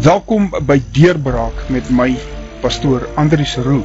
Welkom 0.00 0.46
by 0.64 0.78
Deurbraak 0.96 1.66
met 1.68 1.90
my 1.92 2.14
pastoor 2.62 3.02
Andrius 3.20 3.58
Roo 3.60 3.82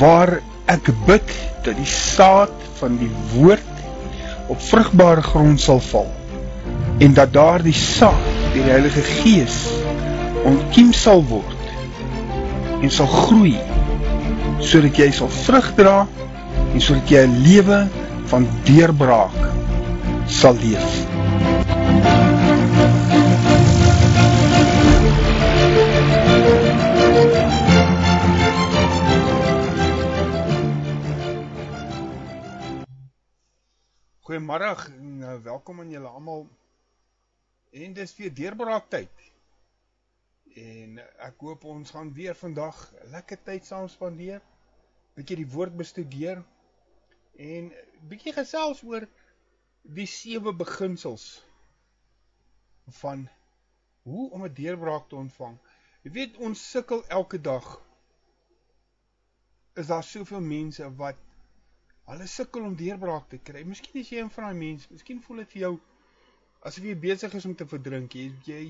waar 0.00 0.32
ek 0.72 0.88
bid 1.06 1.30
dat 1.62 1.76
die 1.78 1.86
saad 1.86 2.50
van 2.80 2.96
die 2.98 3.10
woord 3.36 3.84
op 4.50 4.58
vrugbare 4.58 5.22
grond 5.22 5.62
sal 5.62 5.78
val 5.92 6.10
en 6.98 7.14
dat 7.14 7.30
daardie 7.36 7.76
saad 7.78 8.26
deur 8.26 8.56
die 8.56 8.66
Heilige 8.66 9.06
Gees 9.20 9.60
ontkiem 10.42 10.90
sal 10.90 11.22
word 11.30 12.74
en 12.80 12.90
sal 12.90 13.12
groei 13.14 13.54
sodat 14.58 14.98
jy 14.98 15.12
sal 15.14 15.30
vrug 15.46 15.70
dra 15.78 15.96
en 16.66 16.80
sodat 16.82 17.14
jy 17.14 17.26
'n 17.28 17.42
lewe 17.46 17.84
van 18.26 18.50
deurbraak 18.66 19.38
sal 20.26 20.58
leef. 20.58 21.03
Goeiemôre 34.44 34.92
en 34.92 35.20
uh, 35.20 35.36
welkom 35.40 35.78
aan 35.80 35.90
julle 35.90 36.08
almal. 36.08 36.42
En 37.72 37.92
dis 37.96 38.10
weer 38.16 38.34
deurbraak 38.34 38.90
tyd. 38.92 39.22
En 40.60 40.98
uh, 41.00 41.06
ek 41.24 41.40
hoop 41.46 41.64
ons 41.64 41.92
gaan 41.94 42.10
weer 42.12 42.36
vandag 42.36 42.76
lekker 43.14 43.40
tyd 43.46 43.64
saam 43.64 43.88
spandeer. 43.88 44.42
Bietjie 45.16 45.38
die 45.40 45.48
woord 45.54 45.72
bestudeer 45.80 46.42
en 47.40 47.72
bietjie 48.10 48.34
gesels 48.36 48.82
oor 48.84 49.08
die 49.96 50.06
sewe 50.12 50.52
beginsels 50.52 51.24
van 53.00 53.24
hoe 54.04 54.28
om 54.28 54.44
'n 54.44 54.56
deurbraak 54.60 55.08
te 55.08 55.16
ontvang. 55.16 55.56
Jy 56.02 56.16
weet 56.18 56.36
ons 56.36 56.70
sukkel 56.70 57.00
elke 57.08 57.40
dag. 57.40 57.80
Is 59.72 59.88
daar 59.88 60.04
soveel 60.04 60.44
mense 60.44 60.94
wat 61.00 61.16
Hulle 62.04 62.26
sukkel 62.28 62.66
om 62.68 62.74
deurbraak 62.76 63.28
te 63.32 63.38
kry. 63.40 63.62
Miskien 63.64 64.00
is 64.00 64.10
jy 64.12 64.20
een 64.20 64.30
van 64.34 64.48
daai 64.48 64.58
mense. 64.58 64.88
Miskien 64.92 65.22
voel 65.24 65.40
dit 65.42 65.54
vir 65.54 65.60
jou 65.62 65.74
asof 66.68 66.84
jy 66.88 66.96
besig 67.00 67.36
is 67.38 67.46
om 67.48 67.54
te 67.56 67.66
verdrink. 67.68 68.16
Jy 68.16 68.26
jy 68.48 68.64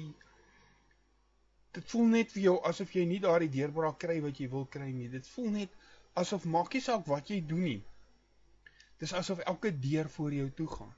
dit 1.75 1.89
voel 1.91 2.13
net 2.13 2.35
vir 2.35 2.45
jou 2.45 2.55
asof 2.71 2.93
jy 2.95 3.03
nie 3.11 3.19
daardie 3.23 3.51
deurbraak 3.57 3.99
kry 4.05 4.21
wat 4.23 4.39
jy 4.39 4.47
wil 4.53 4.69
kry 4.77 4.91
nie. 4.93 5.09
Dit 5.11 5.27
voel 5.35 5.51
net 5.57 5.75
asof 6.23 6.47
maak 6.57 6.75
nie 6.75 6.83
saak 6.85 7.09
wat 7.11 7.33
jy 7.33 7.41
doen 7.53 7.65
nie. 7.67 7.81
Dis 9.03 9.17
asof 9.19 9.43
elke 9.51 9.75
deur 9.87 10.11
voor 10.17 10.39
jou 10.39 10.47
toe 10.61 10.69
gaan. 10.77 10.95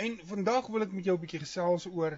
En 0.00 0.16
vandag 0.30 0.72
wil 0.72 0.86
ek 0.86 0.96
met 0.96 1.04
jou 1.04 1.16
'n 1.16 1.20
bietjie 1.20 1.42
gesels 1.44 1.86
oor 1.92 2.16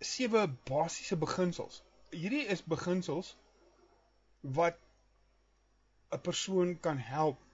sewe 0.00 0.46
basiese 0.70 1.16
beginsels. 1.16 1.82
Hierdie 2.10 2.46
is 2.56 2.64
beginsels 2.64 3.36
wat 4.56 4.80
'n 6.16 6.20
persoon 6.24 6.74
kan 6.80 6.98
help 6.98 7.49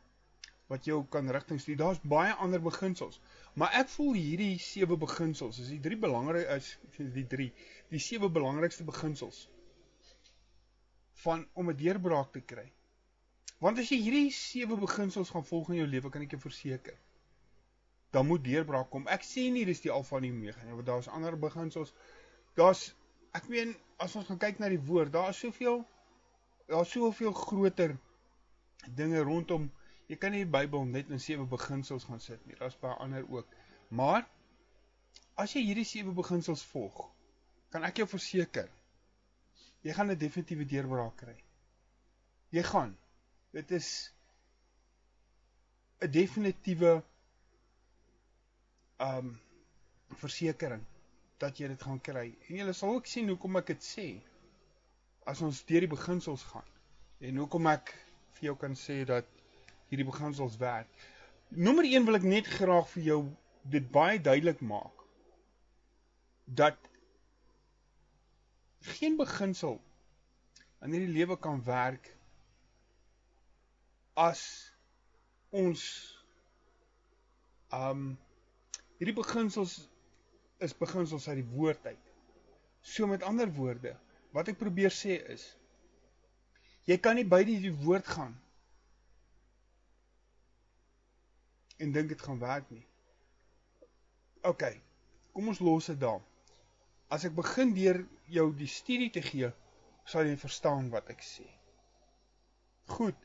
wat 0.67 0.85
jou 0.85 1.05
kan 1.11 1.31
rigting 1.31 1.61
stuur. 1.61 1.77
Daar's 1.77 2.01
baie 2.03 2.33
ander 2.43 2.63
beginsels, 2.63 3.21
maar 3.55 3.75
ek 3.79 3.91
voel 3.95 4.17
hierdie 4.19 4.59
sewe 4.63 4.99
beginsels 4.99 5.61
is 5.63 5.71
die 5.71 5.81
drie 5.83 5.99
belangrik 5.99 6.49
is 6.57 6.73
die 6.97 7.27
drie, 7.27 7.53
die 7.93 8.03
sewe 8.03 8.31
belangrikste 8.33 8.87
beginsels 8.89 9.47
van 11.23 11.47
om 11.55 11.71
'n 11.71 11.77
deurbraak 11.77 12.33
te 12.33 12.41
kry. 12.41 12.67
Want 13.59 13.79
as 13.79 13.91
jy 13.91 14.01
hierdie 14.03 14.33
sewe 14.33 14.77
beginsels 14.77 15.31
gaan 15.31 15.45
volg 15.45 15.71
in 15.71 15.81
jou 15.81 15.87
lewe, 15.89 16.11
kan 16.11 16.23
ek 16.23 16.37
jou 16.37 16.41
verseker, 16.41 16.99
dan 18.11 18.27
moet 18.27 18.45
deurbraak 18.45 18.91
kom. 18.91 19.07
Ek 19.09 19.25
sê 19.25 19.51
nie 19.53 19.65
dis 19.65 19.81
die 19.81 19.91
alfa 19.91 20.17
en 20.17 20.23
die 20.23 20.33
omega 20.33 20.63
nie, 20.65 20.75
want 20.75 20.87
daar's 20.87 21.09
ander 21.09 21.39
beginsels. 21.39 21.95
Daar's 22.55 22.95
ek 23.33 23.49
meen 23.49 23.75
as 23.99 24.17
ons 24.17 24.27
gaan 24.27 24.39
kyk 24.39 24.59
na 24.59 24.69
die 24.69 24.81
woord, 24.81 25.13
daar 25.13 25.31
is 25.31 25.41
soveel 25.41 25.85
daar's 26.67 26.91
soveel 26.91 27.33
groter 27.33 27.97
dinge 28.95 29.21
rondom 29.23 29.71
Jy 30.09 30.17
kan 30.17 30.33
nie 30.33 30.45
die 30.45 30.51
Bybel 30.51 30.85
net 30.87 31.11
in 31.11 31.21
sewe 31.21 31.47
beginsels 31.51 32.05
gaan 32.05 32.21
sit 32.21 32.43
nie. 32.47 32.57
Daar's 32.59 32.79
baie 32.79 32.95
ander 33.03 33.27
ook. 33.29 33.47
Maar 33.89 34.27
as 35.35 35.53
jy 35.53 35.65
hierdie 35.67 35.85
sewe 35.85 36.15
beginsels 36.15 36.63
volg, 36.71 37.09
kan 37.71 37.85
ek 37.85 37.99
jou 38.03 38.07
verseker 38.09 38.71
jy 39.87 39.95
gaan 39.95 40.11
'n 40.11 40.19
definitiewe 40.19 40.65
deurbraak 40.67 41.17
kry. 41.17 41.37
Jy 42.51 42.63
gaan. 42.63 42.97
Dit 43.53 43.71
is 43.71 44.13
'n 46.01 46.11
definitiewe 46.11 47.03
um 48.99 49.41
versekering 50.23 50.85
dat 51.39 51.59
jy 51.59 51.69
dit 51.69 51.83
gaan 51.83 52.01
kry. 52.01 52.35
En 52.49 52.57
jy 52.57 52.73
sal 52.73 52.95
ook 52.95 53.07
sien 53.07 53.29
hoekom 53.29 53.57
ek 53.57 53.67
dit 53.67 53.83
sê 53.85 54.07
as 55.27 55.41
ons 55.41 55.65
deur 55.65 55.81
die 55.81 55.95
beginsels 55.95 56.43
gaan. 56.43 56.69
En 57.21 57.37
hoekom 57.37 57.67
ek 57.67 57.95
vir 58.39 58.45
jou 58.51 58.57
kan 58.57 58.75
sê 58.75 59.05
dat 59.05 59.27
hierdie 59.91 60.09
beginsels 60.09 60.57
werk. 60.61 60.89
Nommer 61.49 61.87
1 61.87 62.07
wil 62.09 62.19
ek 62.19 62.27
net 62.27 62.49
graag 62.51 62.89
vir 62.95 63.03
jou 63.11 63.21
dit 63.71 63.91
baie 63.93 64.19
duidelik 64.23 64.61
maak 64.63 65.05
dat 66.47 66.79
geen 68.97 69.17
beginsel 69.19 69.81
in 70.87 70.95
hierdie 70.95 71.15
lewe 71.15 71.39
kan 71.43 71.63
werk 71.67 72.07
as 74.15 74.43
ons 75.51 75.83
um 77.75 78.15
hierdie 78.99 79.17
beginsels 79.17 79.77
is 80.63 80.73
beginsels 80.79 81.27
uit 81.29 81.43
die 81.43 81.51
woord 81.53 81.87
uit. 81.87 82.05
So 82.81 83.07
met 83.11 83.27
ander 83.27 83.51
woorde, 83.53 83.93
wat 84.33 84.49
ek 84.49 84.61
probeer 84.61 84.95
sê 84.95 85.19
is 85.35 85.45
jy 86.87 86.97
kan 87.03 87.19
nie 87.19 87.27
by 87.27 87.43
die 87.45 87.73
woord 87.83 88.07
gaan 88.07 88.37
en 91.83 91.93
dink 91.93 92.09
dit 92.13 92.23
gaan 92.23 92.39
werk 92.39 92.71
nie. 92.71 92.85
OK. 94.47 94.65
Kom 95.37 95.53
ons 95.53 95.61
los 95.61 95.91
dit 95.91 96.01
daar. 96.01 96.23
As 97.13 97.27
ek 97.29 97.35
begin 97.37 97.75
deur 97.77 98.01
jou 98.33 98.49
die 98.57 98.71
studie 98.71 99.11
te 99.15 99.23
gee, 99.23 99.51
sal 100.07 100.27
jy 100.27 100.37
verstaan 100.41 100.91
wat 100.95 101.11
ek 101.13 101.23
sê. 101.23 101.47
Goed. 102.97 103.19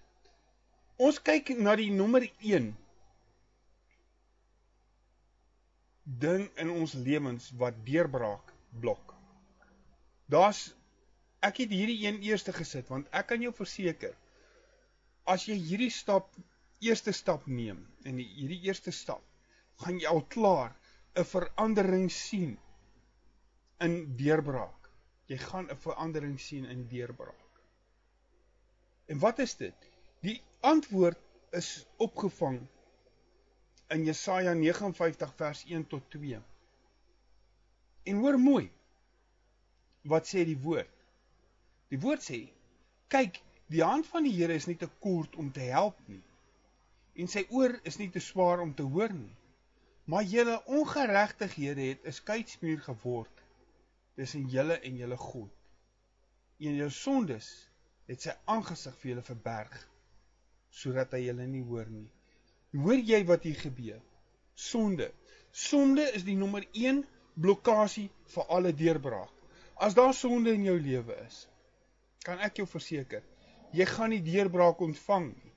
Ons 1.01 1.21
kyk 1.23 1.53
na 1.57 1.75
die 1.79 1.91
nommer 1.93 2.25
1 2.25 2.71
ding 6.21 6.47
in 6.59 6.73
ons 6.73 6.93
lewens 6.93 7.49
wat 7.61 7.77
deurbraak 7.87 8.51
blok. 8.83 9.15
Daar's 10.29 10.71
ek 11.41 11.63
het 11.63 11.73
hierdie 11.73 12.03
een 12.05 12.19
eerste 12.25 12.53
gesit 12.53 12.89
want 12.91 13.09
ek 13.17 13.31
kan 13.31 13.41
jou 13.41 13.53
verseker 13.55 14.13
as 15.33 15.47
jy 15.49 15.55
hierdie 15.57 15.93
stap 15.93 16.29
eerste 16.81 17.11
stap 17.13 17.45
neem 17.45 17.81
en 18.09 18.17
die 18.17 18.27
hierdie 18.35 18.61
eerste 18.65 18.91
stap 18.95 19.23
gaan 19.83 19.99
jy 20.01 20.09
al 20.09 20.23
klaar 20.33 20.73
'n 21.15 21.25
verandering 21.27 22.09
sien 22.11 22.57
in 23.85 23.95
deurbraak. 24.17 24.89
Jy 25.27 25.37
gaan 25.37 25.69
'n 25.69 25.81
verandering 25.85 26.39
sien 26.39 26.65
in 26.65 26.87
deurbraak. 26.87 27.61
En 29.05 29.19
wat 29.19 29.39
is 29.39 29.55
dit? 29.55 29.89
Die 30.21 30.41
antwoord 30.59 31.19
is 31.51 31.85
opgevang 31.97 32.59
in 33.89 34.05
Jesaja 34.05 34.53
59 34.53 35.33
vers 35.35 35.63
1 35.65 35.87
tot 35.87 36.09
2. 36.09 36.41
En 38.03 38.15
hoor 38.15 38.39
mooi. 38.39 38.71
Wat 40.01 40.27
sê 40.27 40.45
die 40.45 40.57
woord? 40.57 40.93
Die 41.89 41.99
woord 41.99 42.23
sê: 42.23 42.49
"Kyk, 43.07 43.41
die 43.67 43.83
hand 43.83 44.07
van 44.07 44.23
die 44.23 44.33
Here 44.33 44.53
is 44.53 44.65
nie 44.65 44.77
te 44.77 44.89
kort 44.99 45.35
om 45.35 45.51
te 45.51 45.59
help 45.59 45.99
nie 46.07 46.23
en 47.21 47.29
sy 47.29 47.45
oor 47.53 47.75
is 47.87 47.99
nie 48.01 48.09
te 48.13 48.21
swaar 48.23 48.63
om 48.63 48.73
te 48.75 48.85
hoor 48.95 49.13
nie. 49.13 49.35
Maar 50.09 50.25
julle 50.27 50.57
ongeregtighede 50.77 51.87
het 51.91 52.05
'n 52.05 52.17
skeidsmuur 52.19 52.81
geword 52.87 53.43
tussen 54.15 54.47
julle 54.49 54.79
en 54.79 54.97
julle 54.97 55.17
God. 55.17 55.51
En 56.59 56.75
jou 56.75 56.89
sondes 56.89 57.47
het 58.07 58.21
sy 58.21 58.33
aangesig 58.45 58.97
vir 59.01 59.11
julle 59.11 59.27
verberg 59.29 59.77
sodat 60.71 61.11
hy 61.11 61.25
julle 61.25 61.47
nie 61.47 61.63
hoor 61.67 61.89
nie. 61.91 62.09
Hoor 62.71 63.01
jy 63.11 63.25
wat 63.27 63.43
hier 63.43 63.59
gebeur? 63.59 64.01
Sonde. 64.55 65.11
Sonde 65.51 66.05
is 66.15 66.23
die 66.23 66.35
nommer 66.39 66.63
1 66.71 67.03
blokkade 67.33 68.07
vir 68.33 68.45
alle 68.55 68.71
deurbraak. 68.73 69.33
As 69.75 69.97
daar 69.97 70.13
sonde 70.13 70.53
in 70.53 70.63
jou 70.63 70.77
lewe 70.79 71.17
is, 71.25 71.47
kan 72.23 72.39
ek 72.39 72.61
jou 72.61 72.67
verseker, 72.69 73.23
jy 73.73 73.85
gaan 73.89 74.13
nie 74.13 74.21
deurbraak 74.23 74.79
ontvang 74.85 75.31
nie. 75.33 75.53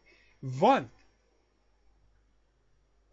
Want 0.61 1.04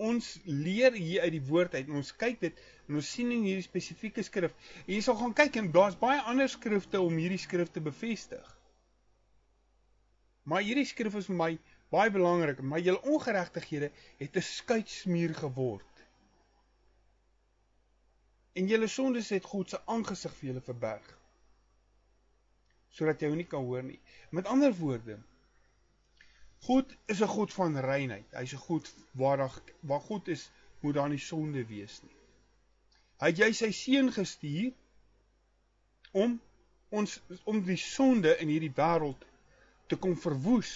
ons 0.10 0.28
leer 0.46 0.96
hier 0.98 1.26
uit 1.26 1.36
die 1.36 1.44
woord 1.50 1.76
uit 1.78 1.88
en 1.88 2.00
ons 2.00 2.14
kyk 2.24 2.40
dit 2.42 2.64
en 2.88 2.98
ons 3.00 3.12
sien 3.16 3.30
in 3.32 3.46
hierdie 3.46 3.66
spesifieke 3.66 4.24
skrif. 4.26 4.56
En 4.86 4.94
jy 4.96 5.02
sal 5.06 5.20
gaan 5.20 5.36
kyk 5.38 5.60
en 5.62 5.70
daar's 5.76 6.00
baie 6.02 6.20
ander 6.32 6.50
skrifte 6.52 7.02
om 7.02 7.22
hierdie 7.22 7.42
skrif 7.42 7.72
te 7.72 7.84
bevestig. 7.84 8.50
Maar 10.50 10.66
hierdie 10.66 10.88
skrif 10.90 11.16
is 11.20 11.30
vir 11.30 11.40
my 11.44 11.52
baie 11.94 12.12
belangrik, 12.12 12.62
maar 12.64 12.82
julle 12.82 13.02
ongeregtighede 13.14 13.92
het 14.20 14.38
'n 14.38 14.48
skuitsmuur 14.50 15.34
geword. 15.44 16.06
En 18.56 18.68
julle 18.68 18.88
sondes 18.88 19.30
het 19.30 19.46
God 19.46 19.70
se 19.70 19.80
aangesig 19.86 20.34
vir 20.40 20.48
julle 20.50 20.62
verberg. 20.62 21.18
sodat 22.92 23.22
jy 23.22 23.32
hom 23.32 23.40
nie 23.40 23.48
kan 23.48 23.68
hoor 23.68 23.84
nie. 23.86 24.00
Met 24.36 24.50
ander 24.52 24.74
woorde, 24.76 25.18
God 26.66 26.96
is 27.06 27.22
'n 27.22 27.28
God 27.28 27.54
van 27.54 27.80
reinheid. 27.80 28.28
Hy's 28.32 28.54
'n 28.54 28.66
God 28.68 28.94
waar 29.12 29.38
daar 29.38 29.62
waar 29.80 30.02
God 30.02 30.28
is, 30.28 30.52
moet 30.80 30.94
daar 30.94 31.10
nie 31.10 31.20
sonde 31.20 31.66
wees 31.66 32.02
nie. 32.02 32.16
Hy 33.22 33.28
het 33.28 33.38
jy 33.38 33.52
sy 33.54 33.72
seun 33.72 34.12
gestuur 34.12 34.72
om 36.12 36.40
ons 36.90 37.20
om 37.44 37.62
die 37.64 37.78
sonde 37.78 38.38
in 38.38 38.50
hierdie 38.52 38.74
wêreld 38.76 39.26
te 39.88 39.96
kom 39.96 40.18
verwoes, 40.18 40.72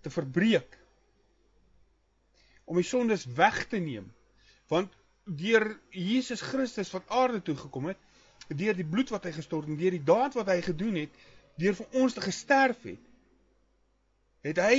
te 0.00 0.10
verbreek. 0.10 0.78
Om 2.64 2.76
die 2.76 2.88
sondes 2.88 3.26
weg 3.38 3.66
te 3.70 3.78
neem. 3.78 4.12
Want 4.68 4.94
deur 5.24 5.80
Jesus 5.90 6.40
Christus 6.40 6.90
wat 6.94 7.08
aarde 7.08 7.42
toe 7.42 7.56
gekom 7.56 7.90
het, 7.90 7.98
deur 8.48 8.74
die 8.74 8.86
bloed 8.86 9.10
wat 9.14 9.26
hy 9.26 9.32
gestort 9.34 9.66
en 9.66 9.78
deur 9.78 9.94
die 9.94 10.06
daad 10.06 10.34
wat 10.38 10.50
hy 10.50 10.60
gedoen 10.62 11.00
het, 11.02 11.22
deur 11.58 11.74
vir 11.74 12.02
ons 12.02 12.14
te 12.14 12.22
gesterf 12.22 12.82
het, 12.86 13.05
het 14.46 14.60
hy 14.62 14.78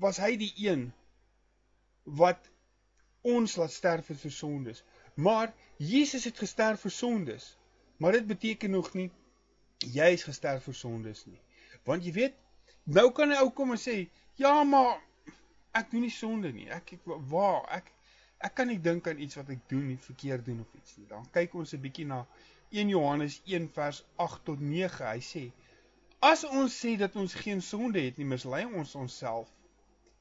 was 0.00 0.18
hy 0.18 0.36
die 0.40 0.52
een 0.56 0.88
wat 2.04 2.48
ons 3.22 3.56
laat 3.60 3.72
sterf 3.72 4.08
vir 4.10 4.32
sondes. 4.32 4.82
Maar 5.14 5.52
Jesus 5.76 6.24
het 6.24 6.38
gesterf 6.38 6.80
vir 6.80 6.94
sondes. 6.94 7.56
Maar 8.00 8.12
dit 8.12 8.26
beteken 8.26 8.70
nog 8.70 8.94
nie 8.94 9.10
jy 9.88 10.10
is 10.16 10.24
gesterf 10.24 10.64
vir 10.68 10.76
sondes 10.76 11.24
nie. 11.26 11.40
Want 11.88 12.04
jy 12.04 12.12
weet, 12.12 12.34
nou 12.84 13.10
kan 13.12 13.30
'n 13.30 13.40
ou 13.40 13.50
kom 13.50 13.72
en 13.72 13.78
sê, 13.78 14.08
"Ja, 14.36 14.64
maar 14.64 15.00
ek 15.72 15.90
doen 15.90 16.00
nie 16.00 16.10
sonde 16.10 16.52
nie. 16.52 16.68
Ek 16.68 16.92
ek 16.92 17.00
waar 17.04 17.64
ek 17.68 17.92
ek 18.40 18.54
kan 18.54 18.66
nie 18.66 18.80
dink 18.80 19.08
aan 19.08 19.18
iets 19.18 19.34
wat 19.36 19.48
ek 19.48 19.68
doen 19.68 19.86
nie, 19.86 19.96
verkeerd 19.96 20.44
doen 20.44 20.60
of 20.60 20.74
iets 20.74 20.96
nie." 20.96 21.06
Dan 21.06 21.30
kyk 21.30 21.54
ons 21.54 21.72
'n 21.72 21.80
bietjie 21.80 22.06
na 22.06 22.26
1 22.70 22.88
Johannes 22.88 23.40
1 23.44 23.68
vers 23.72 24.04
8 24.16 24.44
tot 24.44 24.60
9. 24.60 25.06
Hy 25.06 25.20
sê, 25.20 25.52
As 26.20 26.44
ons 26.44 26.74
sê 26.76 26.96
dat 27.00 27.16
ons 27.16 27.34
geen 27.34 27.62
sonde 27.64 28.00
het 28.04 28.18
nie, 28.20 28.28
mislei 28.28 28.66
ons 28.68 28.94
onsself 28.94 29.48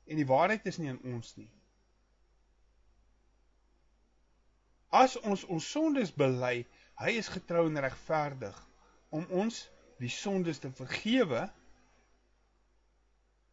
en 0.10 0.18
die 0.18 0.28
waarheid 0.28 0.66
is 0.72 0.80
nie 0.80 0.90
in 0.90 1.02
ons 1.14 1.34
nie. 1.38 1.50
As 4.90 5.18
ons 5.20 5.44
ons 5.46 5.68
sondes 5.76 6.14
bely, 6.16 6.64
hy 7.04 7.12
is 7.20 7.30
getrou 7.30 7.68
en 7.68 7.82
regverdig 7.84 8.56
om 9.14 9.28
ons 9.44 9.60
die 10.00 10.10
sondes 10.10 10.62
te 10.64 10.72
vergewe 10.74 11.44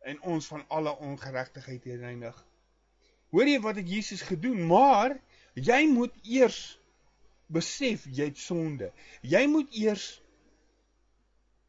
en 0.07 0.23
ons 0.23 0.47
van 0.47 0.63
alle 0.71 0.95
ongeregtigheid 1.03 1.83
te 1.83 1.99
reinig. 1.99 2.37
Hoor 3.35 3.51
jy 3.51 3.59
wat 3.61 3.81
het 3.83 3.91
Jesus 3.91 4.23
gedoen? 4.23 4.63
Maar 4.71 5.17
jy 5.59 5.83
moet 5.91 6.15
eers 6.23 6.61
besef 7.51 8.07
jy 8.07 8.31
het 8.31 8.39
sonde. 8.39 8.93
Jy 9.27 9.43
moet 9.51 9.75
eers 9.75 10.07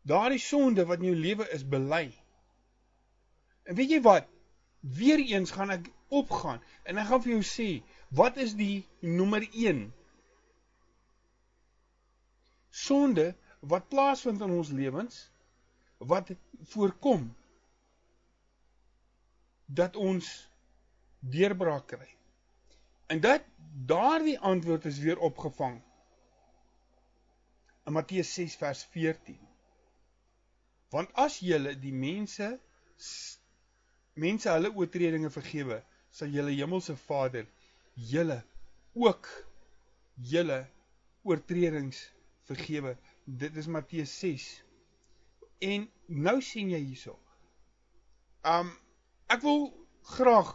daardie 0.08 0.42
sonde 0.42 0.86
wat 0.88 1.02
in 1.04 1.12
jou 1.12 1.20
lewe 1.20 1.48
is 1.56 1.66
bely. 1.68 2.08
En 3.68 3.76
weet 3.76 3.98
jy 3.98 4.02
wat? 4.06 4.28
Weereens 4.80 5.52
gaan 5.52 5.74
ek 5.76 5.90
opgaan 6.14 6.62
en 6.88 7.00
ek 7.02 7.10
gaan 7.10 7.24
vir 7.26 7.34
jou 7.38 7.46
sê, 7.46 7.70
wat 8.16 8.38
is 8.40 8.56
die 8.56 8.86
nommer 9.04 9.44
1? 9.52 9.88
Sonde 12.72 13.34
wat 13.60 13.90
plaasvind 13.92 14.44
in 14.46 14.54
ons 14.60 14.72
lewens 14.72 15.26
wat 15.98 16.30
voorkom 16.72 17.26
dat 19.68 19.98
ons 20.00 20.30
deurbraak 21.20 21.88
kry. 21.92 22.08
En 23.12 23.20
dat 23.20 23.44
daardie 23.88 24.38
antwoord 24.40 24.86
is 24.86 25.00
weer 25.04 25.20
opgevang 25.20 25.82
in 27.88 27.94
Matteus 27.94 28.34
6 28.34 28.56
vers 28.56 28.86
14. 28.94 29.47
Want 30.90 31.12
as 31.20 31.40
julle 31.44 31.76
die 31.80 31.94
mense 31.94 32.54
mense 34.18 34.50
hulle 34.50 34.72
oortredinge 34.74 35.30
vergewe, 35.30 35.82
sal 36.10 36.32
julle 36.34 36.54
hemelse 36.56 36.96
Vader 37.06 37.46
julle 37.98 38.40
ook 38.94 39.28
julle 40.16 40.64
oortredings 41.28 42.00
vergewe. 42.48 42.96
Dit 43.26 43.56
is 43.56 43.68
Matteus 43.68 44.20
6. 44.20 44.48
En 45.60 45.90
nou 46.06 46.42
sien 46.42 46.72
jy 46.72 46.80
hierso. 46.80 47.18
Um 48.48 48.72
ek 49.28 49.44
wil 49.44 49.68
graag 50.16 50.54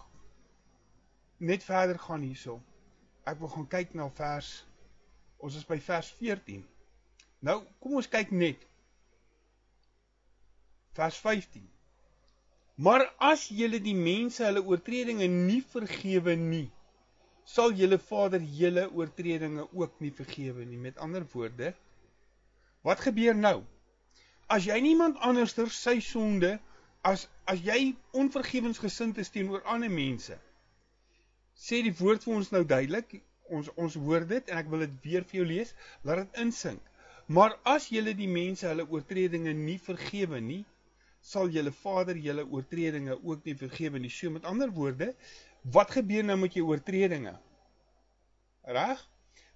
net 1.43 1.65
verder 1.67 1.99
gaan 2.01 2.25
hierso. 2.25 2.57
Ek 3.29 3.39
wil 3.43 3.53
gaan 3.53 3.69
kyk 3.69 3.95
na 3.99 4.09
vers 4.17 4.63
ons 5.43 5.59
is 5.59 5.67
by 5.69 5.79
vers 5.83 6.09
14. 6.19 6.63
Nou 7.43 7.61
kom 7.83 7.99
ons 8.01 8.09
kyk 8.09 8.31
net 8.33 8.63
vers 10.99 11.17
15. 11.25 11.65
Maar 12.75 13.05
as 13.19 13.47
julle 13.53 13.81
die 13.85 13.97
mense 13.97 14.45
hulle 14.45 14.63
oortredinge 14.65 15.29
nie 15.31 15.61
vergewe 15.75 16.35
nie, 16.37 16.69
sal 17.45 17.75
julle 17.77 17.99
Vader 17.99 18.43
julle 18.61 18.87
oortredinge 18.91 19.67
ook 19.73 20.01
nie 20.01 20.13
vergewe 20.15 20.65
nie. 20.65 20.79
Met 20.79 20.99
ander 20.99 21.27
woorde, 21.33 21.75
wat 22.83 23.01
gebeur 23.01 23.37
nou? 23.37 23.63
As 24.49 24.67
jy 24.69 24.79
niemand 24.85 25.21
anderster 25.21 25.71
sy 25.71 25.99
sonde 26.05 26.59
as 27.03 27.27
as 27.51 27.61
jy 27.67 27.95
onvergewensgesind 28.15 29.19
is 29.19 29.31
teenoor 29.35 29.63
ander 29.67 29.91
mense, 29.91 30.37
sê 31.59 31.83
die 31.83 31.95
woord 31.99 32.23
vir 32.25 32.35
ons 32.39 32.51
nou 32.55 32.63
duidelik, 32.65 33.17
ons 33.51 33.69
ons 33.77 33.97
hoor 34.05 34.25
dit 34.29 34.51
en 34.51 34.61
ek 34.61 34.71
wil 34.73 34.85
dit 34.87 34.95
weer 35.07 35.27
vir 35.29 35.41
jou 35.41 35.47
lees, 35.49 35.73
laat 36.07 36.23
dit 36.23 36.43
insink. 36.45 36.81
Maar 37.27 37.57
as 37.69 37.89
julle 37.93 38.15
die 38.19 38.31
mense 38.31 38.67
hulle 38.69 38.87
oortredinge 38.89 39.53
nie 39.57 39.79
vergewe 39.83 40.41
nie, 40.41 40.63
sal 41.23 41.51
julle 41.55 41.71
Vader 41.73 42.19
julle 42.19 42.45
oortredinge 42.51 43.17
ook 43.23 43.45
nie 43.47 43.55
vergewe 43.57 44.01
nie. 44.03 44.11
So 44.11 44.31
met 44.35 44.45
ander 44.49 44.71
woorde, 44.75 45.13
wat 45.75 45.95
gebeur 45.95 46.25
nou 46.27 46.37
met 46.41 46.55
jou 46.59 46.67
oortredinge? 46.67 47.37
Reg? 48.77 49.09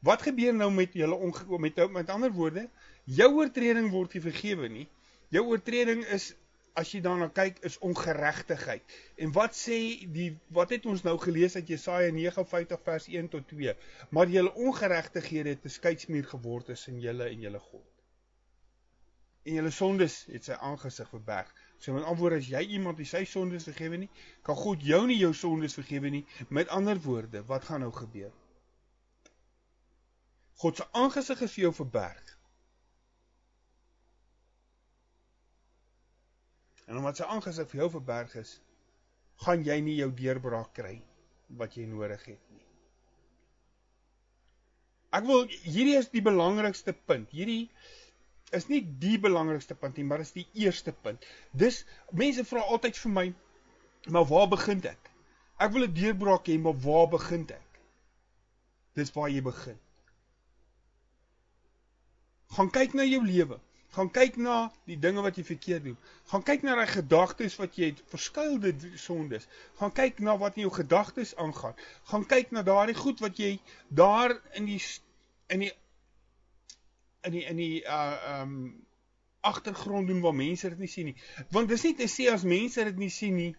Wat 0.06 0.22
gebeur 0.22 0.54
nou 0.54 0.70
met 0.70 0.94
julle 0.94 1.18
met 1.58 1.78
met 1.90 2.10
ander 2.10 2.32
woorde, 2.32 2.68
jou 3.04 3.30
oortreding 3.40 3.90
word 3.90 4.14
nie 4.14 4.22
vergewe 4.22 4.68
nie. 4.68 4.88
Jou 5.34 5.42
oortreding 5.50 6.04
is 6.14 6.34
as 6.76 6.92
jy 6.92 7.00
daarna 7.00 7.30
kyk 7.32 7.58
is 7.64 7.78
ongeregtigheid. 7.88 8.96
En 9.16 9.32
wat 9.32 9.56
sê 9.58 9.78
die 10.12 10.28
wat 10.54 10.74
het 10.76 10.86
ons 10.86 11.02
nou 11.08 11.16
gelees 11.18 11.56
uit 11.56 11.74
Jesaja 11.74 12.12
59 12.12 12.86
vers 12.90 13.10
1 13.16 13.32
tot 13.34 13.48
2? 13.56 13.74
Maar 14.14 14.30
julle 14.38 14.54
ongeregtighede 14.68 15.56
het 15.56 15.64
'n 15.64 15.76
skeidsmuur 15.80 16.32
geword 16.36 16.72
tussen 16.74 17.00
julle 17.00 17.32
en 17.32 17.40
julle 17.48 17.62
God 17.70 17.95
en 19.46 19.54
julle 19.60 19.70
sondes 19.70 20.24
het 20.26 20.48
sy 20.48 20.56
aangesig 20.58 21.08
verberg. 21.12 21.50
So 21.78 21.94
met 21.94 22.06
antwoord 22.08 22.40
as 22.40 22.48
jy 22.50 22.62
iemand 22.76 22.98
die 22.98 23.06
sy 23.06 23.22
sondes 23.28 23.68
vergewe 23.68 24.00
nie, 24.02 24.10
kan 24.46 24.58
God 24.58 24.82
jou 24.82 25.04
nie 25.06 25.18
jou 25.20 25.32
sondes 25.36 25.76
vergewe 25.78 26.10
nie. 26.10 26.24
Met 26.48 26.72
ander 26.74 26.98
woorde, 27.04 27.44
wat 27.46 27.68
gaan 27.68 27.84
nou 27.84 27.92
gebeur? 27.94 28.32
God 30.56 30.80
se 30.80 30.86
aangesig 30.96 31.42
is 31.44 31.54
vir 31.54 31.66
jou 31.68 31.72
verberg. 31.82 32.32
En 36.86 36.98
omdat 36.98 37.20
sy 37.20 37.28
aangesig 37.30 37.68
vir 37.70 37.84
jou 37.84 37.90
verberg 37.98 38.34
is, 38.40 38.56
gaan 39.44 39.62
jy 39.66 39.76
nie 39.84 39.98
jou 40.00 40.08
deurbraak 40.16 40.72
kry 40.74 40.96
wat 41.60 41.76
jy 41.76 41.84
nodig 41.90 42.22
het 42.24 42.40
nie. 42.54 42.64
Ek 45.16 45.26
wil 45.28 45.46
hierdie 45.46 45.96
is 46.00 46.08
die 46.12 46.24
belangrikste 46.24 46.94
punt. 47.08 47.30
Hierdie 47.36 47.68
is 48.56 48.68
nie 48.68 48.82
die 49.02 49.18
belangrikste 49.22 49.74
punt 49.74 49.96
nie, 49.96 50.04
maar 50.04 50.22
is 50.24 50.32
die 50.34 50.46
eerste 50.54 50.92
punt. 50.92 51.24
Dis 51.52 51.84
mense 52.12 52.44
vra 52.44 52.64
altyd 52.74 52.98
vir 53.02 53.12
my, 53.18 53.26
maar 54.14 54.26
waar 54.30 54.48
begin 54.52 54.82
ek? 54.86 55.10
Ek 55.58 55.72
wil 55.72 55.86
'n 55.86 55.94
deurbraak 55.94 56.48
hê, 56.48 56.58
maar 56.60 56.76
waar 56.84 57.08
begin 57.08 57.46
ek? 57.48 57.80
Dis 58.94 59.12
waar 59.12 59.30
jy 59.30 59.42
begin. 59.42 59.78
Gaan 62.56 62.70
kyk 62.70 62.94
na 62.94 63.04
jou 63.04 63.22
lewe. 63.24 63.58
Gaan 63.96 64.10
kyk 64.12 64.36
na 64.36 64.56
die 64.84 64.98
dinge 65.00 65.22
wat 65.24 65.38
jy 65.40 65.44
verkeerd 65.48 65.84
doen. 65.88 65.96
Gaan 66.28 66.42
kyk 66.44 66.62
na 66.66 66.74
daai 66.76 66.90
gedagtes 66.90 67.56
wat 67.56 67.78
jy 67.80 67.90
het, 67.90 68.02
verskuilde 68.12 68.74
sondes. 69.00 69.46
Gaan 69.80 69.92
kyk 69.96 70.20
na 70.20 70.36
wat 70.36 70.58
in 70.58 70.66
jou 70.66 70.72
gedagtes 70.74 71.32
aangaan. 71.40 71.76
Gaan 72.10 72.26
kyk 72.28 72.52
na 72.52 72.62
daardie 72.66 72.96
goed 72.98 73.22
wat 73.24 73.40
jy 73.40 73.54
daar 73.88 74.36
in 74.60 74.68
die 74.68 74.82
in 75.48 75.64
die 75.64 75.72
in 77.26 77.34
die 77.36 77.44
in 77.50 77.60
die 77.60 77.82
uh 77.84 78.40
um 78.40 78.58
agtergrond 79.46 80.08
doen 80.10 80.20
waar 80.20 80.34
mense 80.34 80.68
dit 80.68 80.78
nie 80.82 80.90
sien 80.90 81.10
nie. 81.10 81.16
Want 81.54 81.70
dis 81.70 81.84
nie 81.86 81.94
te 81.98 82.08
sê 82.10 82.26
as 82.32 82.46
mense 82.46 82.84
dit 82.88 82.98
nie 82.98 83.10
sien 83.14 83.36
nie, 83.38 83.52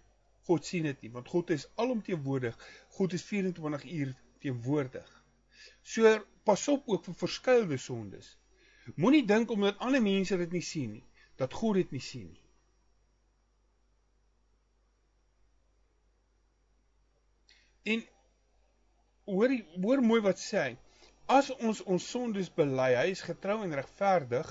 God 0.47 0.65
sien 0.67 0.87
dit 0.87 1.05
nie, 1.05 1.11
want 1.11 1.27
God 1.31 1.53
is 1.55 1.67
alomteenwoordig. 1.75 2.57
God 2.97 3.13
is 3.15 3.23
24 3.27 3.85
uur 3.99 4.11
teenwoordig. 4.43 5.13
So 5.83 6.11
pas 6.47 6.67
op 6.71 6.87
ook 6.87 7.05
vir 7.07 7.15
verskeie 7.21 7.77
sondes. 7.83 8.35
Moenie 8.95 9.25
dink 9.27 9.51
omdat 9.51 9.79
ander 9.83 10.03
mense 10.03 10.37
dit 10.39 10.51
nie 10.55 10.63
sien 10.63 10.91
nie, 10.97 11.05
dat 11.35 11.53
God 11.53 11.79
dit 11.79 11.91
nie 11.95 12.03
sien 12.03 12.27
nie. 12.27 12.43
En 17.87 18.03
hoor 19.27 19.55
hoor 19.83 20.03
mooi 20.03 20.21
wat 20.23 20.39
sê 20.43 20.63
hy 20.63 20.75
as 21.27 21.49
ons 21.59 21.83
ons 21.83 22.09
sondes 22.11 22.49
bely, 22.55 22.93
hy 22.95 23.11
is 23.11 23.21
getrou 23.21 23.59
en 23.63 23.75
regverdig 23.75 24.47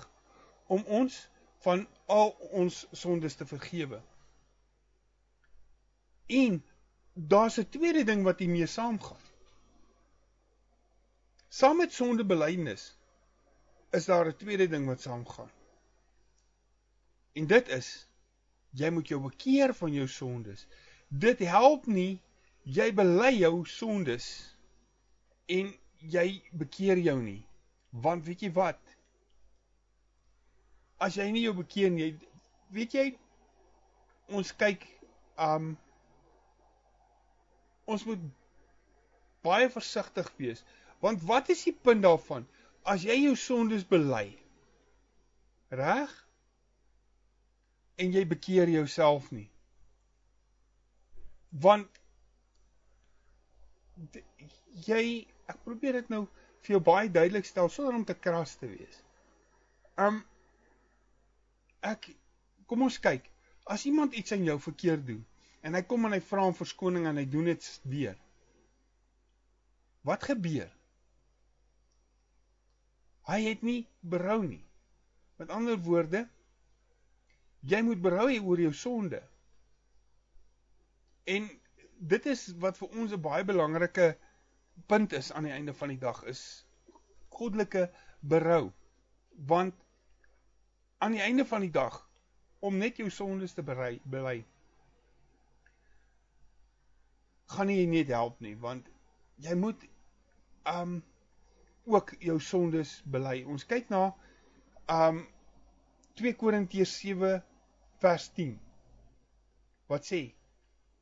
om 0.73 0.85
ons 1.01 1.17
van 1.65 1.87
al 2.13 2.35
ons 2.61 2.83
sondes 2.93 3.35
te 3.35 3.47
vergewe. 3.49 4.01
En 6.27 6.63
daar's 7.15 7.59
'n 7.59 7.69
tweede 7.71 8.05
ding 8.05 8.23
wat 8.25 8.39
hiermee 8.39 8.67
saamgaan. 8.67 9.25
Saam 11.49 11.77
met 11.77 11.93
sondebelydenis 11.93 12.97
is 13.91 14.05
daar 14.05 14.27
'n 14.27 14.37
tweede 14.37 14.69
ding 14.69 14.87
wat 14.87 15.01
saamgaan. 15.01 15.51
En 17.33 17.47
dit 17.47 17.69
is 17.69 18.07
jy 18.71 18.91
moet 18.91 19.09
jou 19.09 19.21
bekeer 19.21 19.75
van 19.75 19.93
jou 19.93 20.09
sondes. 20.09 20.67
Dit 21.09 21.39
help 21.39 21.87
nie 21.87 22.21
jy 22.63 22.93
bely 22.95 23.33
jou 23.39 23.65
sondes 23.65 24.55
en 25.47 25.75
jy 26.01 26.43
bekeer 26.53 26.99
jou 26.99 27.17
nie. 27.23 27.43
Want 27.91 28.27
weet 28.27 28.43
jy 28.47 28.53
wat? 28.57 28.81
As 31.01 31.17
jy 31.17 31.31
nie 31.33 31.45
jou 31.45 31.55
bekeer 31.57 31.93
nie, 31.93 32.15
weet 32.75 32.95
jy 32.97 33.07
ons 34.35 34.53
kyk 34.59 34.85
um 35.39 35.75
ons 37.87 38.05
moet 38.09 38.23
baie 39.47 39.69
versigtig 39.71 40.31
wees 40.41 40.65
want 41.05 41.23
wat 41.29 41.51
is 41.55 41.63
die 41.69 41.75
punt 41.89 42.03
daarvan 42.07 42.47
as 42.95 43.05
jy 43.07 43.19
jou 43.21 43.35
sondes 43.39 43.85
bely 43.87 44.27
reg 45.83 46.15
en 48.03 48.17
jy 48.17 48.25
bekeer 48.33 48.73
jouself 48.73 49.31
nie 49.37 49.47
want 51.67 52.03
jy 54.89 55.05
ek 55.51 55.63
probeer 55.65 56.01
dit 56.01 56.09
nou 56.13 56.27
vir 56.67 56.77
jou 56.77 56.83
baie 56.83 57.11
duidelik 57.13 57.47
stel 57.47 57.69
sonder 57.71 57.95
om 57.95 58.05
te 58.05 58.15
kras 58.15 58.57
te 58.61 58.69
wees. 58.71 59.03
Um 59.97 60.23
ek 61.87 62.11
kom 62.67 62.83
ons 62.83 62.99
kyk. 63.03 63.27
As 63.67 63.87
iemand 63.87 64.15
iets 64.15 64.33
aan 64.35 64.47
jou 64.47 64.59
verkeerd 64.63 65.07
doen 65.07 65.23
en 65.67 65.75
hy 65.75 65.83
kom 65.83 66.07
en 66.07 66.15
hy 66.15 66.23
vra 66.23 66.47
om 66.47 66.55
verskoning 66.55 67.07
en 67.11 67.19
hy 67.19 67.27
doen 67.31 67.51
dit 67.51 67.69
weer. 67.91 68.17
Wat 70.07 70.23
gebeur? 70.23 70.71
Hy 73.27 73.41
het 73.43 73.63
nie 73.67 73.81
berou 74.07 74.39
nie. 74.47 74.63
Met 75.41 75.51
ander 75.51 75.79
woorde, 75.83 76.23
jy 77.67 77.81
moet 77.83 78.03
berou 78.03 78.29
hê 78.31 78.39
oor 78.39 78.63
jou 78.63 78.71
sonde. 78.75 79.19
En 81.27 81.49
dit 81.99 82.29
is 82.31 82.45
wat 82.63 82.79
vir 82.79 82.95
ons 82.95 83.13
'n 83.13 83.21
baie 83.21 83.45
belangrike 83.45 84.15
punt 84.87 85.13
is 85.13 85.33
aan 85.33 85.49
die 85.49 85.53
einde 85.53 85.75
van 85.75 85.89
die 85.89 85.99
dag 85.99 86.23
is 86.25 86.67
goddelike 87.29 87.91
berou. 88.21 88.73
Want 89.47 89.75
aan 90.99 91.13
die 91.13 91.21
einde 91.21 91.45
van 91.45 91.61
die 91.61 91.71
dag 91.71 92.03
om 92.59 92.77
net 92.77 92.97
jou 92.97 93.11
sondes 93.11 93.53
te 93.53 93.63
berei, 93.63 94.01
bely 94.05 94.45
gaan 97.47 97.69
nie 97.71 97.87
net 97.87 98.09
help 98.11 98.41
nie 98.43 98.57
want 98.59 98.89
jy 99.45 99.55
moet 99.55 99.85
um 100.67 100.97
ook 101.87 102.17
jou 102.19 102.41
sondes 102.43 102.97
bely. 103.05 103.45
Ons 103.47 103.67
kyk 103.67 103.93
na 103.93 104.09
um 104.91 105.21
2 106.19 106.35
Korintiërs 106.41 106.97
7 106.99 107.37
vers 108.03 108.27
10. 108.35 108.57
Wat 109.87 110.09
sê? 110.09 110.25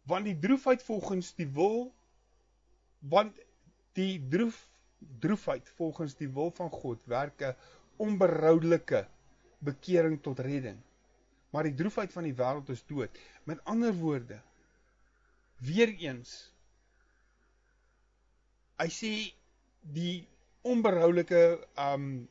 want 0.04 0.24
die 0.28 0.38
droefheid 0.38 0.82
volgens 0.82 1.32
die 1.34 1.48
wil 1.48 1.94
want 2.98 3.38
die 3.98 4.18
droef 4.28 4.58
droefheid 5.20 5.68
volgens 5.76 6.16
die 6.16 6.28
wil 6.28 6.50
van 6.50 6.70
God 6.70 7.04
werk 7.10 7.42
'n 7.42 7.56
onberoudelike 7.96 9.06
bekering 9.58 10.22
tot 10.22 10.38
redding. 10.38 10.80
Maar 11.50 11.62
die 11.62 11.74
droefheid 11.74 12.12
van 12.12 12.22
die 12.22 12.34
wêreld 12.34 12.68
is 12.68 12.86
dood. 12.86 13.18
Met 13.44 13.64
ander 13.64 13.94
woorde 13.94 14.40
weer 15.58 15.88
eens 15.88 16.52
hy 18.76 18.88
sê 18.90 19.12
die 19.94 20.26
onberoulike 20.62 21.42
um 21.78 22.28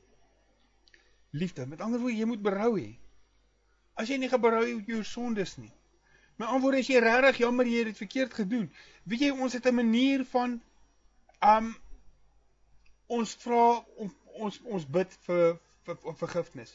liefde. 1.29 1.65
Met 1.67 1.81
ander 1.81 1.99
woorde 1.99 2.17
jy 2.17 2.25
moet 2.25 2.43
berou 2.43 2.73
hê. 2.79 2.91
As 3.95 4.09
jy 4.09 4.17
nie 4.17 4.29
geberou 4.29 4.65
het 4.65 4.75
oor 4.75 4.97
jou 4.97 5.03
sondes 5.03 5.57
nie. 5.57 5.71
My 6.41 6.49
antwoord 6.49 6.81
is 6.81 6.89
jy 6.89 6.99
regtig 6.99 7.43
jammer 7.43 7.69
jy 7.69 7.83
het 7.83 7.91
dit 7.91 8.01
verkeerd 8.01 8.33
gedoen. 8.33 8.69
Weet 9.05 9.27
jy 9.27 9.31
ons 9.31 9.53
het 9.53 9.65
'n 9.69 9.75
manier 9.75 10.25
van 10.25 10.59
um 11.43 11.73
ons 13.07 13.35
vra 13.43 13.65
om 13.99 14.11
ons 14.45 14.59
ons 14.63 14.85
bid 14.97 15.15
vir 15.27 15.59
vir, 15.85 15.97
vir 16.05 16.15
vergifnis. 16.21 16.71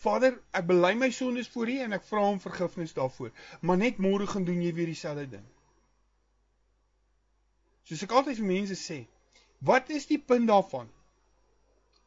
Vader, 0.00 0.36
ek 0.56 0.66
bely 0.68 0.94
my 0.96 1.10
sondes 1.14 1.48
voor 1.52 1.70
U 1.70 1.76
en 1.84 1.96
ek 1.96 2.06
vra 2.08 2.22
om 2.26 2.40
vergifnis 2.42 2.94
daarvoor. 2.96 3.30
Maar 3.60 3.80
net 3.82 4.00
môre 4.00 4.26
gaan 4.26 4.46
doen 4.48 4.62
jy 4.64 4.72
weer 4.74 4.90
dieselfde 4.90 5.26
ding. 5.36 5.44
Soos 7.88 8.04
ek 8.06 8.14
altyd 8.16 8.40
vir 8.40 8.48
mense 8.48 8.78
sê, 8.80 8.98
wat 9.70 9.90
is 9.92 10.08
die 10.08 10.18
punt 10.18 10.48
daarvan? 10.48 10.88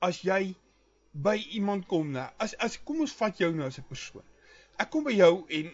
As 0.04 0.24
jy 0.26 0.56
by 1.14 1.36
iemand 1.60 1.86
kom, 1.88 2.12
nou, 2.16 2.26
as 2.42 2.56
as 2.68 2.80
kom 2.88 3.04
ons 3.06 3.14
vat 3.20 3.40
jou 3.40 3.52
nou 3.54 3.70
as 3.70 3.80
'n 3.80 3.88
persoon. 3.90 4.26
Ek 4.82 4.90
kom 4.90 5.04
by 5.04 5.14
jou 5.14 5.46
en 5.60 5.70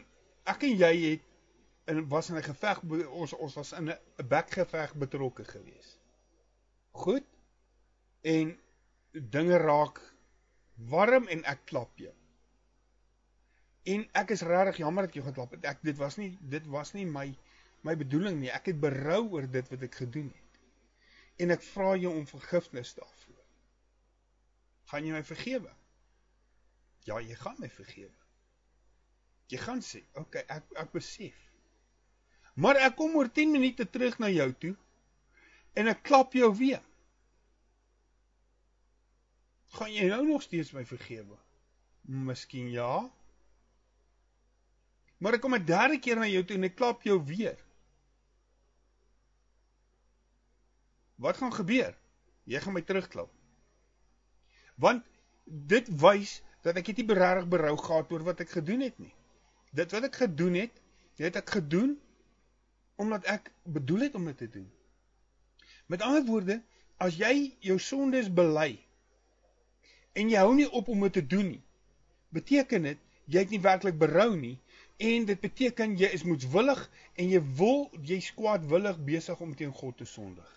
ek 0.54 0.64
en 0.68 0.76
jy 0.84 0.94
het 1.06 1.24
in 1.88 2.08
was 2.10 2.30
in 2.30 2.38
'n 2.38 2.44
geveg 2.44 2.84
ons 3.08 3.34
ons 3.34 3.56
was 3.56 3.72
in 3.74 3.90
'n 3.90 4.28
bekgeveg 4.28 4.94
betrokke 4.96 5.46
gewees. 5.46 5.99
Goed? 7.00 7.26
En 8.22 8.56
dinge 9.12 9.58
raak 9.58 10.02
warm 10.92 11.28
en 11.32 11.44
ek 11.48 11.62
klap 11.72 12.02
jou. 12.02 12.14
En 13.94 14.04
ek 14.22 14.34
is 14.36 14.44
regtig 14.46 14.82
jammer 14.84 15.08
dat 15.08 15.16
jy 15.16 15.24
geklap 15.24 15.56
het. 15.56 15.66
Ek 15.72 15.80
dit 15.86 15.98
was 16.00 16.20
nie 16.20 16.34
dit 16.52 16.66
was 16.72 16.92
nie 16.98 17.06
my 17.08 17.30
my 17.88 17.96
bedoeling 17.96 18.42
nie. 18.42 18.52
Ek 18.52 18.68
het 18.72 18.80
berou 18.84 19.22
oor 19.38 19.48
dit 19.48 19.72
wat 19.72 19.86
ek 19.88 20.02
gedoen 20.02 20.28
het. 20.28 20.64
En 21.40 21.56
ek 21.56 21.64
vra 21.64 21.94
jou 21.96 22.12
om 22.12 22.28
vergifnis 22.28 22.92
daarvoor. 22.98 23.44
Gaan 24.92 25.08
jy 25.08 25.14
my 25.16 25.24
vergewe? 25.24 25.72
Ja, 27.08 27.22
jy 27.24 27.38
gaan 27.40 27.56
my 27.64 27.70
vergewe. 27.72 28.16
Jy 29.50 29.58
gaan 29.58 29.80
sê, 29.82 30.04
"Oké, 30.14 30.20
okay, 30.20 30.44
ek 30.58 30.64
ek 30.76 30.92
besef." 30.92 31.38
Maar 32.54 32.76
ek 32.76 32.96
kom 32.96 33.16
oor 33.16 33.32
10 33.32 33.52
minute 33.52 33.90
terug 33.90 34.20
na 34.20 34.28
jou 34.28 34.52
toe 34.54 34.76
en 35.74 35.88
ek 35.88 36.04
klap 36.04 36.34
jou 36.34 36.56
weer. 36.56 36.84
Gaan 39.78 39.94
jy 39.94 40.08
nou 40.10 40.26
nog 40.28 40.42
steeds 40.42 40.72
my 40.72 40.86
vergewe? 40.86 41.38
Miskien 42.02 42.72
ja. 42.74 43.12
Maar 45.20 45.38
ek 45.38 45.42
kom 45.42 45.56
'n 45.56 45.66
derde 45.66 46.00
keer 46.00 46.16
na 46.16 46.28
jou 46.28 46.44
toe 46.44 46.56
en 46.56 46.64
ek 46.64 46.76
klap 46.76 47.04
jou 47.04 47.20
weer. 47.26 47.58
Wat 51.16 51.38
gaan 51.38 51.54
gebeur? 51.54 51.98
Jy 52.44 52.60
gaan 52.60 52.74
my 52.74 52.82
terugklap. 52.82 53.32
Want 54.76 55.06
dit 55.46 55.88
wys 56.02 56.42
dat 56.64 56.76
ek 56.76 56.88
nie 56.88 57.14
regtig 57.14 57.48
berou 57.48 57.78
gehad 57.78 58.12
oor 58.12 58.24
wat 58.24 58.40
ek 58.40 58.50
gedoen 58.50 58.82
het 58.82 58.98
nie 58.98 59.14
dit 59.72 59.92
wat 59.92 60.08
ek 60.08 60.16
gedoen 60.24 60.58
het, 60.58 60.82
het 61.20 61.36
ek 61.36 61.56
gedoen 61.60 61.98
omdat 63.00 63.26
ek 63.32 63.52
bedoel 63.64 64.08
het 64.08 64.16
om 64.16 64.26
dit 64.26 64.38
te 64.38 64.50
doen. 64.50 64.68
Met 65.86 66.02
ander 66.02 66.26
woorde, 66.26 66.60
as 66.98 67.16
jy 67.20 67.56
jou 67.64 67.78
sondes 67.80 68.28
bely 68.34 68.76
en 70.20 70.32
jy 70.32 70.42
hou 70.42 70.54
nie 70.56 70.68
op 70.76 70.90
om 70.92 71.06
dit 71.08 71.18
te 71.20 71.26
doen 71.36 71.48
nie, 71.56 71.64
beteken 72.36 72.88
dit 72.90 73.06
jy 73.30 73.44
het 73.44 73.54
nie 73.54 73.62
werklik 73.62 73.98
berou 74.02 74.34
nie 74.36 74.58
en 75.00 75.26
dit 75.30 75.40
beteken 75.40 75.96
jy 76.00 76.10
is 76.18 76.26
moedswillig 76.28 76.82
en 77.22 77.30
jy 77.32 77.42
wil 77.60 77.86
jy's 78.10 78.32
kwaadwillig 78.36 78.98
besig 79.06 79.42
om 79.46 79.54
teen 79.56 79.72
God 79.76 80.00
te 80.02 80.08
sondig. 80.10 80.50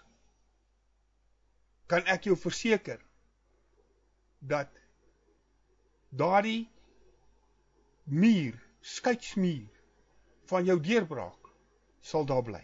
Kan 1.87 2.09
ek 2.11 2.27
jou 2.31 2.37
verseker 2.39 3.03
dat 4.41 4.73
daardie 6.11 6.67
muur 8.09 8.57
skeidsmuur 8.81 9.69
van 10.51 10.67
jou 10.67 10.79
deurbraak 10.83 11.53
sal 12.03 12.27
daar 12.27 12.43
bly. 12.43 12.63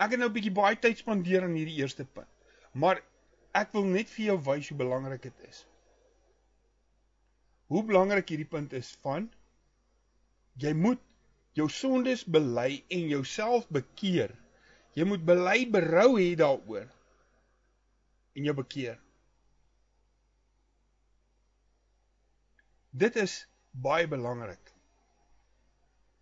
Ek 0.00 0.14
het 0.14 0.20
nou 0.20 0.30
'n 0.30 0.32
bietjie 0.32 0.56
baie 0.56 0.78
tyd 0.78 0.98
spandeer 0.98 1.44
aan 1.44 1.58
hierdie 1.58 1.82
eerste 1.82 2.04
punt, 2.04 2.30
maar 2.72 3.02
ek 3.56 3.74
wil 3.74 3.86
net 3.90 4.10
vir 4.12 4.30
jou 4.30 4.38
wys 4.46 4.70
hoe 4.70 4.78
belangrik 4.78 5.22
dit 5.26 5.44
is. 5.48 5.64
Hoe 7.70 7.82
belangrik 7.86 8.30
hierdie 8.30 8.48
punt 8.50 8.72
is 8.76 8.90
van 9.04 9.28
jy 10.60 10.72
moet 10.76 11.02
jou 11.58 11.68
sondes 11.70 12.24
bely 12.24 12.82
en 12.92 13.06
jouself 13.10 13.68
bekeer. 13.72 14.32
Jy 14.98 15.06
moet 15.06 15.22
bely 15.26 15.64
berou 15.70 16.16
hê 16.18 16.32
daaroor 16.38 16.88
en 18.36 18.46
jou 18.46 18.54
bekeer. 18.58 18.98
Dit 22.90 23.16
is 23.16 23.44
baie 23.70 24.08
belangrik. 24.10 24.72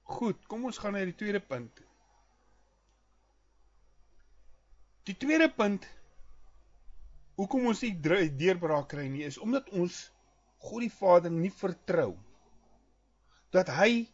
Goed, 0.08 0.40
kom 0.48 0.64
ons 0.68 0.80
gaan 0.80 0.96
na 0.96 1.04
die 1.04 1.16
tweede 1.16 1.40
punt. 1.40 1.80
Die 5.08 5.16
tweede 5.16 5.48
punt 5.52 5.84
hoekom 7.38 7.68
ons 7.70 7.82
nie 7.86 7.94
deurbraak 8.42 8.88
kry 8.90 9.06
nie 9.10 9.26
is 9.28 9.38
omdat 9.42 9.70
ons 9.78 10.08
God 10.58 10.82
die 10.82 10.92
Vader 10.92 11.30
nie 11.30 11.52
vertrou 11.54 12.12
dat 13.54 13.70
hy 13.72 14.08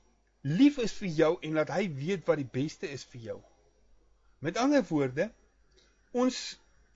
lief 0.44 0.76
is 0.78 0.92
vir 1.00 1.08
jou 1.18 1.30
en 1.42 1.56
dat 1.58 1.72
hy 1.72 1.86
weet 1.96 2.26
wat 2.28 2.38
die 2.38 2.50
beste 2.52 2.88
is 2.92 3.04
vir 3.08 3.20
jou. 3.30 3.38
Met 4.44 4.58
ander 4.60 4.84
woorde, 4.90 5.30
ons 6.12 6.40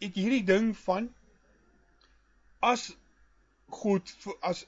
het 0.02 0.18
hierdie 0.20 0.44
ding 0.46 0.74
van 0.84 1.08
as 2.60 2.90
goed 3.80 4.12
as 4.44 4.66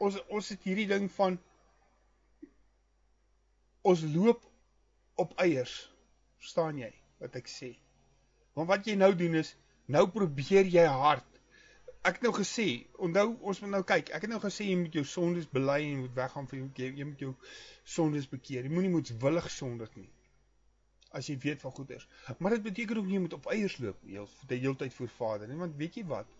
ons 0.00 0.18
ons 0.28 0.52
het 0.52 0.68
hierdie 0.68 0.88
ding 0.90 1.08
van 1.16 1.38
ons 3.88 4.04
loop 4.14 4.44
op 5.20 5.32
eiers. 5.40 5.72
Verstaan 6.40 6.78
jy 6.80 6.92
wat 7.20 7.36
ek 7.40 7.48
sê? 7.48 7.74
Want 8.56 8.68
wat 8.68 8.86
jy 8.88 8.98
nou 9.00 9.10
doen 9.16 9.40
is 9.40 9.54
nou 9.94 10.06
probeer 10.14 10.68
jy 10.70 10.86
hard. 10.86 11.26
Ek 12.00 12.16
het 12.16 12.24
nou 12.24 12.32
gesê, 12.32 12.66
onthou 13.04 13.34
ons 13.50 13.58
moet 13.60 13.74
nou 13.74 13.82
kyk. 13.84 14.12
Ek 14.16 14.24
het 14.24 14.32
nou 14.32 14.40
gesê 14.40 14.70
jy 14.70 14.78
moet 14.80 14.94
jou 14.96 15.04
sondes 15.04 15.48
bely 15.52 15.82
en 15.82 15.90
jy 15.90 15.98
moet 16.04 16.16
weggaan 16.16 16.48
van 16.48 16.62
jou 16.62 16.68
jy, 16.80 16.88
jy 17.02 17.08
moet 17.10 17.24
jou 17.26 17.34
sondes 17.96 18.28
bekeer. 18.30 18.64
Jy 18.64 18.72
moenie 18.72 18.92
moetswillig 18.94 19.50
sondig 19.52 19.92
nie. 19.98 20.08
As 21.16 21.28
jy 21.28 21.36
weet 21.42 21.60
van 21.60 21.74
goeders. 21.76 22.06
Maar 22.38 22.56
dit 22.56 22.68
beteken 22.70 23.02
ook 23.02 23.08
nie 23.10 23.18
jy 23.18 23.24
moet 23.26 23.36
op 23.36 23.50
eiers 23.52 23.76
loop 23.82 24.00
die 24.06 24.60
hele 24.62 24.76
tyd 24.80 24.94
voor 24.94 25.10
Vader 25.18 25.50
nie, 25.50 25.58
want 25.60 25.76
weet 25.76 25.98
jy 25.98 26.06
wat? 26.08 26.30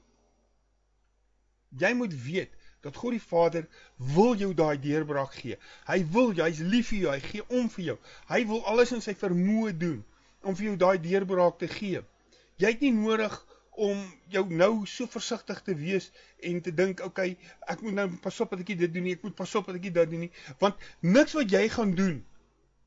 Jy 1.78 1.90
moet 1.98 2.14
weet 2.24 2.54
dat 2.82 2.96
God 2.96 3.14
die 3.14 3.22
Vader 3.22 3.66
wil 4.14 4.38
jou 4.38 4.54
daai 4.56 4.78
deurbraak 4.80 5.34
gee. 5.36 5.58
Hy 5.86 5.98
wil 6.14 6.32
jy, 6.32 6.46
hy's 6.48 6.62
lief 6.64 6.88
vir 6.90 7.02
jou, 7.02 7.10
hy 7.12 7.20
gee 7.26 7.44
om 7.60 7.68
vir 7.74 7.84
jou. 7.90 7.98
Hy 8.30 8.40
wil 8.48 8.64
alles 8.72 8.94
in 8.96 9.04
sy 9.04 9.14
vermoë 9.18 9.74
doen 9.78 10.00
om 10.40 10.56
vir 10.56 10.70
jou 10.70 10.78
daai 10.80 10.96
deurbraak 11.04 11.60
te 11.60 11.68
gee. 11.68 12.00
Jy 12.60 12.74
het 12.74 12.84
nie 12.84 12.92
nodig 12.92 13.36
om 13.80 14.00
jou 14.28 14.44
nou 14.52 14.86
so 14.86 15.08
versigtig 15.08 15.62
te 15.64 15.74
wees 15.74 16.10
en 16.44 16.60
te 16.60 16.74
dink, 16.74 17.00
"Oké, 17.00 17.08
okay, 17.08 17.38
ek 17.66 17.80
moet 17.82 17.94
nou 17.94 18.08
pas 18.20 18.40
op 18.40 18.50
dat 18.50 18.60
ek 18.60 18.76
dit 18.78 18.92
doen 18.92 19.02
nie, 19.02 19.14
ek 19.14 19.22
moet 19.22 19.34
pas 19.34 19.54
op 19.54 19.66
dat 19.66 19.74
ek 19.74 19.82
dit 19.82 19.94
doen 19.94 20.20
nie," 20.20 20.32
want 20.58 20.76
niks 21.00 21.32
wat 21.32 21.50
jy 21.50 21.68
gaan 21.68 21.94
doen, 21.94 22.24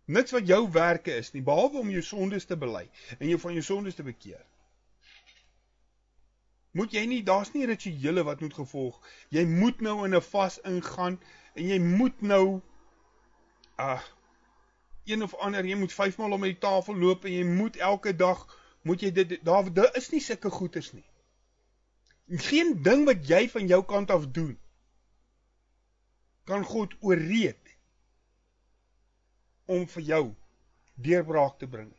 niks 0.05 0.31
wat 0.31 0.47
jou 0.47 0.69
werke 0.71 1.15
is 1.15 1.33
nie, 1.33 1.41
behalwe 1.41 1.79
om 1.79 1.89
jou 1.89 2.01
sondes 2.01 2.45
te 2.45 2.55
bely 2.55 2.89
en 3.19 3.27
jou 3.27 3.39
van 3.39 3.53
jou 3.53 3.63
sondes 3.63 3.95
te 3.95 4.03
bekeer 4.03 4.45
moet 6.73 6.93
jy 6.93 7.03
nie 7.05 7.21
daar's 7.25 7.51
nie 7.53 7.67
rituele 7.69 8.23
wat 8.25 8.41
moet 8.41 8.53
gevolg. 8.57 8.97
Jy 9.29 9.45
moet 9.45 9.81
nou 9.81 10.05
in 10.05 10.15
'n 10.15 10.21
vas 10.21 10.59
ingaan 10.61 11.19
en 11.53 11.67
jy 11.67 11.79
moet 11.79 12.21
nou 12.21 12.61
uh 13.79 14.01
een 15.05 15.23
of 15.23 15.35
ander 15.35 15.65
jy 15.65 15.75
moet 15.75 15.93
5 15.93 16.17
maal 16.17 16.31
om 16.31 16.41
die 16.41 16.57
tafel 16.57 16.95
loop 16.95 17.25
en 17.25 17.33
jy 17.33 17.43
moet 17.43 17.77
elke 17.77 18.15
dag 18.15 18.47
moet 18.83 19.01
jy 19.01 19.11
dit 19.15 19.33
daar 19.45 19.71
daar 19.73 19.95
is 19.99 20.11
nie 20.11 20.21
sulke 20.23 20.51
goeders 20.51 20.91
nie. 20.93 21.05
Geen 22.47 22.77
ding 22.83 23.05
wat 23.07 23.25
jy 23.27 23.47
van 23.51 23.67
jou 23.67 23.81
kant 23.87 24.11
af 24.11 24.29
doen 24.35 24.55
kan 26.43 26.63
God 26.67 26.95
ooreed 26.99 27.75
om 29.65 29.87
vir 29.87 30.03
jou 30.03 30.23
deurbraak 30.99 31.59
te 31.59 31.67
bring. 31.67 31.91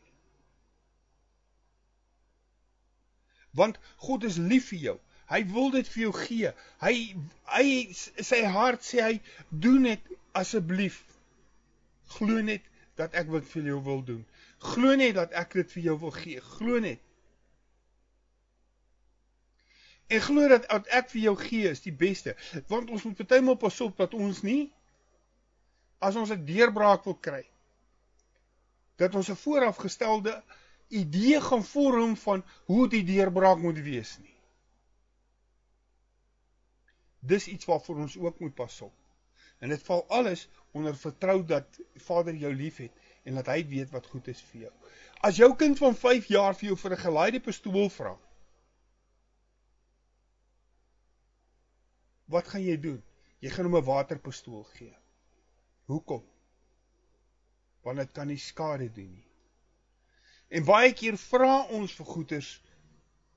want 3.54 3.78
God 3.96 4.24
is 4.24 4.36
lief 4.36 4.68
vir 4.72 4.80
jou. 4.88 4.96
Hy 5.30 5.40
wil 5.54 5.70
dit 5.74 5.88
vir 5.94 6.02
jou 6.04 6.12
gee. 6.18 6.52
Hy 6.82 6.94
hy 7.54 7.66
sy 7.94 8.42
hart 8.56 8.84
sê 8.84 9.02
hy 9.02 9.14
doen 9.48 9.88
dit 9.88 10.14
asseblief. 10.36 11.00
Glo 12.16 12.42
net 12.44 12.66
dat 12.98 13.14
ek 13.18 13.30
wat 13.32 13.46
vir 13.54 13.70
jou 13.72 13.80
wil 13.86 14.02
doen. 14.06 14.22
Glo 14.64 14.94
net 14.96 15.14
dat 15.18 15.34
ek 15.36 15.58
dit 15.60 15.72
vir 15.76 15.82
jou 15.88 15.96
wil 16.06 16.14
gee. 16.14 16.40
Glo 16.40 16.80
net. 16.80 17.00
En 20.12 20.20
glo 20.20 20.48
dat 20.48 20.68
wat 20.70 20.88
ek 21.00 21.10
vir 21.12 21.20
jou 21.28 21.34
gee 21.40 21.70
is 21.70 21.82
die 21.84 21.94
beste. 22.04 22.36
Want 22.72 22.90
ons 22.90 23.04
moet 23.04 23.18
partymal 23.20 23.58
pas 23.60 23.80
op 23.84 23.96
dat 24.00 24.14
ons 24.14 24.42
nie 24.46 24.72
as 26.04 26.16
ons 26.20 26.30
'n 26.30 26.44
deurbraak 26.44 27.04
wil 27.04 27.16
kry 27.16 27.44
dat 28.96 29.14
ons 29.14 29.28
'n 29.30 29.36
voorafgestelde 29.36 30.42
idee 30.88 31.40
gaan 31.40 31.64
vorm 31.64 32.16
van 32.16 32.44
hoe 32.64 32.88
die 32.88 33.04
deurbraak 33.04 33.58
moet 33.58 33.78
wees 33.78 34.18
nie. 34.18 34.36
Dis 37.18 37.46
iets 37.46 37.64
waarvoor 37.64 37.96
ons 37.96 38.16
ook 38.16 38.38
moet 38.38 38.54
pas 38.54 38.80
op. 38.80 38.94
En 39.58 39.68
dit 39.68 39.82
val 39.82 40.08
alles 40.08 40.48
onder 40.70 40.96
vertrou 40.96 41.44
dat 41.44 41.80
Vader 41.94 42.34
jou 42.34 42.54
liefhet 42.54 42.92
en 43.24 43.40
dat 43.40 43.48
hy 43.52 43.62
weet 43.68 43.90
wat 43.90 44.06
goed 44.06 44.28
is 44.28 44.42
vir 44.50 44.66
jou. 44.66 44.72
As 45.24 45.40
jou 45.40 45.50
kind 45.56 45.78
van 45.80 45.96
5 45.96 46.28
jaar 46.32 46.56
vir 46.58 46.68
jou 46.70 46.76
vir 46.76 46.92
'n 46.92 47.04
gelaaide 47.04 47.40
pistool 47.40 47.88
vra, 47.90 48.14
wat 52.26 52.48
gaan 52.48 52.62
jy 52.64 52.76
doen? 52.80 53.02
Jy 53.40 53.50
gaan 53.50 53.64
hom 53.64 53.76
'n 53.76 53.84
waterpistool 53.84 54.64
gee. 54.64 54.96
Hoekom? 55.84 56.24
Want 57.82 57.98
dit 57.98 58.12
kan 58.12 58.26
nie 58.26 58.38
skade 58.38 58.92
doen 58.92 59.12
nie. 59.12 59.26
En 60.48 60.64
baie 60.64 60.92
keer 60.92 61.16
vra 61.16 61.66
ons 61.66 61.92
vir 61.92 62.06
goeders 62.06 62.62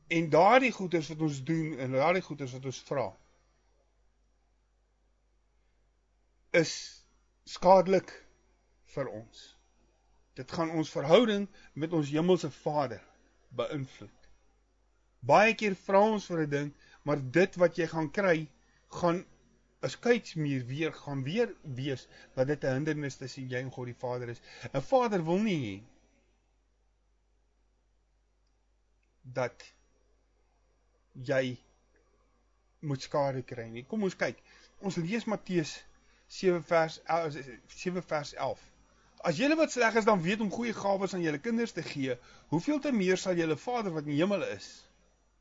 en 0.07 0.29
daardie 0.29 0.71
goeders 0.71 1.07
wat 1.07 1.21
ons 1.21 1.43
doen 1.43 1.79
en 1.79 1.91
daardie 1.91 2.21
goeders 2.21 2.51
wat 2.51 2.65
ons 2.65 2.83
vra 2.87 3.17
is 6.51 7.03
skadelik 7.43 8.11
vir 8.85 9.09
ons. 9.09 9.56
Dit 10.37 10.51
gaan 10.53 10.69
ons 10.69 10.91
verhouding 10.93 11.47
met 11.73 11.93
ons 11.97 12.09
hemelse 12.13 12.51
Vader 12.61 13.01
beïnvloed. 13.57 14.29
Baie 15.25 15.55
keer 15.57 15.75
vra 15.87 16.03
ons 16.13 16.27
vir 16.29 16.43
'n 16.43 16.49
ding, 16.49 16.69
maar 17.03 17.23
dit 17.39 17.55
wat 17.63 17.77
jy 17.81 17.87
gaan 17.93 18.11
kry, 18.19 18.37
gaan 18.99 19.25
'n 19.81 19.89
skeidsmuur 19.89 20.65
weer 20.65 20.93
gaan 20.93 21.23
weer 21.23 21.55
wees 21.79 22.07
dat 22.35 22.47
dit 22.47 22.63
'n 22.63 22.73
hindernis 22.77 23.17
tussen 23.17 23.49
jy 23.49 23.61
en 23.61 23.71
God 23.71 23.85
die 23.85 24.01
Vader 24.05 24.29
is. 24.29 24.41
'n 24.73 24.81
Vader 24.81 25.25
wil 25.25 25.41
nie 25.49 25.59
hê 25.65 25.75
dat 29.39 29.73
jy 31.13 31.57
moet 32.79 33.01
skade 33.01 33.43
kry 33.43 33.67
nie. 33.67 33.83
Kom 33.83 34.03
ons 34.03 34.15
kyk. 34.15 34.41
Ons 34.79 34.95
lees 34.95 35.25
Matteus 35.25 35.83
7 36.27 36.63
vers 36.63 37.01
7 37.67 38.03
vers 38.03 38.33
11. 38.33 38.76
As 39.27 39.39
julle 39.39 39.57
wat 39.59 39.73
sleg 39.73 39.95
is 39.99 40.07
dan 40.07 40.21
weet 40.23 40.39
om 40.43 40.51
goeie 40.51 40.73
gawes 40.73 41.13
aan 41.13 41.23
julle 41.25 41.39
kinders 41.43 41.73
te 41.75 41.83
gee, 41.83 42.15
hoeveel 42.53 42.79
te 42.79 42.93
meer 42.95 43.19
sal 43.19 43.35
julle 43.35 43.57
Vader 43.59 43.91
wat 43.95 44.05
in 44.07 44.13
die 44.15 44.21
hemel 44.21 44.45
is 44.47 44.69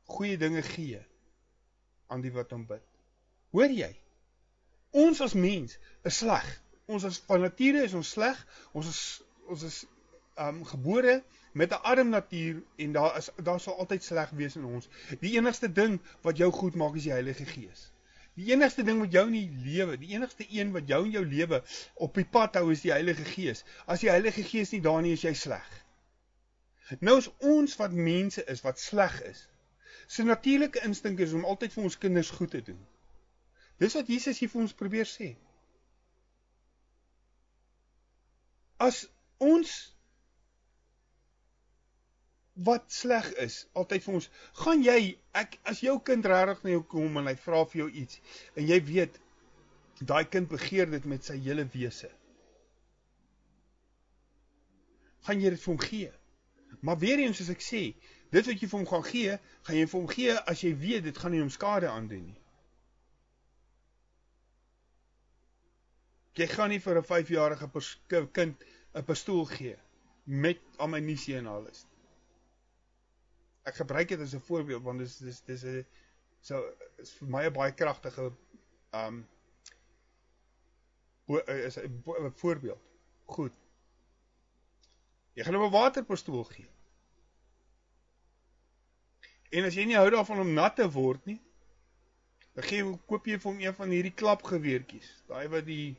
goeie 0.07 0.37
dinge 0.39 0.63
gee 0.63 0.99
aan 2.07 2.23
die 2.23 2.31
wat 2.31 2.51
hom 2.55 2.65
bid. 2.67 2.83
Hoor 3.55 3.71
jy? 3.71 3.89
Ons 4.95 5.21
as 5.23 5.35
mens 5.35 5.75
is 6.07 6.19
sleg. 6.23 6.47
Ons 6.87 7.07
as 7.07 7.19
van 7.27 7.43
nature 7.43 7.83
is 7.83 7.95
ons 7.97 8.13
sleg. 8.15 8.39
Ons 8.71 8.91
is 8.91 9.01
ons 9.51 9.63
is 9.67 9.81
um 10.43 10.63
gebore 10.67 11.21
met 11.57 11.71
'n 11.71 11.83
arm 11.91 12.09
natuur 12.09 12.63
en 12.75 12.91
daar 12.91 13.17
is 13.17 13.29
daar 13.43 13.59
sal 13.59 13.77
altyd 13.83 14.03
sleg 14.03 14.29
wees 14.29 14.55
in 14.55 14.65
ons. 14.65 14.89
Die 15.19 15.35
enigste 15.35 15.71
ding 15.71 15.99
wat 16.21 16.37
jou 16.37 16.51
goed 16.51 16.75
maak 16.75 16.95
is 16.95 17.07
die 17.07 17.15
Heilige 17.15 17.45
Gees. 17.45 17.91
Die 18.37 18.51
enigste 18.53 18.83
ding 18.85 18.99
wat 19.01 19.15
jou 19.15 19.23
in 19.31 19.33
die 19.33 19.63
lewe, 19.65 19.97
die 19.97 20.13
enigste 20.13 20.45
een 20.53 20.71
wat 20.75 20.89
jou 20.91 20.99
in 21.07 21.13
jou 21.15 21.23
lewe 21.25 21.63
op 22.05 22.17
die 22.19 22.25
pad 22.37 22.59
hou 22.59 22.69
is 22.71 22.83
die 22.85 22.93
Heilige 22.93 23.25
Gees. 23.25 23.63
As 23.89 24.03
die 24.03 24.11
Heilige 24.13 24.43
Gees 24.45 24.73
nie 24.75 24.81
daar 24.85 25.01
nie 25.01 25.15
is 25.17 25.25
jy 25.25 25.33
sleg. 25.33 25.67
Nou 27.01 27.17
is 27.19 27.31
ons 27.43 27.73
wat 27.81 27.95
mense 27.97 28.45
is 28.53 28.61
wat 28.63 28.79
sleg 28.79 29.17
is. 29.27 29.41
So 30.07 30.23
natuurlike 30.23 30.83
instink 30.87 31.19
is 31.19 31.33
om 31.33 31.49
altyd 31.49 31.73
vir 31.73 31.89
ons 31.89 31.97
kinders 31.99 32.29
goed 32.37 32.53
te 32.53 32.61
doen. 32.69 32.79
Dis 33.81 33.97
wat 33.97 34.07
Jesus 34.07 34.39
hier 34.39 34.53
vir 34.53 34.61
ons 34.63 34.77
probeer 34.77 35.09
sê. 35.09 35.33
As 38.77 39.03
ons 39.41 39.73
wat 42.57 42.91
sleg 42.91 43.27
is, 43.43 43.61
altyd 43.77 44.03
vir 44.03 44.17
ons, 44.17 44.27
gaan 44.63 44.83
jy, 44.83 44.99
ek, 45.37 45.57
as 45.69 45.81
jou 45.85 45.97
kind 46.05 46.25
rarig 46.25 46.63
na 46.63 46.73
jou 46.73 46.83
kom 46.89 47.19
en 47.21 47.29
hy 47.29 47.35
vraag 47.37 47.69
vir 47.73 47.83
jou 47.83 47.89
iets, 48.03 48.21
en 48.57 48.65
jy 48.65 48.77
weet, 48.87 49.19
die 49.99 50.23
kind 50.31 50.49
begeer 50.49 50.89
dit 50.89 51.05
met 51.09 51.25
sy 51.25 51.37
hele 51.41 51.67
weese, 51.73 52.09
gaan 55.27 55.41
jy 55.43 55.51
dit 55.53 55.61
vir 55.61 55.73
hom 55.73 55.81
gee. 55.83 56.11
Maar 56.85 56.99
weer 57.01 57.21
eens, 57.23 57.41
as 57.43 57.51
ek 57.51 57.63
sê, 57.65 57.81
dit 58.33 58.49
wat 58.49 58.61
jy 58.61 58.69
vir 58.69 58.77
hom 58.79 58.87
gaan 58.89 59.05
gee, 59.05 59.37
gaan 59.67 59.77
jy 59.77 59.87
vir 59.91 59.99
hom 59.99 60.09
gee, 60.11 60.37
as 60.53 60.63
jy 60.63 60.71
weet, 60.81 61.05
dit 61.09 61.17
gaan 61.17 61.33
nie 61.35 61.43
om 61.43 61.51
skade 61.53 61.89
aandoen 61.91 62.29
nie. 62.29 62.39
Jy 66.37 66.47
gaan 66.53 66.69
nie 66.69 66.81
vir 66.81 67.01
een 67.01 67.09
vijfjarige 67.09 67.69
kind 68.33 68.65
een 68.93 69.05
pistool 69.05 69.45
gee, 69.49 69.75
met 70.25 70.61
ammunisie 70.81 71.37
en 71.41 71.49
alles 71.49 71.85
ek 73.67 73.79
gebruik 73.81 74.13
dit 74.13 74.21
as 74.23 74.35
'n 74.35 74.43
voorbeeld 74.49 74.83
want 74.83 74.99
dis 75.03 75.17
dis 75.17 75.41
dis 75.49 75.63
'n 75.63 75.85
so 76.41 76.63
is 77.03 77.13
vir 77.19 77.29
my 77.35 77.43
'n 77.45 77.53
baie 77.53 77.73
kragtige 77.73 78.31
um 79.01 79.27
is 81.47 81.77
'n 81.77 82.31
voorbeeld. 82.43 82.83
Goed. 83.25 83.53
Jy 85.33 85.43
gaan 85.43 85.53
hom 85.53 85.67
'n 85.67 85.71
waterpistool 85.71 86.43
gee. 86.43 86.69
En 89.51 89.63
as 89.63 89.75
jy 89.75 89.85
nie 89.85 89.95
hou 89.95 90.09
daarvan 90.09 90.39
om 90.39 90.53
nat 90.53 90.75
te 90.75 90.91
word 90.91 91.25
nie, 91.25 91.41
Dan 92.57 92.65
gee 92.65 92.77
jy 92.81 92.93
koop 93.05 93.27
jy 93.29 93.35
vir 93.37 93.51
hom 93.51 93.59
een 93.61 93.73
van 93.77 93.91
hierdie 93.93 94.15
klapgeweertjies, 94.17 95.09
daai 95.29 95.45
wat 95.53 95.67
die 95.67 95.91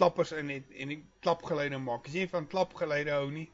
klappers 0.00 0.30
in 0.32 0.48
het 0.54 0.70
en 0.72 0.94
die 0.94 1.02
klapgeluide 1.20 1.76
maak. 1.84 2.06
As 2.08 2.16
jy 2.16 2.22
van 2.32 2.46
klapgeluide 2.48 3.12
hou 3.12 3.26
nie, 3.34 3.44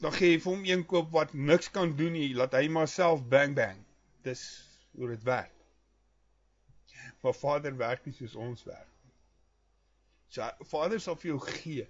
dan 0.00 0.14
gee 0.16 0.34
jy 0.34 0.40
vir 0.40 0.52
hom 0.52 0.62
een 0.64 0.84
koop 0.88 1.10
wat 1.12 1.32
niks 1.34 1.70
kan 1.72 1.92
doen 1.96 2.14
nie, 2.16 2.30
laat 2.34 2.56
hy 2.56 2.68
maar 2.72 2.88
self 2.88 3.24
bang 3.28 3.54
bang. 3.56 3.80
Dis 4.24 4.44
hoe 4.96 5.10
dit 5.12 5.26
werk. 5.28 5.52
Maar 7.20 7.36
Vader 7.36 7.76
werk 7.76 8.06
nie 8.06 8.14
soos 8.16 8.34
ons 8.34 8.64
werk. 8.64 8.88
So 10.32 10.46
Vader 10.72 11.00
sal 11.00 11.18
vir 11.20 11.34
jou 11.34 11.40
gee. 11.44 11.86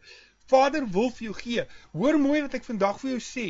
Vader 0.51 0.87
wil 0.90 1.11
vir 1.14 1.29
jou 1.29 1.37
gee. 1.38 1.66
Hoor 1.94 2.18
mooi 2.18 2.40
wat 2.42 2.57
ek 2.59 2.66
vandag 2.66 2.99
vir 3.03 3.14
jou 3.14 3.23
sê. 3.23 3.46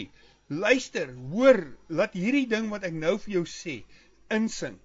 Luister, 0.51 1.13
hoor, 1.33 1.63
laat 1.89 2.17
hierdie 2.19 2.49
ding 2.51 2.69
wat 2.73 2.85
ek 2.89 2.97
nou 2.97 3.15
vir 3.23 3.39
jou 3.39 3.45
sê 3.49 3.81
insink. 4.35 4.83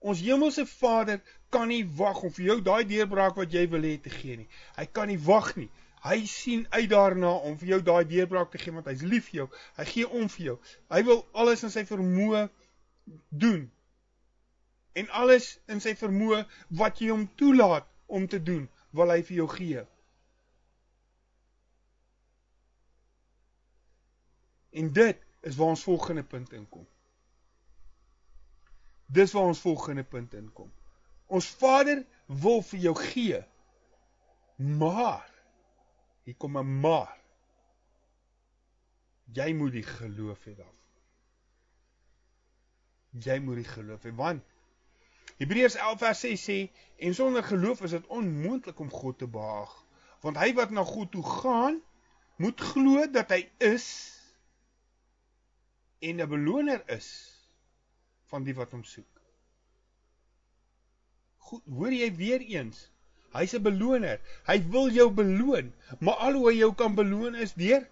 Ons 0.00 0.22
hemelse 0.24 0.66
Vader 0.70 1.20
kan 1.54 1.68
nie 1.70 1.84
wag 1.98 2.22
om 2.26 2.32
vir 2.32 2.50
jou 2.50 2.56
daai 2.64 2.84
deurbraak 2.88 3.38
wat 3.38 3.54
jy 3.54 3.66
wil 3.70 3.86
hê 3.86 3.96
te 4.02 4.12
gee 4.12 4.40
nie. 4.42 4.48
Hy 4.76 4.86
kan 4.98 5.10
nie 5.10 5.20
wag 5.28 5.54
nie. 5.58 5.70
Hy 6.06 6.20
sien 6.30 6.66
uit 6.70 6.88
daarna 6.90 7.32
om 7.48 7.56
vir 7.58 7.74
jou 7.74 7.80
daai 7.82 8.04
deurbraak 8.08 8.52
te 8.52 8.60
gee 8.62 8.74
want 8.74 8.86
hy's 8.90 9.02
lief 9.02 9.30
vir 9.30 9.40
jou. 9.42 9.48
Hy 9.78 9.86
gee 9.90 10.08
om 10.20 10.28
vir 10.36 10.44
jou. 10.50 10.56
Hy 10.92 11.02
wil 11.08 11.24
alles 11.32 11.64
in 11.66 11.72
sy 11.74 11.82
vermoë 11.88 12.46
doen. 13.28 13.66
En 14.96 15.10
alles 15.20 15.50
in 15.72 15.82
sy 15.82 15.96
vermoë 15.98 16.44
wat 16.80 17.02
jy 17.02 17.10
hom 17.12 17.26
toelaat 17.40 17.88
om 18.06 18.26
te 18.30 18.38
doen, 18.42 18.64
wil 18.96 19.12
hy 19.12 19.20
vir 19.26 19.36
jou 19.42 19.48
gee. 19.52 19.82
En 24.76 24.92
dit 24.92 25.22
is 25.48 25.56
waar 25.56 25.74
ons 25.74 25.84
volgende 25.88 26.24
punt 26.24 26.52
inkom. 26.52 26.86
Dis 29.06 29.32
waar 29.32 29.52
ons 29.52 29.60
volgende 29.60 30.04
punt 30.04 30.34
inkom. 30.34 30.72
Ons 31.26 31.48
Vader 31.60 32.02
wil 32.26 32.62
vir 32.62 32.80
jou 32.88 32.94
gee. 32.98 33.40
Maar 34.56 35.35
Hier 36.26 36.34
kom 36.34 36.58
'n 36.58 36.80
maar. 36.80 37.14
Jy 39.32 39.52
moet 39.54 39.72
die 39.72 39.86
geloof 39.86 40.44
hê 40.44 40.54
dan. 40.58 40.74
Jy 43.10 43.38
moet 43.40 43.62
die 43.62 43.70
geloof 43.70 44.02
hê 44.02 44.12
want 44.14 44.42
Hebreërs 45.36 45.76
11 45.76 45.98
vers 46.00 46.20
6 46.24 46.44
sê 46.48 46.58
en 46.96 47.14
sonder 47.14 47.44
geloof 47.44 47.82
is 47.86 47.94
dit 47.94 48.06
onmoontlik 48.06 48.78
om 48.80 48.90
God 48.90 49.18
te 49.18 49.28
behaag. 49.28 49.72
Want 50.24 50.40
hy 50.40 50.52
wat 50.56 50.72
na 50.72 50.84
God 50.84 51.12
toe 51.12 51.24
gaan, 51.24 51.82
moet 52.40 52.60
glo 52.60 53.04
dat 53.12 53.30
hy 53.30 53.42
is 53.62 53.86
en 56.00 56.20
'n 56.20 56.28
beloner 56.28 56.82
is 56.90 57.08
van 58.32 58.44
die 58.44 58.54
wat 58.54 58.72
hom 58.72 58.84
soek. 58.84 59.22
Goed, 61.36 61.62
hoor 61.64 61.92
jy 61.92 62.10
weer 62.14 62.40
eens? 62.40 62.90
Hy's 63.36 63.54
'n 63.54 63.62
beloner. 63.62 64.20
Hy 64.46 64.58
wil 64.72 64.90
jou 64.90 65.10
beloon, 65.10 65.72
maar 66.00 66.14
al 66.26 66.38
hoe 66.38 66.50
hy 66.50 66.56
jou 66.58 66.72
kan 66.74 66.94
beloon 66.94 67.34
is 67.34 67.54
deur 67.54 67.86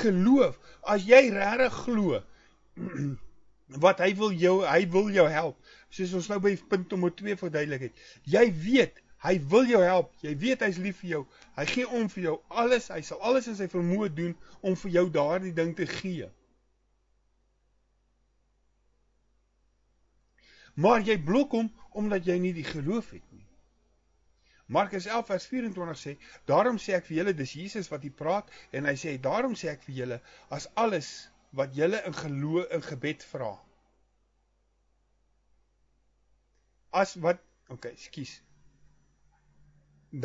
geloof. 0.00 0.58
As 0.82 1.04
jy 1.04 1.28
regtig 1.34 1.76
glo 1.84 2.22
wat 3.84 4.00
hy 4.02 4.14
wil 4.18 4.32
jou 4.34 4.56
hy 4.66 4.82
wil 4.90 5.10
jou 5.14 5.28
help. 5.30 5.56
Soos 5.90 6.14
ons 6.18 6.28
nou 6.32 6.40
by 6.42 6.56
punt 6.70 6.90
nommer 6.90 7.14
2 7.14 7.36
verduidelik 7.36 7.88
het. 7.88 8.02
Jy 8.24 8.44
weet 8.64 9.02
hy 9.24 9.36
wil 9.52 9.66
jou 9.68 9.82
help. 9.84 10.12
Jy 10.24 10.34
weet 10.40 10.64
hy's 10.64 10.80
lief 10.82 11.00
vir 11.02 11.10
jou. 11.10 11.22
Hy 11.58 11.66
gee 11.70 11.88
om 11.88 12.08
vir 12.08 12.22
jou 12.30 12.36
alles. 12.48 12.88
Hy 12.90 13.00
sal 13.06 13.20
alles 13.20 13.50
in 13.50 13.58
sy 13.58 13.68
vermoë 13.70 14.10
doen 14.14 14.36
om 14.60 14.76
vir 14.84 14.96
jou 14.98 15.06
daardie 15.12 15.54
ding 15.54 15.74
te 15.76 15.86
gee. 15.86 16.30
Maar 20.80 21.04
jy 21.04 21.18
blok 21.20 21.52
hom 21.58 21.68
omdat 21.98 22.26
jy 22.26 22.38
nie 22.40 22.54
die 22.56 22.64
geloof 22.64 23.10
het 23.12 23.24
nie. 23.34 23.44
Markus 24.70 25.06
11 25.06 25.26
vers 25.26 25.46
24 25.50 25.98
sê, 25.98 26.12
daarom 26.46 26.76
sê 26.78 26.94
ek 26.94 27.08
vir 27.08 27.16
julle, 27.20 27.32
dis 27.34 27.54
Jesus 27.58 27.88
wat 27.90 28.04
hier 28.06 28.14
praat, 28.14 28.50
en 28.70 28.86
hy 28.86 28.94
sê, 29.02 29.16
daarom 29.18 29.56
sê 29.58 29.72
ek 29.72 29.82
vir 29.88 29.96
julle, 29.96 30.18
as 30.54 30.68
alles 30.78 31.08
wat 31.58 31.74
julle 31.74 31.98
in 32.06 32.14
geloof, 32.14 32.68
in 32.76 32.84
gebed 32.86 33.24
vraag, 33.32 33.58
as 37.02 37.16
wat, 37.24 37.42
ok, 37.74 37.88
skies, 37.98 38.36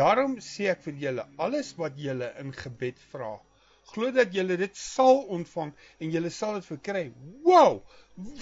daarom 0.01 0.37
sê 0.41 0.69
ek 0.75 0.85
vir 0.85 1.01
julle, 1.07 1.25
alles 1.41 1.71
wat 1.81 1.97
julle 2.01 2.29
in 2.41 2.53
gebed 2.53 3.01
vraag, 3.09 3.41
glo 3.95 4.11
dat 4.13 4.33
julle 4.33 4.57
dit 4.61 4.77
sal 4.77 5.23
ontvang, 5.39 5.73
en 6.01 6.13
julle 6.13 6.29
sal 6.33 6.59
het 6.59 6.69
verkry, 6.69 7.07
wow, 7.49 7.81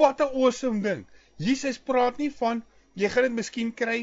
wat 0.02 0.20
een 0.20 0.36
awesome 0.36 0.84
ding, 0.84 1.08
Jesus 1.39 1.80
praat 1.80 2.20
nie 2.20 2.32
van, 2.42 2.60
jy 3.00 3.08
gaan 3.16 3.30
het 3.30 3.36
miskien 3.39 3.72
kry, 3.72 4.02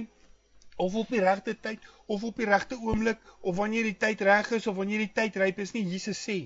of 0.80 0.94
op 0.94 1.10
die 1.12 1.20
regte 1.20 1.54
tyd 1.60 1.84
of 2.06 2.24
op 2.24 2.38
die 2.40 2.48
regte 2.48 2.78
oomblik 2.80 3.20
of 3.40 3.56
wanneer 3.56 3.88
die 3.88 3.96
tyd 4.04 4.22
reg 4.26 4.50
is 4.56 4.66
of 4.70 4.78
wanneer 4.80 5.04
die 5.04 5.12
tyd 5.12 5.36
ryp 5.42 5.60
is 5.64 5.74
nie. 5.76 5.84
Jesus 5.84 6.20
sê 6.28 6.38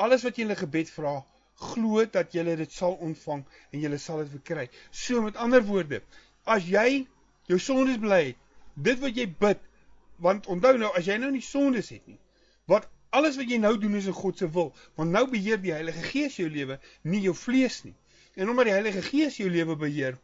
alles 0.00 0.24
wat 0.26 0.38
jy 0.38 0.46
in 0.46 0.52
'n 0.54 0.62
gebed 0.62 0.90
vra 0.90 1.20
glo 1.60 2.04
dat 2.16 2.34
jy 2.34 2.44
dit 2.56 2.72
sal 2.72 2.96
ontvang 3.06 3.44
en 3.70 3.80
jy 3.80 3.98
sal 3.98 4.22
dit 4.24 4.32
verkry. 4.34 4.68
So 4.90 5.22
met 5.22 5.36
ander 5.36 5.62
woorde 5.62 6.02
as 6.44 6.66
jy 6.66 7.06
jou 7.46 7.58
sondes 7.58 8.00
bly 8.00 8.34
dit 8.74 8.98
wat 9.04 9.16
jy 9.16 9.26
bid 9.44 9.60
want 10.18 10.46
onthou 10.46 10.76
nou 10.78 10.90
as 10.96 11.06
jy 11.06 11.18
nou 11.18 11.30
nie 11.30 11.44
sondes 11.44 11.90
het 11.94 12.06
nie 12.06 12.18
wat 12.72 12.88
alles 13.10 13.36
wat 13.36 13.50
jy 13.50 13.58
nou 13.58 13.76
doen 13.78 13.94
is 13.98 14.06
in 14.06 14.16
God 14.16 14.38
se 14.38 14.48
wil 14.48 14.72
want 14.96 15.10
nou 15.10 15.26
beheer 15.30 15.60
die 15.62 15.74
Heilige 15.76 16.02
Gees 16.10 16.40
jou 16.40 16.48
lewe 16.48 16.80
nie 17.02 17.22
jou 17.26 17.34
vlees 17.34 17.82
nie. 17.84 17.94
En 18.34 18.48
omdat 18.48 18.70
die 18.70 18.76
Heilige 18.78 19.02
Gees 19.02 19.36
jou 19.36 19.50
lewe 19.50 19.76
beheer 19.76 20.18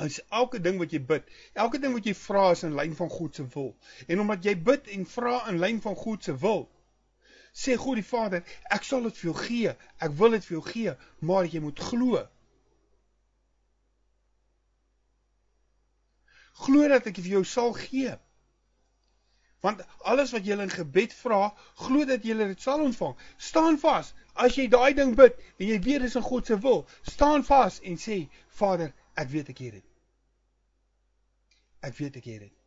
is 0.00 0.20
elke 0.30 0.60
ding 0.60 0.78
wat 0.80 0.92
jy 0.92 1.00
bid, 1.04 1.26
elke 1.52 1.78
ding 1.80 1.92
wat 1.92 2.06
jy 2.08 2.14
vra 2.16 2.50
is 2.52 2.64
in 2.64 2.76
lyn 2.76 2.94
van 2.96 3.10
God 3.12 3.34
se 3.36 3.44
wil. 3.54 3.74
En 4.08 4.22
omdat 4.24 4.44
jy 4.44 4.54
bid 4.56 4.88
en 4.94 5.04
vra 5.06 5.42
in 5.50 5.60
lyn 5.60 5.80
van 5.84 5.96
God 5.96 6.24
se 6.24 6.36
wil, 6.36 6.64
sê 7.52 7.76
God 7.76 8.00
die 8.00 8.06
Vader, 8.06 8.44
ek 8.72 8.86
sal 8.88 9.04
dit 9.08 9.18
vir 9.20 9.28
jou 9.30 9.36
gee. 9.38 9.74
Ek 10.00 10.14
wil 10.16 10.36
dit 10.36 10.46
vir 10.48 10.56
jou 10.56 10.64
gee, 10.68 10.94
maar 11.20 11.48
jy 11.48 11.60
moet 11.60 11.80
glo. 11.90 12.24
Glo 16.62 16.88
dat 16.88 17.08
ek 17.10 17.20
vir 17.20 17.34
jou 17.36 17.44
sal 17.48 17.74
gee. 17.76 18.16
Want 19.62 19.84
alles 20.10 20.32
wat 20.34 20.46
jy 20.48 20.56
in 20.58 20.72
gebed 20.72 21.12
vra, 21.14 21.52
glo 21.84 22.06
dat 22.08 22.24
jy 22.26 22.34
dit 22.40 22.64
sal 22.64 22.80
ontvang. 22.82 23.14
Staan 23.38 23.78
vas. 23.78 24.10
As 24.34 24.56
jy 24.56 24.66
daai 24.72 24.96
ding 24.96 25.12
bid 25.14 25.36
en 25.60 25.68
jy 25.68 25.78
weet 25.84 26.02
dit 26.02 26.08
is 26.08 26.16
in 26.18 26.24
God 26.24 26.48
se 26.48 26.56
wil, 26.64 26.86
staan 27.06 27.44
vas 27.46 27.78
en 27.84 28.00
sê, 28.00 28.24
Vader, 28.58 28.90
Ek 29.14 29.28
weet 29.28 29.48
ek 29.52 29.58
het 29.58 29.72
dit. 29.72 29.88
Ek 31.82 31.96
weet 31.98 32.16
ek 32.16 32.24
het 32.24 32.44
dit. 32.46 32.58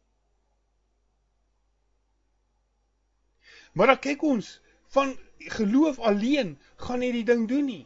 Maar 3.75 3.87
dan 3.87 3.99
kyk 3.99 4.21
ons 4.23 4.61
van 4.95 5.15
geloof 5.57 5.99
alleen 5.99 6.55
gaan 6.75 6.99
nie 6.99 7.11
die 7.11 7.25
ding 7.27 7.47
doen 7.47 7.65
nie. 7.65 7.85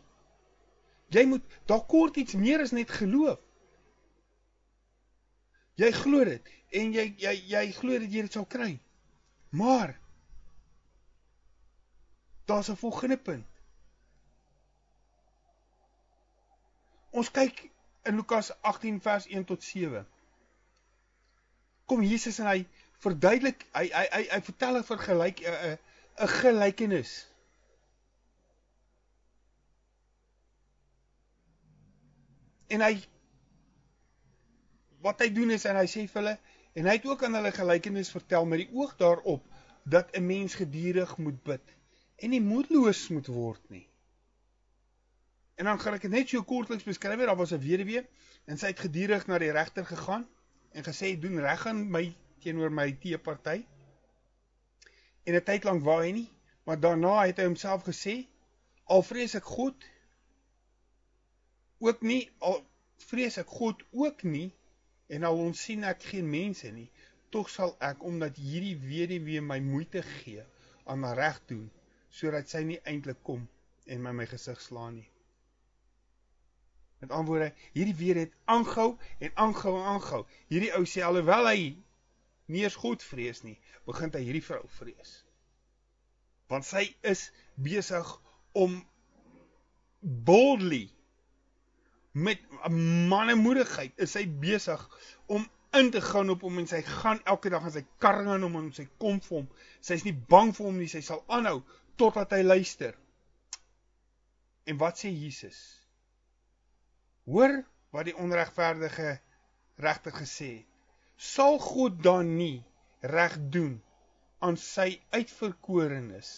Jy 1.09 1.25
moet 1.25 1.55
daar 1.65 1.85
kort 1.89 2.17
iets 2.21 2.37
meer 2.37 2.61
as 2.61 2.73
net 2.75 2.91
geloof. 2.93 3.39
Jy 5.79 5.89
glo 5.95 6.25
dit 6.27 6.51
en 6.75 6.93
jy 6.93 7.05
jy 7.17 7.33
jy 7.49 7.63
glo 7.79 7.97
dat 8.03 8.11
jy 8.11 8.25
dit 8.27 8.37
sal 8.37 8.45
kry. 8.45 8.75
Maar 9.49 9.95
daar's 12.45 12.69
'n 12.69 12.75
volgende 12.75 13.17
punt. 13.17 13.47
Ons 17.09 17.31
kyk 17.31 17.71
in 18.03 18.15
Lukas 18.15 18.51
18 18.61 19.01
vers 19.01 19.27
1 19.27 19.45
tot 19.45 19.63
7. 19.63 20.07
Kom 21.85 22.03
Jesus 22.03 22.39
en 22.39 22.45
hy 22.45 22.65
verduidelik, 23.03 23.65
hy 23.73 23.87
hy 23.89 24.05
hy, 24.13 24.23
hy 24.29 24.41
vertel 24.45 24.79
'n 24.79 24.87
vergelyk 24.87 25.41
'n 25.43 25.77
'n 26.19 26.31
gelykenis. 26.35 27.13
En 32.69 32.81
hy 32.85 32.93
wat 35.01 35.19
hy 35.23 35.31
doen 35.33 35.51
is 35.55 35.65
en 35.65 35.79
hy 35.79 35.87
sê 35.87 36.05
vir 36.05 36.21
hulle 36.21 36.37
en 36.77 36.85
hy 36.85 36.95
het 36.99 37.05
ook 37.07 37.23
aan 37.23 37.37
hulle 37.39 37.51
gelykenis 37.55 38.11
vertel 38.13 38.45
met 38.45 38.61
die 38.61 38.71
oog 38.75 38.95
daarop 38.99 39.45
dat 39.83 40.11
'n 40.15 40.25
mens 40.25 40.55
gedurig 40.55 41.17
moet 41.17 41.43
bid 41.43 41.75
en 42.15 42.29
nie 42.29 42.41
moedeloos 42.41 43.07
moet 43.09 43.27
word 43.27 43.69
nie. 43.69 43.88
En 45.59 45.65
dan 45.65 45.79
gaan 45.79 45.97
ek 45.97 46.05
net 46.07 46.29
so 46.31 46.39
kortliks 46.47 46.85
beskryf, 46.87 47.19
daar 47.19 47.35
was 47.35 47.51
'n 47.51 47.59
weduwee 47.59 48.01
en 48.45 48.57
sy 48.57 48.69
het 48.71 48.79
gedurig 48.79 49.25
na 49.27 49.37
die 49.43 49.51
regter 49.51 49.85
gegaan 49.85 50.23
en 50.71 50.85
gesê 50.87 51.09
doen 51.19 51.39
reg 51.43 51.65
aan 51.67 51.81
my 51.95 52.03
teenoor 52.39 52.71
my 52.71 52.91
teeparty. 53.01 53.65
En 55.27 55.35
'n 55.35 55.43
tyd 55.43 55.67
lank 55.67 55.83
wou 55.83 55.97
hy 56.03 56.11
nie, 56.11 56.29
maar 56.63 56.79
daarna 56.79 57.25
het 57.25 57.41
hy 57.43 57.49
homself 57.49 57.83
gesê 57.89 58.15
al 58.83 59.03
vrees 59.03 59.35
ek 59.35 59.43
God 59.43 59.89
ook 61.79 62.01
nie, 62.01 62.31
al 62.39 62.63
vrees 63.11 63.37
ek 63.37 63.51
God 63.59 63.83
ook 63.91 64.23
nie 64.23 64.53
en 65.07 65.23
al 65.23 65.43
ons 65.49 65.63
sien 65.67 65.83
ek 65.83 66.07
geen 66.13 66.29
mense 66.29 66.71
nie, 66.71 66.89
tog 67.29 67.49
sal 67.49 67.75
ek 67.91 68.03
omdat 68.03 68.39
hierdie 68.47 68.77
weduwee 68.87 69.41
my 69.41 69.59
moeite 69.59 70.07
gee 70.15 70.43
aan 70.85 71.03
my 71.03 71.13
reg 71.19 71.45
doen 71.51 71.69
sodat 72.09 72.49
sy 72.49 72.63
nie 72.63 72.81
eintlik 72.83 73.23
kom 73.23 73.47
en 73.85 74.01
my 74.01 74.11
my 74.11 74.25
gesig 74.25 74.61
slaan 74.61 75.01
nie. 75.03 75.09
Met 76.99 77.11
ander 77.11 77.25
woorde, 77.25 77.53
hierdie 77.71 77.95
weer 77.95 78.15
het 78.15 78.33
aangehou 78.45 78.97
en 79.19 79.31
aangehou 79.33 79.75
en 79.79 79.87
aangehou. 79.95 80.25
Hierdie 80.51 80.73
ou 80.75 80.83
sê 80.83 81.03
alhoewel 81.05 81.47
hy 81.47 81.59
nie 82.49 82.63
eens 82.65 82.75
God 82.75 83.03
vrees 83.05 83.43
nie, 83.45 83.55
begin 83.87 84.11
hy 84.13 84.23
hierdie 84.25 84.43
vrou 84.43 84.63
vrees. 84.79 85.19
Want 86.49 86.65
sy 86.65 86.87
is 87.05 87.29
besig 87.55 88.09
om 88.57 88.79
boldly 89.99 90.89
met 92.11 92.41
mannemoedigheid 93.09 94.01
is 94.01 94.15
sy 94.17 94.25
besig 94.41 94.81
om 95.27 95.45
in 95.77 95.91
te 95.93 96.01
gaan 96.01 96.29
op 96.33 96.41
hom 96.41 96.57
en 96.57 96.67
sy 96.67 96.81
gaan 96.81 97.21
elke 97.29 97.51
dag 97.53 97.63
aan 97.63 97.75
sy 97.75 97.85
karring 98.01 98.31
aan 98.33 98.45
hom 98.47 98.57
en 98.57 98.71
sy 98.73 98.87
kom 99.01 99.19
vir 99.21 99.41
hom. 99.41 99.49
Sy's 99.85 100.03
nie 100.07 100.15
bang 100.33 100.51
vir 100.57 100.65
hom 100.65 100.79
nie, 100.81 100.89
sy 100.89 101.03
sal 101.05 101.21
aanhou 101.29 101.61
totdat 102.01 102.33
hy 102.33 102.41
luister. 102.41 102.95
En 104.65 104.79
wat 104.81 104.97
sê 105.01 105.11
Jesus? 105.13 105.78
Hoor 107.29 107.59
wat 107.93 108.07
die 108.09 108.15
onregverdige 108.17 109.19
regter 109.85 110.15
gesê 110.17 110.49
het. 110.59 110.67
Sal 111.19 111.59
God 111.61 111.99
dan 112.03 112.35
nie 112.39 112.63
reg 113.15 113.35
doen 113.53 113.75
aan 114.45 114.57
sy 114.57 114.87
uitverkorenes 115.13 116.29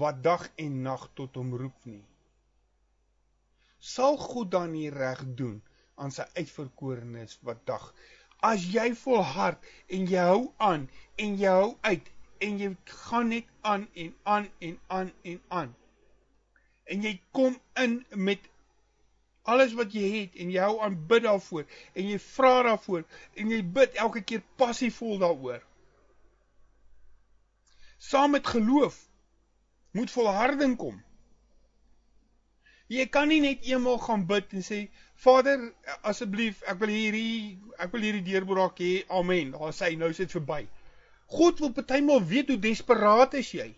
wat 0.00 0.22
dag 0.22 0.46
en 0.64 0.82
nag 0.86 1.08
tot 1.18 1.36
hom 1.40 1.50
roep 1.60 1.88
nie? 1.90 2.04
Sal 3.78 4.16
God 4.22 4.52
dan 4.54 4.72
nie 4.76 4.88
reg 4.94 5.24
doen 5.40 5.58
aan 5.98 6.14
sy 6.14 6.24
uitverkorenes 6.38 7.36
wat 7.48 7.64
dag 7.66 7.90
as 8.48 8.64
jy 8.72 8.92
volhard 9.02 9.64
en 9.90 10.06
jy 10.06 10.26
hou 10.30 10.42
aan 10.62 10.86
en 11.18 11.34
jy 11.40 11.54
hou 11.60 11.72
uit 11.90 12.10
en 12.46 12.60
jy 12.62 12.68
gaan 13.08 13.32
net 13.34 13.48
aan 13.66 13.88
en 14.04 14.12
aan 14.34 14.46
en 14.68 14.78
aan 14.98 15.10
en 15.32 15.40
aan 15.60 15.72
en 16.94 17.02
jy 17.02 17.16
kom 17.34 17.58
in 17.82 17.98
met 18.14 18.46
alles 19.54 19.74
wat 19.78 19.94
jy 19.96 20.06
het 20.14 20.38
en 20.42 20.52
jy 20.54 20.62
hou 20.64 20.78
aan 20.84 20.98
bid 21.10 21.24
daarvoor 21.26 21.66
en 21.94 22.12
jy 22.12 22.20
vra 22.28 22.54
daarvoor 22.68 23.04
en 23.40 23.52
jy 23.54 23.60
bid 23.80 23.98
elke 24.04 24.22
keer 24.30 24.44
passievol 24.60 25.18
daaroor 25.24 25.60
saam 28.10 28.36
met 28.36 28.54
geloof 28.54 29.02
moet 29.96 30.12
volharding 30.14 30.76
kom 30.80 30.98
Jy 32.88 33.04
kan 33.12 33.28
nie 33.28 33.40
net 33.44 33.66
eenmaal 33.68 33.98
gaan 34.00 34.22
bid 34.28 34.52
en 34.56 34.64
sê 34.64 34.78
Vader 35.20 35.60
asseblief 36.08 36.62
ek 36.72 36.78
wil 36.80 36.92
hierdie 36.94 37.58
ek 37.84 37.90
wil 37.92 38.06
hierdie 38.06 38.24
deurbraak 38.30 38.80
hê. 38.80 38.92
Amen. 39.12 39.52
Daar 39.52 39.74
sê 39.76 39.90
nou 40.00 40.08
is 40.14 40.20
dit 40.22 40.32
verby. 40.32 40.62
God 41.38 41.60
wil 41.60 41.74
partymal 41.76 42.24
weet 42.30 42.48
hoe 42.54 42.56
desperaat 42.64 43.36
is 43.42 43.50
jy. 43.52 43.68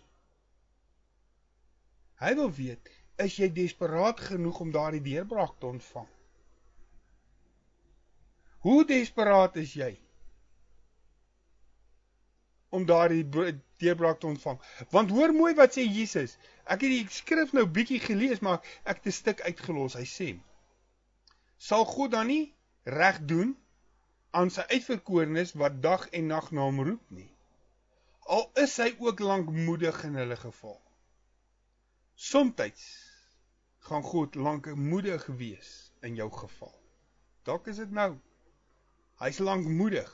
Hy 2.23 2.31
wil 2.39 2.53
weet 2.55 2.93
is 3.23 3.37
jy 3.37 3.51
desperaat 3.53 4.19
genoeg 4.19 4.59
om 4.59 4.71
daardie 4.71 5.01
deurbraak 5.01 5.57
te 5.59 5.65
ontvang? 5.65 6.07
Hoe 8.61 8.85
desperaat 8.85 9.55
is 9.55 9.73
jy? 9.73 9.93
om 12.71 12.85
daardie 12.85 13.25
deurbraak 13.77 14.19
te 14.19 14.27
ontvang. 14.27 14.59
Want 14.89 15.11
hoor 15.11 15.33
mooi 15.35 15.51
wat 15.59 15.75
sê 15.75 15.83
Jesus. 15.83 16.37
Ek 16.63 16.83
het 16.85 16.93
die 16.93 17.05
skrif 17.11 17.51
nou 17.55 17.65
bietjie 17.67 17.99
gelees, 17.99 18.39
maar 18.39 18.61
ek 18.83 19.01
het 19.01 19.11
'n 19.11 19.17
stuk 19.17 19.41
uitgelos. 19.41 19.97
Hy 19.99 20.07
sê: 20.07 20.29
Sal 21.57 21.85
God 21.85 22.11
dan 22.11 22.27
nie 22.27 22.53
reg 22.83 23.19
doen 23.27 23.57
aan 24.31 24.49
sy 24.49 24.63
uitverkorenes 24.71 25.53
wat 25.53 25.81
dag 25.83 26.07
en 26.09 26.27
nag 26.27 26.51
na 26.51 26.61
hom 26.61 26.79
roep 26.79 27.03
nie? 27.09 27.29
Al 28.25 28.51
is 28.55 28.77
hy 28.77 28.95
ook 28.99 29.19
lankmoedig 29.19 30.03
in 30.03 30.15
hulle 30.15 30.35
geval. 30.35 30.79
Somstyds 32.15 33.10
gaan 33.87 34.03
God 34.03 34.35
lankmoedig 34.35 35.25
wees 35.25 35.91
in 36.01 36.15
jou 36.15 36.29
geval. 36.31 36.73
Dalk 37.43 37.67
is 37.67 37.81
dit 37.81 37.91
nou. 37.91 38.13
Hy's 39.21 39.39
lankmoedig. 39.41 40.11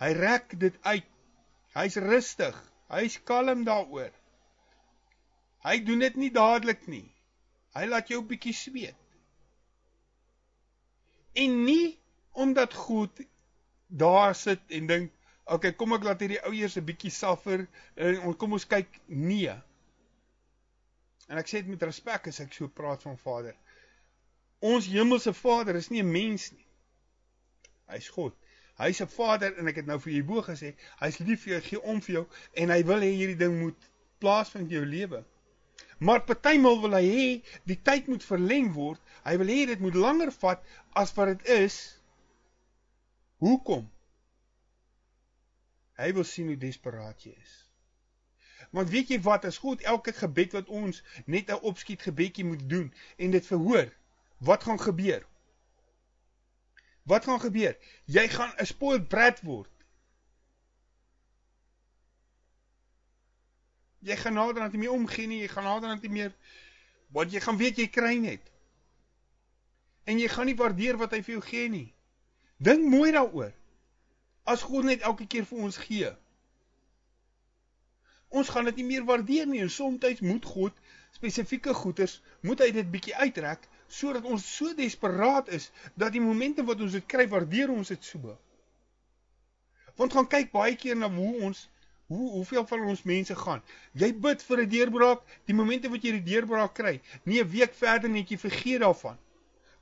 Hy 0.00 0.12
rek 0.16 0.56
dit 0.60 0.78
uit 0.82 1.10
Hy's 1.74 1.96
rustig. 1.98 2.54
Hy's 2.92 3.16
kalm 3.26 3.64
daaroor. 3.66 4.12
Hy 5.64 5.80
doen 5.82 6.04
dit 6.04 6.18
nie 6.22 6.30
dadelik 6.30 6.86
nie. 6.86 7.08
Hy 7.74 7.88
laat 7.90 8.12
jou 8.12 8.20
'n 8.20 8.28
bietjie 8.30 8.54
sweet. 8.54 9.00
En 11.34 11.64
nie 11.64 11.98
omdat 12.30 12.74
God 12.74 13.24
daar 13.88 14.34
sit 14.34 14.60
en 14.68 14.86
dink, 14.86 15.12
"Oké, 15.44 15.54
okay, 15.54 15.72
kom 15.72 15.92
ek 15.92 16.04
laat 16.04 16.20
hierdie 16.20 16.44
ou 16.46 16.52
eers 16.54 16.76
'n 16.76 16.84
bietjie 16.84 17.10
suffer 17.10 17.66
en 17.96 18.36
kom 18.36 18.52
ons 18.52 18.66
kyk." 18.66 19.00
Nee. 19.06 19.58
En 21.28 21.40
ek 21.40 21.48
sê 21.48 21.62
dit 21.62 21.72
met 21.72 21.82
respek 21.82 22.28
as 22.28 22.40
ek 22.40 22.52
so 22.52 22.68
praat 22.68 23.02
van 23.02 23.16
Vader. 23.18 23.56
Ons 24.60 24.86
hemelse 24.92 25.32
Vader 25.32 25.76
is 25.76 25.90
nie 25.90 26.02
'n 26.02 26.12
mens 26.12 26.50
nie. 26.52 26.66
Hy's 27.88 28.08
God. 28.08 28.34
Hy's 28.78 29.00
'n 29.00 29.06
vader 29.06 29.56
en 29.58 29.68
ek 29.70 29.76
het 29.76 29.86
nou 29.86 29.98
vir 30.02 30.12
jou 30.12 30.24
bo 30.30 30.42
gesê, 30.42 30.74
hy's 30.98 31.20
lief 31.20 31.44
vir 31.44 31.54
jou, 31.54 31.60
gee 31.68 31.80
om 31.92 32.00
vir 32.00 32.14
jou 32.14 32.24
en 32.62 32.70
hy 32.74 32.82
wil 32.82 33.04
hê 33.06 33.10
hierdie 33.14 33.38
ding 33.38 33.60
moet 33.60 33.88
plaasvind 34.18 34.66
in 34.66 34.76
jou 34.78 34.84
lewe. 34.84 35.24
Maar 35.98 36.24
partymal 36.26 36.80
wil 36.82 36.96
hy 36.98 37.04
hê 37.06 37.26
die 37.70 37.78
tyd 37.88 38.08
moet 38.10 38.24
verleng 38.26 38.72
word. 38.74 39.00
Hy 39.24 39.36
wil 39.38 39.52
hê 39.52 39.60
dit 39.70 39.80
moet 39.80 39.94
langer 39.94 40.32
vat 40.32 40.64
as 40.92 41.14
wat 41.14 41.30
dit 41.32 41.52
is. 41.54 41.76
Hoekom? 43.38 43.86
Hy 45.98 46.10
wil 46.12 46.26
sien 46.26 46.50
hoe 46.50 46.58
desperaat 46.58 47.22
jy 47.22 47.36
is. 47.38 47.54
Want 48.74 48.90
weet 48.90 49.12
jy 49.12 49.20
wat, 49.22 49.44
as 49.46 49.60
God 49.62 49.82
elke 49.86 50.12
gebed 50.12 50.56
wat 50.56 50.68
ons 50.68 51.02
net 51.30 51.50
'n 51.50 51.62
opskiet 51.62 52.02
gebedjie 52.02 52.44
moet 52.44 52.68
doen 52.68 52.88
en 53.16 53.30
dit 53.30 53.46
verhoor, 53.46 53.92
wat 54.38 54.64
gaan 54.66 54.80
gebeur? 54.80 55.22
Wat 57.02 57.24
gaan 57.24 57.40
gebeur? 57.40 57.76
Jy 58.04 58.28
gaan 58.28 58.52
'n 58.58 58.66
spoiled 58.66 59.08
brat 59.08 59.40
word. 59.40 59.70
Jy 63.98 64.16
gaan 64.16 64.34
nader 64.34 64.62
aan 64.62 64.70
dit 64.70 64.80
nie 64.80 64.90
omgee 64.90 65.26
nie, 65.26 65.40
jy 65.40 65.48
gaan 65.48 65.64
nader 65.64 65.88
aan 65.88 66.00
dit 66.00 66.10
meer 66.10 66.34
wat 67.08 67.30
jy 67.30 67.40
gaan 67.40 67.56
weet 67.56 67.76
jy 67.76 67.88
kry 67.88 68.16
net. 68.18 68.50
En 70.04 70.18
jy 70.18 70.28
gaan 70.28 70.46
nie 70.46 70.58
waardeer 70.58 70.96
wat 70.96 71.10
hy 71.14 71.22
vir 71.22 71.34
jou 71.34 71.44
gee 71.46 71.68
nie. 71.68 71.94
Dink 72.56 72.82
mooi 72.90 73.12
daaroor. 73.12 73.54
As 74.42 74.62
God 74.62 74.84
net 74.84 75.00
elke 75.00 75.26
keer 75.26 75.44
vir 75.44 75.58
ons 75.58 75.76
gee. 75.76 76.10
Ons 78.34 78.50
gaan 78.50 78.66
dit 78.70 78.80
nie 78.82 78.88
meer 78.88 79.04
waardeer 79.06 79.46
nie 79.46 79.60
en 79.62 79.70
soms 79.70 80.20
moet 80.20 80.44
God 80.44 80.72
spesifieke 81.14 81.74
goeders, 81.74 82.20
moet 82.42 82.60
hy 82.64 82.70
dit 82.74 82.90
bietjie 82.90 83.14
uittrek 83.14 83.68
sodat 83.94 84.24
ons 84.26 84.46
so 84.56 84.74
desperaat 84.74 85.50
is 85.54 85.68
dat 85.94 86.12
die 86.12 86.22
momente 86.22 86.64
wat 86.66 86.80
ons 86.82 86.96
dit 86.96 87.06
kry, 87.06 87.28
waardeer 87.30 87.70
ons 87.70 87.92
dit 87.92 88.04
so. 88.04 88.34
Want 90.00 90.16
gaan 90.16 90.26
kyk 90.26 90.50
baie 90.52 90.74
keer 90.74 90.98
na 90.98 91.10
hoe 91.12 91.34
ons 91.46 91.68
hoe 92.12 92.30
hoeveel 92.30 92.66
van 92.66 92.82
ons 92.90 93.02
mense 93.08 93.34
gaan. 93.38 93.62
Jy 93.92 94.10
bid 94.26 94.42
vir 94.42 94.62
'n 94.62 94.68
deurbraak, 94.68 95.22
die 95.46 95.54
momente 95.54 95.88
wat 95.88 96.02
jy 96.04 96.12
die 96.18 96.26
deurbraak 96.32 96.74
kry, 96.74 97.00
nie 97.24 97.40
'n 97.40 97.48
week 97.48 97.74
verder 97.74 98.10
net 98.10 98.28
jy 98.28 98.38
vergeet 98.38 98.80
daarvan. 98.80 99.16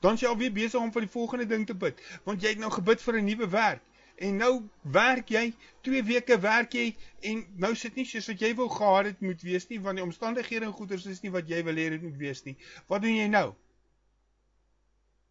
Dan 0.00 0.16
jy 0.16 0.28
alweer 0.28 0.52
besig 0.52 0.80
om 0.80 0.92
vir 0.92 1.02
die 1.02 1.14
volgende 1.16 1.46
ding 1.46 1.66
te 1.66 1.74
bid, 1.74 1.98
want 2.24 2.42
jy 2.42 2.48
het 2.54 2.58
nou 2.58 2.70
gebid 2.70 3.00
vir 3.00 3.18
'n 3.18 3.24
nuwe 3.24 3.48
werk. 3.48 3.82
En 4.22 4.36
nou 4.38 4.52
werk 4.94 5.32
jy 5.34 5.48
2 5.86 6.02
weke 6.06 6.38
werk 6.38 6.74
jy 6.78 6.92
en 7.30 7.42
nou 7.64 7.72
sit 7.78 7.96
nie 7.98 8.04
soos 8.06 8.28
wat 8.30 8.42
jy 8.44 8.52
wou 8.58 8.68
gehad 8.70 9.08
het 9.10 9.24
moet 9.24 9.42
wees 9.42 9.66
nie 9.70 9.80
want 9.82 9.98
die 9.98 10.04
omstandighede 10.04 10.68
en 10.68 10.76
goeders 10.78 11.08
is 11.10 11.22
nie 11.24 11.32
wat 11.34 11.50
jy 11.50 11.62
wil 11.66 11.80
hê 11.80 11.88
dit 11.96 12.04
moet 12.06 12.20
wees 12.20 12.44
nie. 12.46 12.54
Wat 12.92 13.02
doen 13.02 13.16
jy 13.16 13.26
nou? 13.32 13.48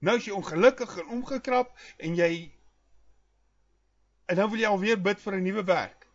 Nou 0.02 0.18
is 0.20 0.28
jy 0.28 0.36
ongelukkig 0.36 0.98
en 0.98 1.16
omgekrap 1.20 1.72
en 2.04 2.20
jy 2.20 2.32
en 4.32 4.40
nou 4.42 4.50
wil 4.52 4.64
jy 4.64 4.70
alweer 4.74 5.02
bid 5.08 5.24
vir 5.24 5.40
'n 5.40 5.44
nuwe 5.48 5.64
werk. 5.72 6.08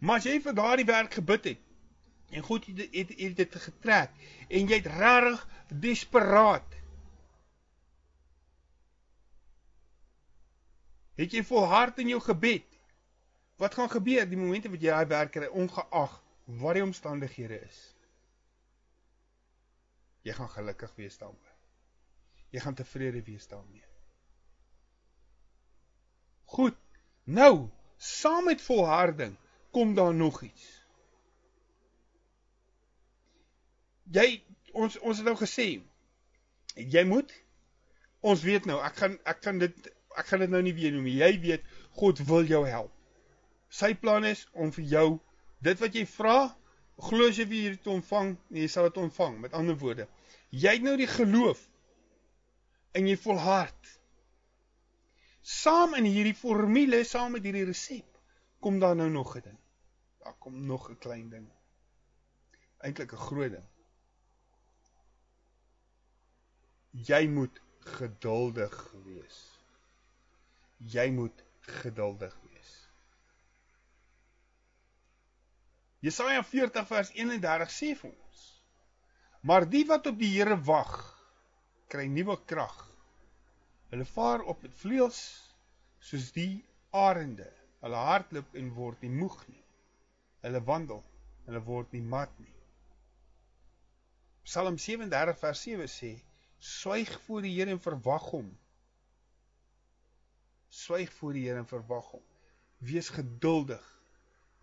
Maar 0.00 0.22
as 0.22 0.28
jy 0.28 0.40
vir 0.40 0.56
daardie 0.56 0.88
werk 0.88 1.20
gebid 1.20 1.52
het 1.52 1.64
en 2.30 2.42
God 2.48 2.66
het 2.66 2.86
het, 2.96 3.12
het 3.18 3.36
dit 3.36 3.62
getrek 3.68 4.10
en 4.48 4.68
jy 4.72 4.80
het 4.80 4.92
regtig 4.96 5.48
desperaat 5.68 6.79
Het 11.20 11.36
jy 11.36 11.42
volhard 11.44 11.98
in 12.00 12.08
jou 12.14 12.20
gebed? 12.24 12.64
Wat 13.60 13.74
gaan 13.76 13.90
gebeur 13.92 14.28
die 14.28 14.38
oomente 14.40 14.70
wat 14.72 14.80
jy 14.80 14.92
daai 14.94 15.10
werk 15.10 15.34
kry 15.36 15.50
ongeag 15.52 16.14
wat 16.62 16.78
die 16.78 16.84
omstandighede 16.84 17.58
is? 17.60 17.80
Jy 20.24 20.32
gaan 20.36 20.48
gelukkig 20.52 20.94
wees 20.96 21.18
daarmee. 21.20 21.56
Jy 22.50 22.62
gaan 22.64 22.74
tevrede 22.78 23.20
wees 23.26 23.46
daarmee. 23.48 23.84
Goed. 26.56 26.76
Nou, 27.24 27.68
saam 27.96 28.48
met 28.48 28.64
volharding 28.64 29.36
kom 29.70 29.94
daar 29.94 30.14
nog 30.14 30.40
iets. 30.42 30.66
Jy 34.10 34.42
ons 34.72 34.96
ons 34.98 35.20
het 35.20 35.26
nou 35.26 35.36
gesê 35.38 35.68
jy 36.74 37.02
moet 37.04 37.32
ons 38.20 38.42
weet 38.42 38.66
nou, 38.66 38.78
ek 38.82 38.96
gaan 39.02 39.16
ek 39.28 39.40
kan 39.44 39.60
dit 39.60 39.90
ek 40.16 40.26
gaan 40.26 40.40
dit 40.40 40.50
nou 40.50 40.62
nie 40.62 40.74
weer 40.74 40.92
noem 40.92 41.04
nie. 41.04 41.18
Jy 41.20 41.40
weet 41.40 41.62
God 42.00 42.18
wil 42.18 42.44
jou 42.44 42.66
help. 42.66 42.92
Sy 43.68 43.94
plan 43.94 44.24
is 44.24 44.46
om 44.52 44.72
vir 44.72 44.84
jou 44.84 45.08
dit 45.62 45.78
wat 45.78 45.94
jy 45.94 46.06
vra, 46.06 46.56
glo 46.98 47.28
as 47.28 47.38
jy 47.38 47.46
vir 47.46 47.76
dit 47.76 47.86
ontvang, 47.86 48.36
jy 48.50 48.66
sal 48.68 48.88
dit 48.88 48.96
ontvang. 48.96 49.38
Met 49.40 49.54
ander 49.54 49.76
woorde, 49.78 50.08
Jy 50.50 50.72
het 50.74 50.82
nou 50.82 50.96
die 50.98 51.10
geloof 51.10 51.62
en 52.98 53.06
jy 53.06 53.14
volhard. 53.22 53.90
Saam 55.46 55.94
in 55.98 56.08
hierdie 56.10 56.34
formule, 56.34 57.04
saam 57.06 57.36
met 57.36 57.46
hierdie 57.46 57.68
resep, 57.68 58.18
kom 58.60 58.80
daar 58.82 58.96
nou 58.98 59.08
nog 59.10 59.36
'n 59.36 59.42
ding. 59.44 59.58
Daar 60.24 60.34
kom 60.38 60.66
nog 60.66 60.90
'n 60.90 60.98
klein 60.98 61.28
ding. 61.30 61.46
Eintlik 62.82 63.12
'n 63.12 63.16
groot 63.16 63.52
ding. 63.52 63.68
Jy 66.90 67.26
moet 67.28 67.60
geduldig 67.78 68.94
wees. 69.04 69.49
Jy 70.80 71.10
moet 71.12 71.44
geduldig 71.60 72.32
wees. 72.48 72.70
Jesaja 76.00 76.42
40 76.42 76.86
vers 76.88 77.10
31 77.12 77.72
sê 77.74 77.90
vir 77.98 78.10
ons: 78.10 78.44
Maar 79.44 79.68
die 79.68 79.84
wat 79.88 80.06
op 80.08 80.16
die 80.20 80.30
Here 80.32 80.56
wag, 80.64 80.94
kry 81.92 82.06
nuwe 82.08 82.38
krag. 82.48 82.78
Hulle 83.92 84.06
vaar 84.08 84.46
op 84.48 84.62
met 84.62 84.76
vleuels 84.80 85.20
soos 86.00 86.30
die 86.32 86.64
arende. 86.96 87.48
Hulle 87.84 88.00
hardloop 88.08 88.56
en 88.56 88.72
word 88.76 89.04
nie 89.04 89.12
moeg 89.12 89.36
nie. 89.48 89.62
Hulle 90.44 90.64
wandel, 90.64 91.04
hulle 91.46 91.62
word 91.68 91.92
nie 91.92 92.04
mat 92.14 92.32
nie. 92.40 92.56
Psalm 94.48 94.78
37 94.80 95.38
vers 95.44 95.62
7 95.68 95.88
sê: 95.92 96.14
Swyg 96.58 97.12
voor 97.26 97.44
die 97.44 97.52
Here 97.58 97.76
en 97.76 97.84
verwag 97.84 98.32
hom. 98.32 98.48
Swyg 100.70 101.12
voor 101.18 101.36
die 101.36 101.46
Here 101.48 101.62
en 101.62 101.68
verwag 101.68 102.10
hom. 102.14 102.24
Wees 102.78 103.10
geduldig. 103.12 103.84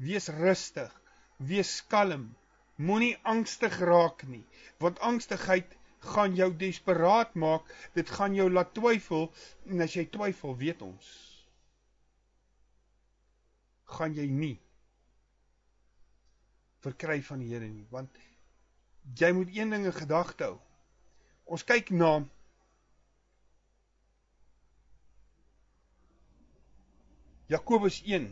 Wees 0.02 0.30
rustig. 0.34 0.94
Wees 1.38 1.80
kalm. 1.92 2.30
Moenie 2.78 3.16
angstig 3.26 3.80
raak 3.82 4.22
nie, 4.30 4.44
want 4.78 5.00
angstigheid 5.02 5.72
gaan 6.14 6.36
jou 6.38 6.52
desperaat 6.54 7.34
maak. 7.34 7.66
Dit 7.98 8.10
gaan 8.14 8.36
jou 8.38 8.46
laat 8.52 8.76
twyfel 8.78 9.32
en 9.66 9.82
as 9.82 9.96
jy 9.98 10.06
twyfel, 10.14 10.54
weet 10.60 10.84
ons, 10.86 11.08
gaan 13.98 14.14
jy 14.14 14.28
nie 14.30 14.56
verkry 16.86 17.18
van 17.26 17.42
die 17.42 17.50
Here 17.52 17.68
nie, 17.68 17.88
want 17.90 18.14
jy 19.18 19.32
moet 19.34 19.50
een 19.56 19.74
ding 19.74 19.88
in 19.90 19.96
gedagte 19.96 20.52
hou. 20.52 20.58
Ons 21.50 21.66
kyk 21.68 21.90
na 21.96 22.20
Jakobus 27.48 28.02
1 28.04 28.28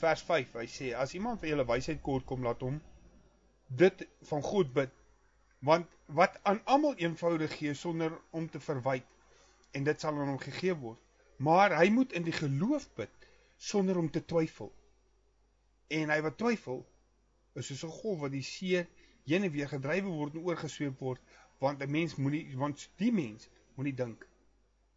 vers 0.00 0.22
5. 0.22 0.54
Hy 0.56 0.68
sê 0.72 0.92
as 0.96 1.12
iemand 1.12 1.42
vir 1.42 1.50
julle 1.52 1.66
wysheid 1.68 1.98
kort 2.04 2.24
kom, 2.28 2.44
laat 2.46 2.62
hom 2.64 2.78
dit 3.68 4.04
van 4.30 4.44
God 4.44 4.70
bid. 4.76 4.92
Want 5.68 5.90
wat 6.16 6.38
aan 6.48 6.62
almal 6.64 6.96
eenvoudig 7.02 7.58
gee 7.58 7.74
sonder 7.76 8.14
om 8.30 8.46
te 8.48 8.60
verwyd 8.60 9.04
en 9.76 9.84
dit 9.84 10.00
sal 10.00 10.16
aan 10.16 10.32
hom 10.32 10.40
gegee 10.40 10.72
word. 10.80 11.00
Maar 11.44 11.74
hy 11.76 11.90
moet 11.92 12.14
in 12.16 12.24
die 12.24 12.32
geloof 12.32 12.86
bid 12.96 13.26
sonder 13.60 13.98
om 14.00 14.08
te 14.10 14.22
twyfel. 14.24 14.70
En 15.92 16.08
hy 16.12 16.18
wat 16.24 16.38
twyfel 16.40 16.80
is 17.56 17.68
soos 17.68 17.84
'n 17.84 17.98
golf 17.98 18.22
wat 18.24 18.32
die 18.32 18.44
see 18.44 18.80
heen 19.28 19.44
en 19.44 19.52
weer 19.52 19.68
gedrywe 19.68 20.08
word 20.08 20.34
en 20.34 20.48
oorgesweep 20.48 21.04
word, 21.04 21.20
want 21.60 21.82
'n 21.82 21.90
mens 21.90 22.16
moenie 22.16 22.56
want 22.56 22.88
die 22.96 23.12
mens 23.12 23.48
moenie 23.76 23.94
dink 23.94 24.24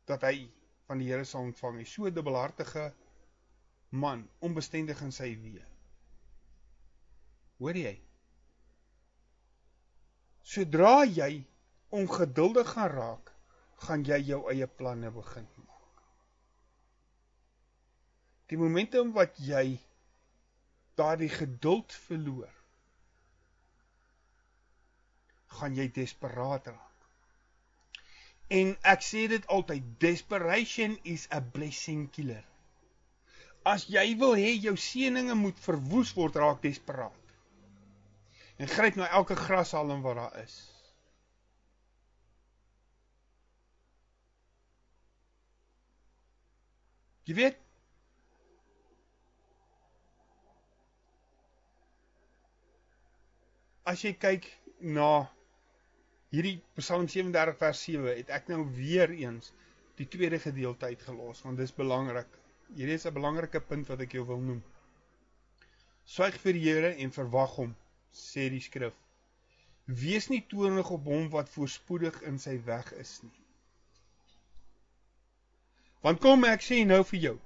dat 0.08 0.24
hy 0.24 0.48
van 0.90 1.02
die 1.02 1.10
Here 1.12 1.26
sal 1.26 1.46
ontvang 1.46 1.80
nie. 1.80 1.88
So 1.88 2.10
dubbelhartige 2.10 2.90
man, 3.90 4.26
onbestendig 4.46 5.02
in 5.06 5.14
sy 5.14 5.32
weë. 5.38 5.66
Hoor 7.60 7.78
jy? 7.78 7.96
Sodra 10.50 11.04
jy 11.06 11.44
ongeduldig 11.94 12.70
gaan 12.74 12.90
raak, 12.94 13.32
gaan 13.86 14.06
jy 14.08 14.20
jou 14.32 14.40
eie 14.52 14.68
planne 14.80 15.12
begin 15.14 15.46
maak. 15.62 16.04
Die 18.50 18.58
momentum 18.58 19.14
wat 19.14 19.38
jy 19.46 19.78
daardie 20.98 21.30
geduld 21.30 21.94
verloor, 22.08 22.54
gaan 25.60 25.78
jy 25.78 25.90
desperaat 25.94 26.72
raak. 26.74 26.89
En 28.50 28.72
ek 28.92 29.04
sê 29.06 29.28
dit 29.30 29.44
altyd, 29.54 29.86
desperation 30.02 30.96
is 31.04 31.28
a 31.30 31.42
blessing 31.42 32.08
killer. 32.16 32.46
As 33.70 33.86
jy 33.94 34.16
wil 34.18 34.34
hê 34.40 34.56
jou 34.58 34.74
seëninge 34.80 35.36
moet 35.38 35.60
verwoes 35.62 36.16
word, 36.18 36.40
raak 36.42 36.64
desperaat. 36.66 37.16
En 38.58 38.68
gryp 38.68 38.98
na 38.98 39.08
elke 39.20 39.38
grashalm 39.38 40.02
wat 40.02 40.18
daar 40.18 40.38
is. 40.42 40.58
Jy 47.30 47.36
weet 47.38 47.66
As 53.90 54.02
jy 54.02 54.16
kyk 54.18 54.46
na 54.82 55.30
hierdie 56.34 56.60
Psalm 56.78 57.08
37 57.10 57.58
vers 57.58 57.84
7 57.86 58.18
het 58.18 58.30
ek 58.34 58.50
nou 58.52 58.64
weer 58.76 59.12
eens 59.16 59.52
die 60.00 60.08
tweede 60.08 60.40
gedeelte 60.40 60.92
uitgelos 60.92 61.42
want 61.46 61.58
dis 61.58 61.74
belangrik. 61.76 62.30
Hierdie 62.76 62.98
is 63.00 63.06
'n 63.06 63.14
belangrike 63.14 63.60
punt 63.60 63.88
wat 63.90 64.02
ek 64.06 64.14
jou 64.14 64.26
wil 64.26 64.40
noem. 64.40 64.64
Swyg 66.06 66.38
vir 66.44 66.54
die 66.54 66.66
Here 66.66 66.92
en 66.96 67.12
verwag 67.12 67.56
hom, 67.56 67.76
sê 68.14 68.50
die 68.50 68.62
skrif. 68.62 68.94
Wees 69.86 70.30
nie 70.30 70.42
toornig 70.50 70.90
op 70.90 71.06
hom 71.06 71.30
wat 71.34 71.50
voorspoedig 71.50 72.22
in 72.22 72.38
sy 72.40 72.60
weg 72.66 72.92
is 72.94 73.20
nie. 73.24 73.40
Want 76.02 76.22
kom 76.22 76.46
ek 76.46 76.62
sê 76.62 76.86
nou 76.86 77.04
vir 77.04 77.20
jou. 77.20 77.38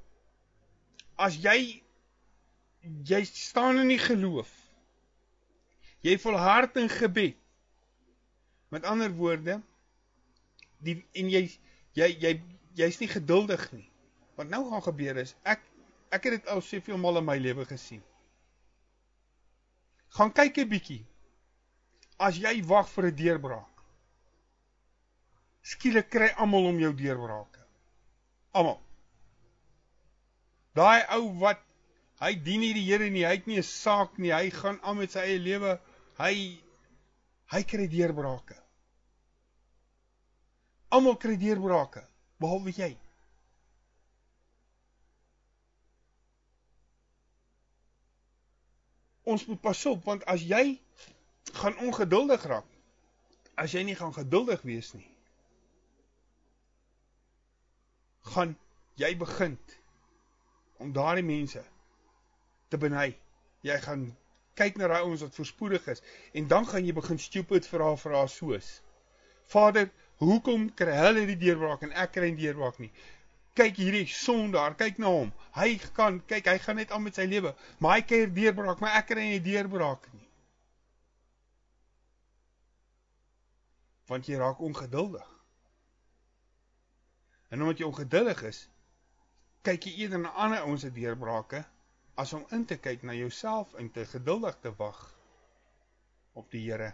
As 1.15 1.35
jy 1.35 1.83
jy 3.07 3.23
staan 3.23 3.79
in 3.79 3.87
die 3.87 4.01
geloof. 4.01 4.51
Jy 6.03 6.17
volhard 6.19 6.75
in 6.77 6.89
gebed. 6.91 7.42
Met 8.73 8.87
ander 8.89 9.11
woorde, 9.13 9.59
die 10.81 10.97
en 11.13 11.29
jy 11.29 11.43
jy 11.97 12.09
jy 12.23 12.33
jy's 12.79 12.97
nie 13.01 13.09
geduldig 13.11 13.67
nie. 13.75 13.85
Wat 14.39 14.49
nou 14.49 14.63
gaan 14.69 14.81
gebeur 14.87 15.19
is 15.21 15.35
ek 15.45 15.61
ek 16.13 16.25
het 16.25 16.39
dit 16.39 16.49
al 16.53 16.61
soveel 16.65 16.97
mal 17.01 17.19
in 17.21 17.27
my 17.27 17.37
lewe 17.41 17.65
gesien. 17.69 18.01
Gaan 20.17 20.33
kyk 20.33 20.57
'n 20.63 20.69
bietjie. 20.69 21.03
As 22.17 22.37
jy 22.37 22.55
wag 22.69 22.89
vir 22.95 23.09
'n 23.11 23.15
deurbraak. 23.21 23.83
Skielik 25.63 26.09
kry 26.09 26.31
almal 26.37 26.65
om 26.71 26.79
jou 26.79 26.93
deurbrake. 26.93 27.61
Almal. 28.51 28.81
Daai 30.73 31.05
ou 31.17 31.29
wat 31.45 31.61
hy 32.19 32.33
dien 32.35 32.59
nie 32.59 32.73
die 32.73 32.85
Here 32.89 33.09
nie, 33.09 33.25
hy 33.25 33.37
het 33.37 33.47
nie 33.47 33.61
'n 33.61 33.69
saak 33.69 34.17
nie, 34.17 34.33
hy 34.33 34.49
gaan 34.49 34.79
aan 34.81 34.97
met 34.97 35.11
sy 35.11 35.19
eie 35.19 35.39
lewe. 35.39 35.79
Hy 36.17 36.59
hy 37.53 37.63
kry 37.63 37.87
deurbrake. 37.87 38.62
Almal 40.93 41.17
kry 41.21 41.37
deurbrake 41.41 42.03
behalwe 42.43 42.73
jy. 42.77 42.91
Ons 49.33 49.45
moet 49.49 49.61
pas 49.63 49.85
op 49.89 50.05
want 50.09 50.25
as 50.33 50.43
jy 50.45 50.65
gaan 51.59 51.79
ongeduldig 51.87 52.45
raak, 52.51 52.67
as 53.55 53.73
jy 53.73 53.85
nie 53.87 53.97
gaan 53.97 54.13
geduldig 54.13 54.61
wees 54.67 54.91
nie, 54.97 55.07
gaan 58.33 58.53
jy 58.99 59.13
begin 59.17 59.57
om 60.83 60.91
daardie 60.93 61.25
mense 61.25 61.63
te 62.69 62.77
beny. 62.79 63.09
Jy 63.63 63.77
gaan 63.85 64.09
kyk 64.59 64.77
na 64.77 64.89
daai 64.91 65.05
ouens 65.07 65.23
wat 65.23 65.35
voorspoedig 65.37 65.85
is 65.93 66.03
en 66.37 66.49
dan 66.51 66.67
gaan 66.67 66.85
jy 66.85 66.93
begin 66.93 67.21
stupid 67.21 67.67
vra 67.69 67.93
vra 67.97 68.25
soos 68.27 68.73
Vader, 69.53 69.91
Hoekom 70.21 70.69
kry 70.77 70.95
hulle 70.99 71.25
die 71.29 71.39
deurbraak 71.39 71.83
en 71.87 71.95
ek 72.03 72.13
kry 72.15 72.29
nie 72.31 72.45
deurbraak 72.45 72.79
nie? 72.83 72.91
Kyk 73.57 73.77
hierdie 73.77 74.07
sondaar, 74.09 74.75
kyk 74.77 74.97
na 75.01 75.11
hom. 75.13 75.31
Hy 75.57 75.77
kan 75.97 76.19
kyk, 76.29 76.49
hy 76.49 76.57
gaan 76.61 76.79
net 76.81 76.93
aan 76.93 77.03
met 77.05 77.17
sy 77.17 77.27
lewe, 77.29 77.53
maar 77.79 77.99
hy 77.99 78.05
kry 78.09 78.25
deurbraak, 78.33 78.81
maar 78.81 78.97
ek 78.99 79.11
kry 79.11 79.27
nie 79.29 79.43
deurbraak 79.45 80.07
nie. 80.13 80.29
Want 84.09 84.29
jy 84.29 84.39
raak 84.41 84.61
ongeduldig. 84.61 85.29
En 87.53 87.61
omdat 87.61 87.83
jy 87.83 87.85
ongeduldig 87.85 88.41
is, 88.49 88.63
kyk 89.63 89.85
jy 89.87 89.93
eerder 90.03 90.19
na 90.19 90.33
ander 90.43 90.79
se 90.79 90.89
deurbrake 90.91 91.63
as 92.19 92.33
om 92.33 92.45
in 92.51 92.65
te 92.65 92.77
kyk 92.77 93.03
na 93.07 93.13
jouself 93.13 93.73
en 93.79 93.89
te 93.91 94.05
geduldig 94.05 94.57
te 94.61 94.73
wag 94.77 94.99
op 96.33 96.49
die 96.51 96.61
Here 96.65 96.91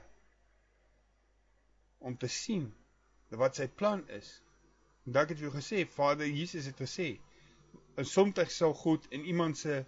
om 1.99 2.15
te 2.17 2.27
sien 2.27 2.69
wat 3.37 3.55
sy 3.55 3.67
plan 3.67 4.07
is. 4.09 4.41
En 5.05 5.11
dan 5.11 5.27
het 5.29 5.39
jy 5.39 5.51
gesê, 5.53 5.83
Vader 5.89 6.27
Jesus 6.27 6.65
het 6.65 6.79
gesê, 6.81 7.19
soms 8.01 8.55
sal 8.55 8.73
God 8.73 9.05
in 9.13 9.25
iemand 9.25 9.57
se 9.57 9.83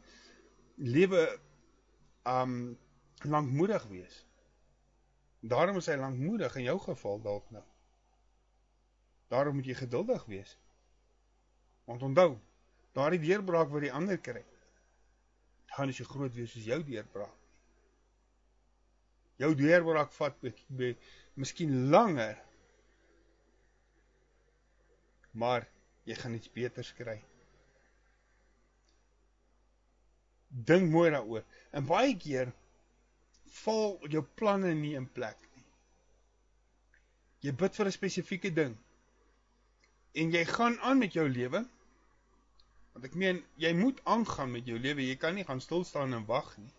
lewe 0.75 1.39
um 2.27 2.77
lankmoedig 3.21 3.83
wees. 3.87 4.25
Daarom 5.41 5.77
is 5.77 5.89
hy 5.89 5.97
lankmoedig 5.97 6.55
in 6.55 6.67
jou 6.69 6.77
geval 6.79 7.21
dalk 7.21 7.49
nou. 7.49 7.63
Daarom 9.33 9.55
moet 9.55 9.65
jy 9.65 9.77
geduldig 9.79 10.25
wees. 10.29 10.57
Want 11.89 12.03
onthou, 12.03 12.35
daardie 12.93 13.21
deurbraak 13.23 13.71
wat 13.71 13.85
die 13.85 13.93
ander 13.93 14.19
kry, 14.21 14.43
gaan 15.71 15.89
nie 15.89 15.95
so 15.95 16.05
groot 16.05 16.33
wees 16.35 16.51
soos 16.53 16.67
jou 16.67 16.81
deurbraak. 16.83 17.37
Jou 19.41 19.53
deurbraak 19.57 20.11
vat 20.13 20.37
be, 20.67 20.93
miskien 21.39 21.89
langer. 21.93 22.37
Maar 25.31 25.67
jy 26.03 26.15
gaan 26.15 26.33
iets 26.35 26.51
beters 26.51 26.93
kry. 26.97 27.19
Dink 30.47 30.89
mooi 30.91 31.11
daaroor. 31.11 31.45
En 31.71 31.85
baie 31.87 32.15
keer 32.17 32.51
val 33.61 33.97
jou 34.11 34.23
planne 34.39 34.73
nie 34.75 34.95
in 34.99 35.07
plek 35.15 35.39
nie. 35.55 35.67
Jy 37.47 37.53
bid 37.61 37.75
vir 37.75 37.85
'n 37.87 37.97
spesifieke 37.97 38.51
ding. 38.53 38.75
En 40.13 40.31
jy 40.31 40.43
gaan 40.45 40.79
aan 40.79 40.97
met 40.97 41.13
jou 41.13 41.27
lewe. 41.29 41.63
Want 42.93 43.05
ek 43.05 43.15
meen, 43.15 43.43
jy 43.55 43.73
moet 43.73 44.01
aangaan 44.03 44.51
met 44.51 44.67
jou 44.67 44.79
lewe. 44.79 45.07
Jy 45.07 45.15
kan 45.15 45.35
nie 45.35 45.47
gaan 45.47 45.61
stil 45.61 45.83
staan 45.83 46.13
en 46.13 46.25
wag 46.25 46.57
nie. 46.57 46.73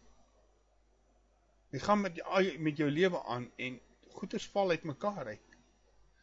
Jy 1.73 1.79
gaan 1.79 2.01
met 2.01 2.21
met 2.59 2.77
jou 2.77 2.91
lewe 2.91 3.25
aan 3.25 3.51
en 3.57 3.81
goeders 4.13 4.49
val 4.49 4.71
uitmekaar 4.71 5.27
uit. 5.27 5.57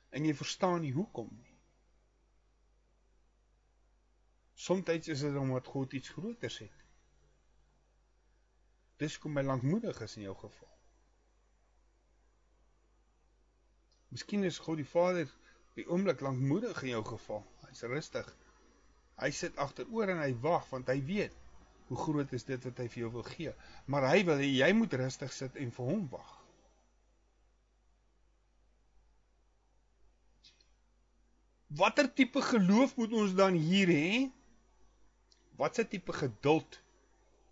En 0.09 0.25
jy 0.25 0.33
verstaan 0.33 0.81
nie 0.81 0.93
hoekom 0.93 1.29
nie. 1.31 1.48
Somstyds 4.59 5.07
is 5.07 5.23
dit 5.23 5.35
omdat 5.39 5.67
God 5.71 5.93
iets 5.95 6.09
groters 6.09 6.57
het. 6.59 6.79
Dis 8.99 9.15
kom 9.23 9.31
my 9.31 9.43
lankmoedig 9.47 10.01
is 10.03 10.17
in 10.19 10.25
jou 10.25 10.35
geval. 10.35 10.71
Miskien 14.11 14.43
is 14.43 14.57
God 14.59 14.81
die 14.81 14.87
Vader 14.89 15.29
die 15.77 15.85
oomblik 15.87 16.19
lankmoedig 16.25 16.81
in 16.83 16.91
jou 16.97 17.03
geval. 17.07 17.45
Hy's 17.69 17.85
rustig. 17.87 18.27
Hy 19.21 19.29
sit 19.35 19.55
agteroor 19.63 20.11
en 20.11 20.19
hy 20.25 20.33
wag 20.43 20.65
want 20.73 20.91
hy 20.91 20.97
weet 21.07 21.37
hoe 21.87 21.97
groot 21.97 22.33
is 22.35 22.43
dit 22.45 22.67
wat 22.67 22.81
hy 22.83 22.87
vir 22.91 23.03
jou 23.05 23.11
wil 23.13 23.25
gee. 23.29 23.53
Maar 23.87 24.09
hy 24.11 24.25
wil 24.27 24.43
jy 24.43 24.69
moet 24.75 24.97
rustig 24.99 25.31
sit 25.33 25.55
en 25.61 25.71
vir 25.77 25.93
hom 25.93 26.03
wag. 26.11 26.35
Watter 31.79 32.09
tipe 32.11 32.41
geloof 32.41 32.97
moet 32.97 33.15
ons 33.15 33.37
dan 33.37 33.55
hier 33.55 33.93
hê? 33.93 34.11
Watse 35.59 35.87
tipe 35.87 36.13
geduld 36.13 36.79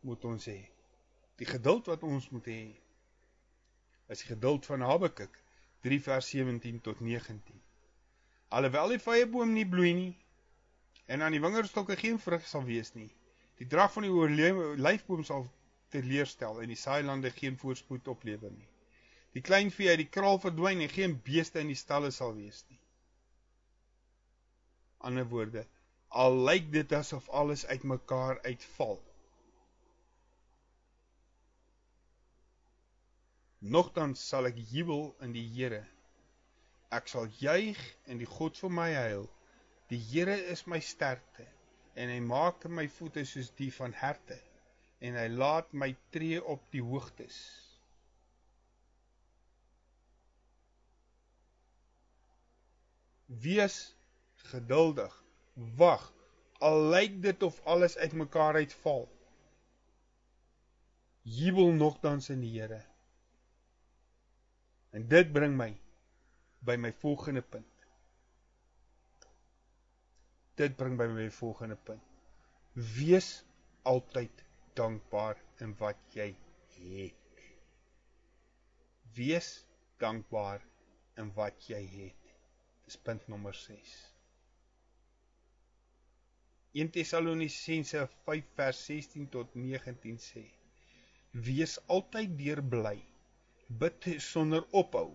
moet 0.08 0.26
ons 0.26 0.46
hê? 0.48 0.60
Die 1.36 1.48
geduld 1.48 1.90
wat 1.92 2.06
ons 2.08 2.30
moet 2.32 2.46
hê 2.48 2.62
is 4.08 4.22
die 4.24 4.30
geduld 4.30 4.66
van 4.70 4.86
Habakuk 4.88 5.36
3 5.84 5.98
vers 6.06 6.30
17 6.32 6.80
tot 6.86 7.02
19. 7.04 7.60
Alhoewel 8.56 8.96
die 8.96 9.02
vrye 9.04 9.28
boom 9.34 9.52
nie 9.52 9.68
bloei 9.68 9.92
nie 9.98 10.14
en 11.12 11.26
aan 11.26 11.36
die 11.36 11.44
wingerdstokke 11.44 12.00
geen 12.00 12.20
vrug 12.24 12.48
sal 12.48 12.64
wees 12.70 12.94
nie, 12.96 13.10
die 13.60 13.68
drag 13.76 13.92
van 13.98 14.08
die 14.08 14.16
olyfboom 14.16 15.28
sal 15.28 15.44
teleurstel 15.92 16.64
en 16.64 16.72
die 16.72 16.80
saailande 16.80 17.32
geen 17.36 17.60
voorspoed 17.60 18.08
oplewer 18.16 18.54
nie. 18.56 18.70
Die 19.36 19.44
klein 19.44 19.68
vee 19.72 19.92
uit 19.92 20.06
die 20.06 20.12
kraal 20.18 20.40
verdwyn 20.44 20.80
en 20.86 20.96
geen 20.96 21.20
beeste 21.28 21.60
in 21.60 21.76
die 21.76 21.80
stalle 21.80 22.16
sal 22.16 22.32
wees 22.40 22.64
nie. 22.72 22.80
Ander 25.12 25.28
woorde, 25.28 25.68
al 26.10 26.38
lyk 26.48 26.72
dit 26.72 26.92
asof 26.92 27.30
alles 27.30 27.66
uitmekaar 27.66 28.40
uitval, 28.44 29.00
Nogtans 33.60 34.22
sal 34.22 34.46
ek 34.46 34.58
jubel 34.70 35.16
in 35.26 35.32
die 35.34 35.48
Here. 35.56 35.82
Ek 36.94 37.10
sal 37.10 37.26
juig 37.42 37.80
in 38.06 38.22
die 38.22 38.30
God 38.30 38.56
vir 38.56 38.70
my 38.70 38.92
heil. 38.94 39.26
Die 39.90 39.98
Here 39.98 40.36
is 40.54 40.68
my 40.70 40.78
sterkte 40.80 41.48
en 41.98 42.12
hy 42.14 42.20
maak 42.22 42.68
my 42.70 42.86
voete 43.00 43.24
soos 43.26 43.50
die 43.58 43.72
van 43.74 43.96
herte 43.98 44.38
en 45.02 45.18
hy 45.18 45.26
laat 45.34 45.74
my 45.74 45.90
tree 46.14 46.38
op 46.38 46.62
die 46.72 46.84
hoogtes. 46.86 47.36
Wees 53.28 53.82
geduldig. 54.54 55.12
Wag. 55.58 56.14
Al 56.60 56.82
lyk 56.90 57.22
dit 57.22 57.44
of 57.44 57.60
alles 57.66 57.98
uitmekaar 57.98 58.54
uitval. 58.54 59.08
Jubel 61.22 61.72
nogtans 61.74 62.30
in 62.30 62.42
die 62.42 62.54
Here. 62.60 62.86
En 64.90 65.08
dit 65.08 65.32
bring 65.34 65.58
my 65.58 65.74
by 66.60 66.76
my 66.76 66.94
volgende 66.94 67.42
punt. 67.42 67.86
Dit 70.58 70.76
bring 70.76 70.98
by 70.98 71.06
my 71.06 71.30
volgende 71.32 71.76
punt. 71.76 72.02
Wees 72.74 73.44
altyd 73.82 74.44
dankbaar 74.74 75.38
in 75.62 75.76
wat 75.78 75.98
jy 76.14 76.32
het. 76.78 77.42
Wees 79.14 79.66
dankbaar 79.98 80.66
in 81.18 81.34
wat 81.38 81.70
jy 81.70 81.82
het. 81.94 82.36
Dis 82.86 82.98
punt 82.98 83.28
nommer 83.28 83.54
6. 83.54 84.17
1 86.78 86.92
Tessalonisense 86.94 88.04
5 88.26 88.50
vers 88.54 88.80
16 88.86 89.30
tot 89.34 89.56
19 89.56 90.20
sê: 90.22 90.44
Wees 91.32 91.80
altyd 91.90 92.36
deurbly 92.38 93.00
bid 93.82 94.06
sonder 94.22 94.62
ophou. 94.78 95.10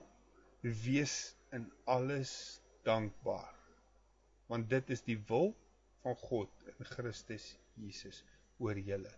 Wees 0.63 1.37
in 1.55 1.69
alles 1.87 2.33
dankbaar. 2.83 3.55
Want 4.51 4.67
dit 4.71 4.91
is 4.91 5.05
die 5.07 5.19
wil 5.29 5.53
van 6.03 6.19
God 6.25 6.67
in 6.73 6.91
Christus 6.97 7.47
Jesus 7.79 8.25
oor 8.59 8.79
julle. 8.79 9.15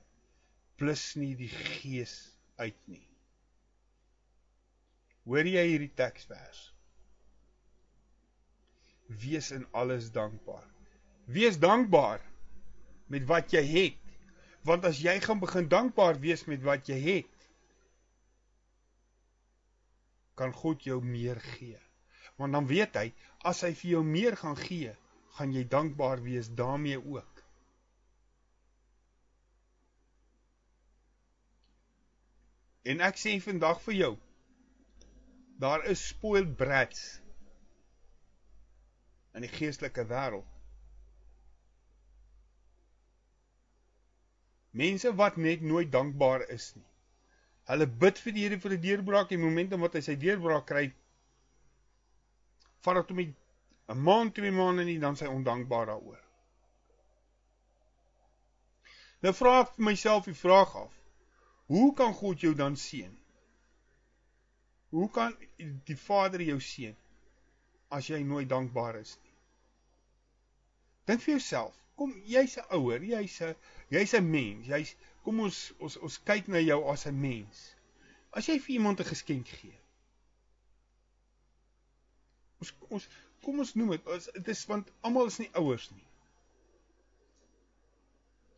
Plus 0.76 1.14
nie 1.16 1.32
die 1.40 1.48
gees 1.48 2.14
uit 2.60 2.76
nie. 2.92 3.06
Hoor 5.24 5.48
jy 5.48 5.64
hierdie 5.70 5.92
teksvers? 5.96 6.66
Wees 9.08 9.48
in 9.56 9.64
alles 9.72 10.10
dankbaar. 10.12 10.68
Wees 11.24 11.56
dankbaar 11.56 12.20
met 13.12 13.26
wat 13.28 13.52
jy 13.52 13.62
het 13.68 14.00
want 14.64 14.86
as 14.88 14.98
jy 15.04 15.18
gaan 15.20 15.40
begin 15.42 15.68
dankbaar 15.68 16.18
wees 16.20 16.46
met 16.48 16.62
wat 16.64 16.88
jy 16.88 16.96
het 17.04 17.34
kan 20.34 20.52
God 20.52 20.82
jou 20.82 20.98
meer 21.04 21.40
gee. 21.40 21.78
Want 22.36 22.56
dan 22.56 22.66
weet 22.66 22.96
hy, 22.98 23.08
as 23.46 23.62
hy 23.62 23.70
vir 23.78 23.90
jou 23.90 24.02
meer 24.06 24.36
gaan 24.40 24.56
gee, 24.58 24.94
gaan 25.38 25.52
jy 25.54 25.62
dankbaar 25.70 26.22
wees 26.24 26.50
daarmee 26.58 26.98
ook. 26.98 27.42
En 32.84 33.00
ek 33.00 33.20
sê 33.20 33.36
vandag 33.40 33.78
vir 33.86 33.96
jou, 34.00 34.14
daar 35.62 35.86
is 35.88 36.02
spoiled 36.10 36.56
brats 36.58 37.04
in 39.34 39.46
die 39.46 39.54
geestelike 39.54 40.04
wêreld. 40.10 40.53
Mense 44.74 45.14
wat 45.14 45.36
net 45.36 45.62
nooit 45.62 45.92
dankbaar 45.92 46.48
is 46.50 46.72
nie. 46.74 46.86
Hulle 47.70 47.86
bid 47.86 48.18
vir 48.20 48.34
die 48.36 48.44
Here 48.44 48.58
vir 48.60 48.74
'n 48.74 48.82
deurbraak 48.82 49.32
en 49.32 49.44
oomblik 49.46 49.80
wat 49.80 49.94
hy 49.94 50.02
sy 50.04 50.16
deurbraak 50.20 50.66
kry, 50.66 50.84
vat 52.84 53.00
dit 53.00 53.12
hom 53.14 53.20
'n 53.24 54.02
maand, 54.08 54.34
twee 54.34 54.50
maande 54.50 54.84
nie 54.84 54.98
dan 54.98 55.16
sy 55.16 55.26
ondankbaar 55.30 55.86
daaroor. 55.92 56.20
Nou 59.22 59.32
vra 59.32 59.60
ek 59.60 59.70
vir 59.76 59.84
myself 59.84 60.26
die 60.28 60.36
vraag 60.36 60.74
af. 60.76 60.96
Hoe 61.72 61.94
kan 61.94 62.12
God 62.12 62.40
jou 62.40 62.54
dan 62.54 62.76
seën? 62.76 63.14
Hoe 64.90 65.08
kan 65.10 65.36
die 65.88 65.96
Vader 65.96 66.42
jou 66.42 66.58
seën 66.60 66.96
as 67.88 68.10
jy 68.10 68.20
nooit 68.22 68.48
dankbaar 68.48 68.98
is 69.00 69.14
nie? 69.22 69.32
Dink 71.08 71.24
vir 71.24 71.34
jouself. 71.38 71.80
Kom, 71.96 72.12
jy's 72.26 72.58
'n 72.58 72.68
ouer, 72.76 73.02
jy's 73.02 73.40
'n 73.40 73.54
jy's 73.90 74.14
'n 74.14 74.30
mens, 74.30 74.66
jy's 74.66 74.96
Kom 75.24 75.40
ons 75.40 75.58
ons 75.80 75.94
ons 76.06 76.16
kyk 76.28 76.50
na 76.52 76.60
jou 76.60 76.80
as 76.92 77.06
'n 77.08 77.20
mens. 77.20 77.60
As 78.38 78.48
jy 78.48 78.58
vir 78.64 78.74
iemand 78.76 79.00
'n 79.00 79.10
geskenk 79.10 79.48
gee. 79.60 79.76
Ons 82.60 82.72
ons 82.96 83.06
kom 83.44 83.58
ons 83.64 83.74
noem 83.74 83.94
dit, 83.94 84.10
dit 84.34 84.48
is 84.56 84.64
want 84.72 84.90
almal 85.00 85.32
is 85.32 85.38
nie 85.40 85.50
ouers 85.60 85.86
nie. 85.96 86.06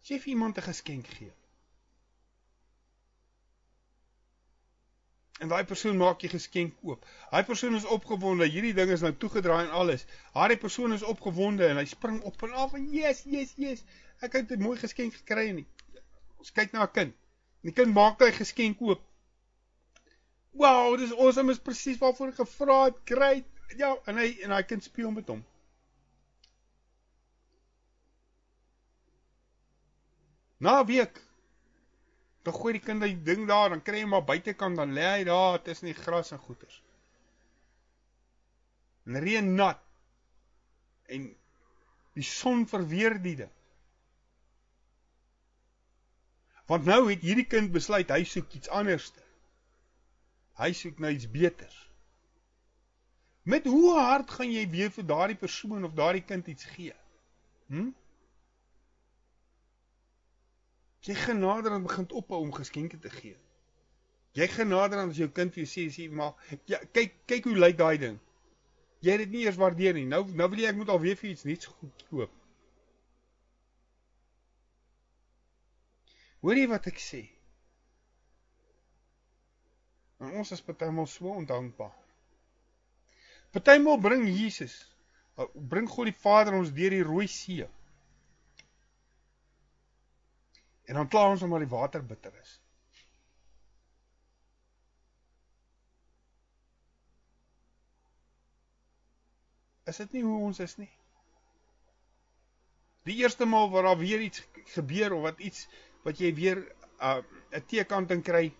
As 0.02 0.10
jy 0.10 0.18
vir 0.24 0.32
iemand 0.34 0.58
'n 0.58 0.68
geskenk 0.70 1.06
gee. 1.18 1.32
En 5.38 5.48
daai 5.48 5.64
persoon 5.68 5.96
maak 6.00 6.22
jy 6.24 6.30
geskenk 6.32 6.76
oop. 6.82 7.02
Daai 7.30 7.44
persoon 7.44 7.74
is 7.76 7.84
opgewonde, 7.84 8.48
hierdie 8.48 8.72
ding 8.76 8.90
is 8.90 9.02
nou 9.04 9.12
toegedraai 9.12 9.66
en 9.66 9.74
alles. 9.80 10.06
Daai 10.32 10.56
persoon 10.56 10.96
is 10.96 11.04
opgewonde 11.04 11.66
en 11.66 11.76
hy 11.76 11.84
spring 11.90 12.22
op 12.22 12.42
en 12.46 12.54
af 12.56 12.72
en 12.78 12.86
yes, 12.92 13.24
yes, 13.28 13.52
yes. 13.60 13.84
Ek 14.24 14.32
het 14.38 14.50
'n 14.56 14.62
mooi 14.62 14.78
geskenk 14.80 15.14
gekry 15.14 15.48
en 15.48 15.66
Ons 16.38 16.52
kyk 16.52 16.72
na 16.72 16.84
'n 16.86 16.92
kind. 16.92 17.14
Die 17.66 17.72
kind 17.72 17.94
maak 17.94 18.20
hy 18.20 18.30
geskenk 18.30 18.80
oop. 18.80 19.02
Wow, 20.52 20.96
dis 20.96 21.12
awesome, 21.12 21.50
is 21.50 21.58
presies 21.58 21.98
waarvoor 21.98 22.28
ek 22.28 22.40
gevra 22.40 22.84
het. 22.84 23.00
Great. 23.04 23.44
Ja, 23.76 23.96
en 24.06 24.16
hy 24.16 24.38
en 24.46 24.50
hy 24.50 24.62
kind 24.62 24.84
speel 24.84 25.10
met 25.10 25.28
hom. 25.28 25.44
Na 30.58 30.80
'n 30.80 30.86
week 30.86 31.25
dan 32.46 32.54
gooi 32.54 32.76
die 32.76 32.82
kind 32.82 33.02
die 33.02 33.16
ding 33.26 33.46
daar, 33.48 33.72
dan 33.74 33.82
kry 33.82 34.04
hy 34.04 34.10
maar 34.10 34.24
buitekant 34.26 34.78
dan 34.78 34.94
lê 34.94 35.06
hy 35.16 35.24
daar 35.26 35.58
tussen 35.62 35.90
die 35.90 35.98
gras 35.98 36.30
en 36.34 36.42
goeters. 36.42 36.78
En 39.06 39.18
reën 39.22 39.54
nat. 39.58 39.82
En 41.10 41.26
die 42.18 42.26
son 42.26 42.64
verweer 42.70 43.18
die 43.22 43.36
ding. 43.42 43.52
Want 46.70 46.86
nou 46.86 47.04
het 47.10 47.22
hierdie 47.22 47.46
kind 47.46 47.70
besluit 47.74 48.10
hy 48.10 48.22
soek 48.26 48.54
iets 48.58 48.70
anderste. 48.74 49.22
Hy 50.58 50.72
soek 50.74 51.02
nou 51.02 51.12
iets 51.14 51.28
beters. 51.30 51.76
Met 53.46 53.66
hoe 53.70 53.92
hard 53.94 54.30
gaan 54.38 54.50
jy 54.50 54.64
weer 54.70 54.90
vir 54.90 55.06
daardie 55.06 55.38
persoon 55.38 55.84
of 55.86 55.94
daardie 55.94 56.24
kind 56.26 56.48
iets 56.50 56.66
gee? 56.74 56.94
Hm? 57.70 57.92
Jy 61.06 61.14
genader 61.14 61.72
en 61.72 61.84
begin 61.86 62.08
ophou 62.18 62.40
om 62.42 62.54
geskenke 62.54 62.98
te 62.98 63.10
gee. 63.10 63.36
Jy 64.36 64.48
genader 64.52 64.98
aan 64.98 65.12
as 65.14 65.20
jou 65.20 65.28
kind 65.32 65.54
vir 65.54 65.62
jou 65.62 65.68
sê 65.70 65.86
sê 65.94 66.08
maar 66.12 66.34
ja, 66.68 66.80
kyk 66.92 67.14
kyk 67.30 67.46
hoe 67.48 67.54
lyk 67.56 67.76
daai 67.78 67.98
ding. 68.02 68.18
Jy 69.04 69.14
het 69.14 69.22
dit 69.22 69.36
nie 69.36 69.44
eers 69.46 69.60
waardeer 69.60 69.94
nie. 69.94 70.06
Nou 70.10 70.24
nou 70.26 70.48
wil 70.50 70.64
jy 70.64 70.72
ek 70.72 70.80
moet 70.80 70.90
alweer 70.92 71.16
vir 71.20 71.30
iets 71.30 71.46
nuuts 71.46 71.70
koop. 72.10 72.34
Hoor 76.42 76.58
jy 76.58 76.66
wat 76.70 76.90
ek 76.90 76.98
sê? 77.02 77.22
En 80.20 80.36
ons 80.40 80.52
is 80.52 80.64
partymal 80.64 81.08
so 81.10 81.30
ondankbaar. 81.32 81.94
Partymal 83.54 83.98
bring 84.00 84.26
Jesus, 84.28 84.74
bring 85.54 85.88
God 85.88 86.10
die 86.10 86.18
Vader 86.20 86.56
ons 86.58 86.72
deur 86.76 86.92
die 86.92 87.04
Rooi 87.04 87.26
See. 87.30 87.64
En 90.86 90.94
dan 90.94 91.08
kla 91.08 91.28
ons 91.30 91.42
omdat 91.42 91.64
die 91.64 91.72
water 91.72 92.04
bitter 92.06 92.34
is. 92.40 92.60
Is 99.86 99.98
dit 100.02 100.16
nie 100.18 100.22
hoe 100.26 100.38
ons 100.48 100.58
is 100.62 100.76
nie? 100.80 100.90
Die 103.06 103.18
eerste 103.22 103.46
maal 103.46 103.70
waar 103.70 103.86
daar 103.86 103.98
weer 103.98 104.22
iets 104.22 104.42
gebeur 104.74 105.14
of 105.14 105.22
wat 105.28 105.38
iets 105.38 105.66
wat 106.06 106.18
jy 106.22 106.32
weer 106.34 106.58
'n 106.62 107.22
uh, 107.50 107.60
teekanting 107.66 108.22
kry, 108.22 108.54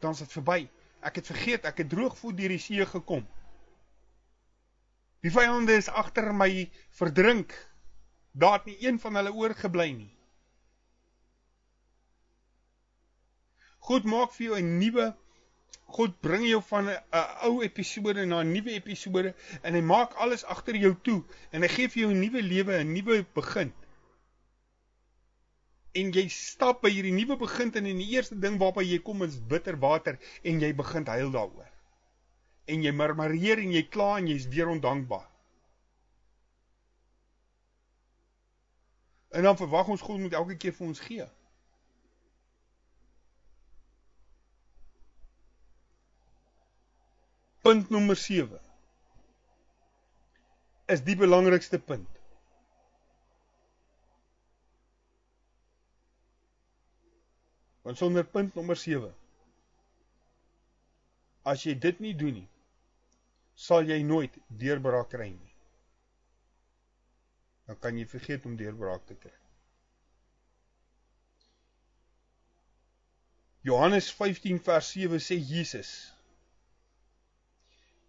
dan 0.00 0.12
is 0.12 0.22
dit 0.24 0.32
verby. 0.32 0.68
Ek 1.00 1.20
het 1.20 1.26
vergeet, 1.26 1.64
ek 1.64 1.78
het 1.82 1.88
droogvoet 1.88 2.36
deur 2.36 2.48
die 2.48 2.60
see 2.60 2.86
gekom. 2.86 3.26
Die 5.24 5.32
vyande 5.32 5.76
is 5.80 5.88
agter 5.88 6.32
my 6.34 6.70
verdrink. 6.90 7.52
Daar 8.32 8.58
het 8.58 8.64
nie 8.64 8.76
een 8.86 9.00
van 9.00 9.16
hulle 9.16 9.32
oorgebly 9.32 9.90
nie. 9.92 10.12
God 13.88 14.04
maak 14.08 14.32
vir 14.32 14.46
jou 14.46 14.58
'n 14.58 14.78
nuwe 14.78 15.12
God 15.94 16.14
bring 16.20 16.44
jou 16.48 16.60
van 16.70 16.88
'n 16.88 16.98
ou 17.48 17.62
episode 17.62 18.26
na 18.26 18.40
'n 18.42 18.52
nuwe 18.52 18.72
episode 18.74 19.34
en 19.62 19.74
hy 19.74 19.80
maak 19.80 20.14
alles 20.16 20.44
agter 20.44 20.76
jou 20.76 20.94
toe 21.02 21.22
en 21.52 21.62
hy 21.62 21.68
gee 21.68 21.88
vir 21.88 22.00
jou 22.02 22.10
'n 22.12 22.20
nuwe 22.20 22.42
lewe, 22.42 22.78
'n 22.80 22.94
nuwe 22.94 23.26
begin. 23.34 23.72
En 25.94 26.10
jy 26.12 26.28
stap 26.28 26.82
by 26.82 26.90
hierdie 26.90 27.12
nuwe 27.12 27.36
begin 27.36 27.70
en 27.74 27.84
die 27.84 28.10
eerste 28.16 28.38
ding 28.38 28.58
waarby 28.58 28.82
jy 28.82 28.98
kom 28.98 29.22
is 29.22 29.38
bitter 29.38 29.78
water 29.78 30.18
en 30.42 30.60
jy 30.60 30.72
begin 30.74 31.06
huil 31.06 31.30
daaroor. 31.30 31.70
En 32.66 32.82
jy 32.82 32.90
murmureer 32.90 33.58
en 33.58 33.70
jy 33.70 33.82
kla 33.88 34.18
en 34.18 34.26
jy's 34.26 34.48
weer 34.48 34.68
ondankbaar. 34.68 35.30
En 39.30 39.42
dan 39.42 39.56
verwag 39.56 39.88
ons 39.88 40.00
God 40.00 40.18
moet 40.18 40.32
elke 40.32 40.56
keer 40.56 40.72
vir 40.72 40.86
ons 40.86 41.00
gee. 41.00 41.28
Punt 47.64 47.90
nommer 47.90 48.16
7 48.20 48.58
is 50.92 51.00
die 51.04 51.16
belangrikste 51.16 51.78
punt. 51.80 52.20
Want 57.84 57.98
sonder 57.98 58.24
punt 58.24 58.54
nommer 58.54 58.76
7 58.76 59.08
as 61.44 61.64
jy 61.64 61.74
dit 61.76 62.00
nie 62.00 62.14
doen 62.16 62.38
nie, 62.40 62.48
sal 63.54 63.88
jy 63.88 64.00
nooit 64.04 64.36
deurbraak 64.60 65.10
kry 65.12 65.28
nie. 65.32 65.54
Dan 67.68 67.80
kan 67.80 67.96
jy 67.96 68.04
vergeet 68.08 68.44
om 68.48 68.56
deurbraak 68.60 69.04
te 69.08 69.16
kry. 69.16 69.32
Johannes 73.64 74.10
15 74.12 74.60
vers 74.64 74.90
7 74.92 75.20
sê 75.24 75.38
Jesus 75.40 76.13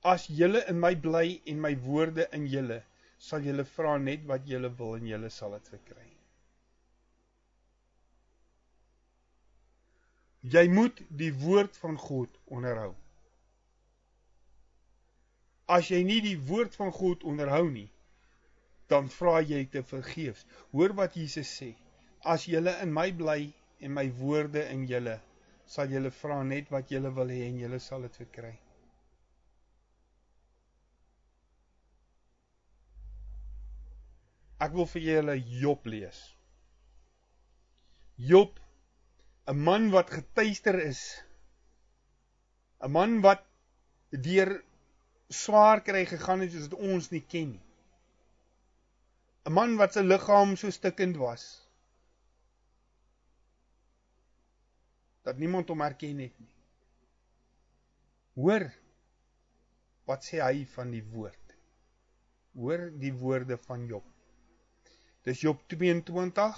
As 0.05 0.27
julle 0.29 0.61
in 0.69 0.77
my 0.79 0.93
bly 0.95 1.39
en 1.49 1.61
my 1.61 1.73
woorde 1.85 2.27
in 2.37 2.45
julle, 2.51 2.83
sal 3.17 3.41
julle 3.41 3.63
vra 3.75 3.95
net 3.97 4.27
wat 4.31 4.45
julle 4.51 4.69
wil 4.81 4.99
en 4.99 5.07
julle 5.09 5.31
sal 5.33 5.55
dit 5.57 5.71
verkry. 5.73 6.09
Jy 10.55 10.67
moet 10.69 11.01
die 11.09 11.31
woord 11.41 11.77
van 11.81 11.97
God 11.97 12.37
onderhou. 12.53 12.91
As 15.77 15.89
jy 15.89 16.03
nie 16.05 16.19
die 16.21 16.37
woord 16.51 16.75
van 16.77 16.91
God 16.93 17.23
onderhou 17.25 17.63
nie, 17.71 17.87
dan 18.93 19.09
vra 19.09 19.39
jy 19.41 19.63
te 19.73 19.81
vergeefs. 19.81 20.45
Hoor 20.75 20.93
wat 20.99 21.17
Jesus 21.17 21.49
sê: 21.49 21.71
As 22.21 22.45
julle 22.45 22.75
in 22.83 22.93
my 22.93 23.07
bly 23.23 23.39
en 23.81 23.95
my 23.97 24.05
woorde 24.19 24.67
in 24.69 24.85
julle, 24.91 25.17
sal 25.65 25.89
julle 25.89 26.13
vra 26.19 26.43
net 26.43 26.69
wat 26.69 26.93
julle 26.93 27.09
wil 27.17 27.33
hê 27.33 27.41
en 27.47 27.57
julle 27.65 27.81
sal 27.81 28.05
dit 28.05 28.21
verkry. 28.21 28.53
Ek 34.65 34.73
wil 34.73 34.87
vir 34.89 35.03
julle 35.05 35.35
Job 35.61 35.85
lees. 35.85 36.19
Job 38.17 38.59
'n 39.51 39.59
man 39.67 39.91
wat 39.93 40.09
getuister 40.09 40.79
is. 40.81 41.01
'n 42.81 42.91
Man 42.91 43.19
wat 43.21 43.43
deur 44.27 44.51
swaar 45.29 45.81
kry 45.83 46.05
gegaan 46.05 46.41
het 46.41 46.51
soos 46.53 46.69
dit 46.69 46.79
ons 46.93 47.11
nie 47.11 47.21
ken 47.33 47.51
nie. 47.51 47.65
'n 49.45 49.53
Man 49.53 49.77
wat 49.81 49.93
sy 49.93 50.03
liggaam 50.05 50.55
so 50.57 50.73
stikkend 50.73 51.17
was. 51.21 51.43
Dat 55.25 55.37
niemand 55.37 55.69
hom 55.69 55.81
herken 55.81 56.19
het 56.25 56.39
nie. 56.39 56.53
Hoor 58.35 58.65
wat 60.09 60.25
sê 60.25 60.41
hy 60.41 60.65
van 60.73 60.91
die 60.91 61.05
woord. 61.13 61.55
Hoor 62.53 62.89
die 63.05 63.13
woorde 63.13 63.57
van 63.57 63.87
Job. 63.89 64.14
Dis 65.25 65.39
Job 65.41 65.61
22 65.73 66.57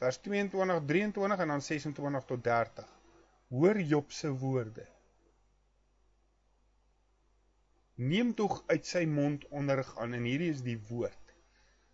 vers 0.00 0.18
22, 0.24 0.84
23 0.88 1.38
en 1.38 1.48
dan 1.48 1.62
26 1.62 2.24
tot 2.24 2.44
30. 2.44 2.86
Hoor 3.48 3.80
Job 3.80 4.12
se 4.12 4.30
woorde. 4.30 4.86
Neem 7.94 8.34
tog 8.34 8.62
uit 8.66 8.86
sy 8.86 9.04
mond 9.04 9.44
onderrig 9.48 9.92
aan 10.00 10.16
en 10.16 10.24
hierdie 10.24 10.48
is 10.54 10.64
die 10.64 10.78
woord. 10.88 11.36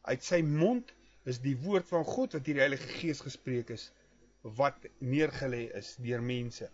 Uit 0.07 0.23
sy 0.23 0.41
mond 0.47 0.95
is 1.27 1.43
die 1.43 1.57
woord 1.65 1.91
van 1.91 2.07
God 2.07 2.39
wat 2.39 2.47
deur 2.47 2.59
die 2.59 2.67
Heilige 2.69 2.95
Gees 3.01 3.23
gespreek 3.27 3.75
is 3.75 3.91
wat 4.59 4.79
neergelê 4.99 5.65
is 5.79 5.97
deur 6.03 6.23
mense. 6.23 6.71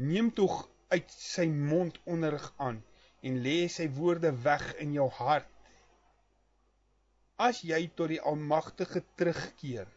Neem 0.00 0.32
tog 0.32 0.62
uit 0.88 1.12
sy 1.12 1.50
mond 1.52 2.00
onderrig 2.04 2.48
aan 2.56 2.80
en 3.20 3.40
lê 3.44 3.64
sy 3.72 3.90
woorde 4.00 4.32
weg 4.44 4.70
in 4.84 4.96
jou 4.96 5.10
hart 5.20 5.53
As 7.36 7.64
jy 7.66 7.88
tot 7.98 8.12
die 8.12 8.20
Almagtige 8.22 9.02
terugkeer, 9.18 9.88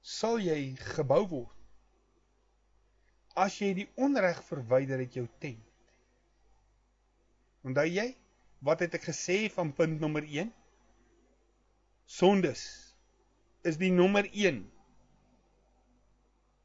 sal 0.00 0.38
jy 0.40 0.76
gebou 0.96 1.24
word. 1.28 1.52
As 3.36 3.58
jy 3.60 3.74
die 3.76 3.88
onreg 4.00 4.40
verwyder 4.46 5.02
uit 5.04 5.18
jou 5.18 5.26
tent. 5.42 5.60
Onthou 7.66 7.84
jy 7.84 8.06
wat 8.64 8.80
het 8.80 8.96
ek 8.96 9.10
gesê 9.10 9.50
van 9.52 9.74
punt 9.76 10.00
nommer 10.00 10.24
1? 10.24 10.48
Sondes 12.06 12.62
is 13.66 13.76
die 13.76 13.90
nommer 13.92 14.24
1 14.32 14.62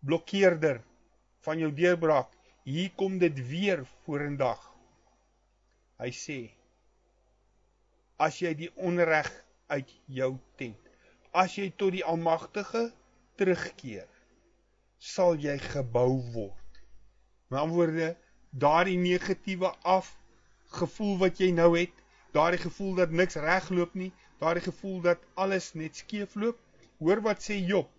blokkeerder 0.05 0.79
van 1.43 1.59
jou 1.59 1.73
deurbraak. 1.75 2.31
Hier 2.63 2.91
kom 2.95 3.17
dit 3.19 3.35
weer 3.49 3.83
vorendag. 4.05 4.61
Hy 5.99 6.11
sê 6.15 6.39
as 8.21 8.37
jy 8.43 8.53
die 8.57 8.69
onreg 8.77 9.29
uit 9.73 9.91
jou 10.05 10.31
tent. 10.59 10.89
As 11.33 11.55
jy 11.57 11.71
tot 11.79 11.95
die 11.95 12.03
Almagtige 12.05 12.89
terugkeer, 13.39 14.07
sal 15.01 15.39
jy 15.41 15.55
gebou 15.63 16.19
word. 16.35 16.81
Met 17.49 17.63
ander 17.63 17.75
woorde, 17.75 18.09
daardie 18.51 18.99
negatiewe 18.99 19.71
af 19.87 20.11
gevoel 20.75 21.17
wat 21.23 21.39
jy 21.41 21.49
nou 21.55 21.71
het, 21.77 21.95
daardie 22.35 22.61
gevoel 22.61 22.93
dat 22.99 23.15
niks 23.15 23.39
regloop 23.41 23.95
nie, 23.97 24.11
daardie 24.43 24.67
gevoel 24.67 25.01
dat 25.07 25.23
alles 25.33 25.71
net 25.73 25.97
skeefloop. 26.03 26.59
Hoor 27.01 27.23
wat 27.25 27.41
sê 27.41 27.57
Job. 27.57 27.89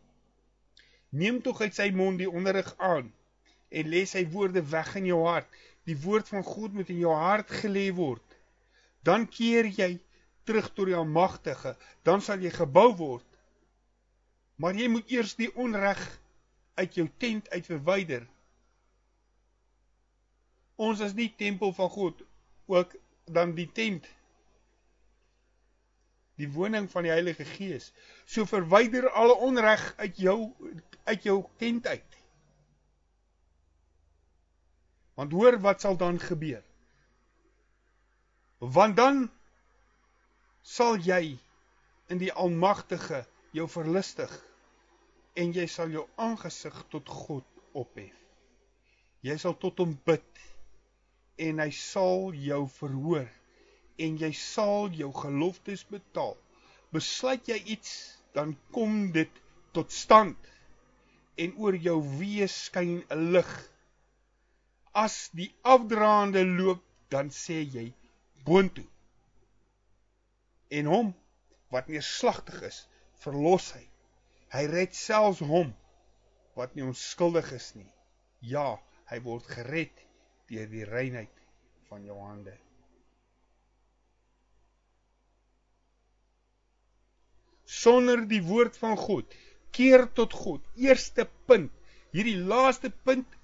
Neem 1.10 1.40
tog 1.42 1.60
uit 1.60 1.74
sy 1.74 1.90
mond 1.90 2.20
die 2.22 2.30
onderrig 2.30 2.70
aan 2.78 3.10
en 3.72 3.88
lê 3.90 4.04
sy 4.06 4.22
woorde 4.30 4.62
weg 4.70 4.94
in 5.00 5.10
jou 5.10 5.18
hart. 5.26 5.48
Die 5.88 5.98
woord 5.98 6.30
van 6.30 6.44
God 6.46 6.76
moet 6.78 6.92
in 6.94 7.00
jou 7.02 7.12
hart 7.16 7.50
gelê 7.62 7.88
word. 7.96 8.22
Dan 9.02 9.26
keer 9.26 9.66
jy 9.66 9.96
terug 10.44 10.70
tot 10.72 10.88
die 10.90 10.96
Almagtige, 10.96 11.76
dan 12.02 12.22
sal 12.24 12.42
jy 12.42 12.50
gebou 12.54 12.90
word. 12.98 13.28
Maar 14.56 14.78
jy 14.78 14.88
moet 14.92 15.10
eers 15.10 15.34
die 15.38 15.50
onreg 15.58 16.00
uit 16.80 16.94
jou 16.98 17.08
tent 17.18 17.50
uit 17.50 17.66
verwyder. 17.66 18.26
Ons 20.76 21.02
is 21.04 21.14
nie 21.14 21.30
tempel 21.38 21.72
van 21.76 21.90
God, 21.92 22.22
ook 22.66 22.96
dan 23.30 23.54
die 23.54 23.68
tent 23.70 24.08
die 26.40 26.48
woning 26.50 26.88
van 26.90 27.06
die 27.06 27.12
Heilige 27.12 27.44
Gees. 27.46 27.90
So 28.26 28.48
verwyder 28.48 29.08
alle 29.10 29.36
onreg 29.46 29.82
uit 30.00 30.18
jou 30.18 30.38
uit 31.04 31.24
jou 31.26 31.42
tent 31.60 31.86
uit. 31.86 32.18
Want 35.18 35.34
hoor 35.36 35.58
wat 35.60 35.82
sal 35.84 35.98
dan 36.00 36.18
gebeur? 36.20 36.62
Want 38.58 38.96
dan 38.96 39.26
sal 40.62 40.98
jy 41.02 41.38
in 42.08 42.20
die 42.22 42.30
Almagtige 42.32 43.24
jou 43.52 43.66
verlustig 43.68 44.32
en 45.34 45.52
jy 45.56 45.66
sal 45.66 45.90
jou 45.90 46.04
aangesig 46.20 46.76
tot 46.92 47.08
God 47.08 47.46
ophef. 47.74 48.14
Jy 49.26 49.36
sal 49.42 49.56
tot 49.58 49.80
hom 49.82 49.96
bid 50.06 50.42
en 51.42 51.62
hy 51.62 51.70
sal 51.74 52.30
jou 52.36 52.62
verhoor 52.78 53.28
en 54.02 54.18
jy 54.22 54.32
sal 54.38 54.90
jou 54.94 55.10
geloftes 55.16 55.84
betaal. 55.90 56.36
Besluit 56.92 57.48
jy 57.48 57.58
iets, 57.74 57.92
dan 58.34 58.54
kom 58.72 59.10
dit 59.14 59.42
tot 59.76 59.92
stand 59.92 60.38
en 61.40 61.54
oor 61.58 61.76
jou 61.76 61.98
wees 62.20 62.54
skyn 62.68 63.02
'n 63.10 63.32
lig. 63.32 63.52
As 64.92 65.30
die 65.32 65.52
afdraande 65.62 66.44
loop, 66.44 66.82
dan 67.08 67.30
sê 67.30 67.62
jy 67.64 67.92
boontoe 68.44 68.91
en 70.72 70.88
hom 70.88 71.12
wat 71.72 71.88
neerslagtig 71.88 72.62
is, 72.68 72.82
verlos 73.24 73.70
hy. 73.76 73.84
Hy 74.52 74.64
red 74.72 74.96
selfs 74.96 75.40
hom 75.44 75.72
wat 76.58 76.74
nie 76.76 76.84
onskuldig 76.84 77.48
is 77.56 77.70
nie. 77.76 77.88
Ja, 78.44 78.76
hy 79.08 79.20
word 79.24 79.48
gered 79.48 80.04
deur 80.50 80.68
die 80.68 80.84
reinheid 80.88 81.42
van 81.88 82.04
jou 82.08 82.18
hande. 82.20 82.54
Sonder 87.72 88.26
die 88.28 88.42
woord 88.44 88.76
van 88.76 88.98
God, 89.00 89.28
keer 89.72 90.04
tot 90.16 90.34
God. 90.36 90.64
Eerste 90.76 91.24
punt. 91.48 91.72
Hierdie 92.12 92.36
laaste 92.36 92.90
punt 93.06 93.38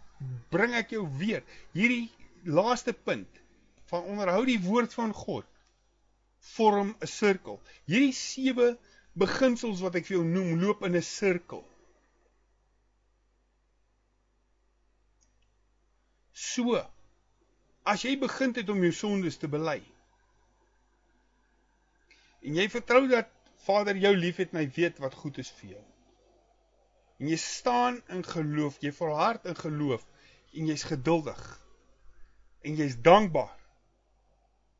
bring 0.52 0.74
ek 0.76 0.92
jou 0.92 1.06
weer. 1.20 1.40
Hierdie 1.72 2.10
laaste 2.44 2.92
punt 2.92 3.40
van 3.88 4.04
onderhou 4.12 4.42
die 4.44 4.60
woord 4.60 4.92
van 4.92 5.14
God 5.16 5.48
vorm 6.40 6.96
'n 7.00 7.06
sirkel. 7.06 7.60
Hierdie 7.86 8.12
sewe 8.12 8.78
beginsels 9.12 9.80
wat 9.80 9.94
ek 9.98 10.06
vir 10.06 10.18
jou 10.18 10.24
noem, 10.24 10.60
loop 10.60 10.82
in 10.82 10.96
'n 10.96 11.02
sirkel. 11.02 11.64
So, 16.32 16.78
as 17.82 18.02
jy 18.02 18.18
begin 18.18 18.54
het 18.54 18.68
om 18.68 18.82
jou 18.82 18.92
sondes 18.92 19.36
te 19.36 19.48
bely 19.48 19.80
en 22.42 22.54
jy 22.54 22.68
vertrou 22.70 23.08
dat 23.10 23.30
Vader 23.66 23.98
jou 24.00 24.14
liefhet 24.16 24.52
en 24.54 24.62
hy 24.62 24.68
weet 24.76 25.00
wat 25.02 25.16
goed 25.18 25.38
is 25.42 25.50
vir 25.58 25.74
jou. 25.74 25.84
En 27.18 27.28
jy 27.28 27.36
staan 27.42 27.98
in 28.14 28.22
geloof, 28.24 28.78
jy 28.80 28.92
volhard 28.94 29.48
in 29.50 29.58
geloof 29.58 30.06
en 30.54 30.70
jy's 30.70 30.86
geduldig 30.86 31.42
en 32.62 32.78
jy's 32.78 32.96
dankbaar 33.02 33.56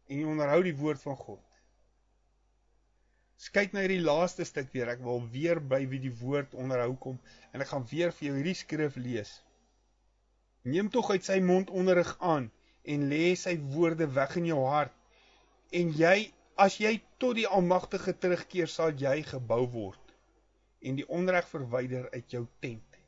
en 0.09 0.23
jy 0.23 0.29
onderhou 0.31 0.63
die 0.65 0.77
woord 0.79 1.03
van 1.03 1.19
God. 1.19 1.47
Kyk 3.39 3.72
na 3.72 3.84
hierdie 3.84 4.03
laaste 4.03 4.45
stuk 4.49 4.72
weer. 4.74 4.91
Ek 4.91 5.03
wil 5.05 5.20
weer 5.32 5.61
by 5.72 5.84
wie 5.91 6.01
die 6.03 6.14
woord 6.20 6.57
onderhou 6.59 6.97
kom 7.05 7.18
en 7.55 7.62
ek 7.62 7.70
gaan 7.70 7.84
weer 7.91 8.11
vir 8.16 8.28
jou 8.28 8.34
hierdie 8.36 8.57
skrif 8.59 8.97
lees. 8.99 9.30
Neem 10.66 10.91
tog 10.91 11.12
uit 11.14 11.24
sy 11.24 11.39
mond 11.41 11.70
onderrig 11.70 12.11
aan 12.18 12.49
en 12.95 13.07
lê 13.12 13.36
sy 13.39 13.55
woorde 13.74 14.09
weg 14.16 14.34
in 14.41 14.49
jou 14.51 14.59
hart. 14.66 14.95
En 15.80 15.93
jy, 15.95 16.16
as 16.59 16.80
jy 16.82 16.97
tot 17.22 17.39
die 17.39 17.47
Almagtige 17.47 18.14
terugkeer, 18.18 18.70
sal 18.72 18.91
jy 18.99 19.20
gebou 19.30 19.62
word 19.70 20.14
en 20.82 20.99
die 20.99 21.07
onreg 21.11 21.47
verwyder 21.51 22.07
uit 22.14 22.34
jou 22.34 22.45
tent. 22.62 22.99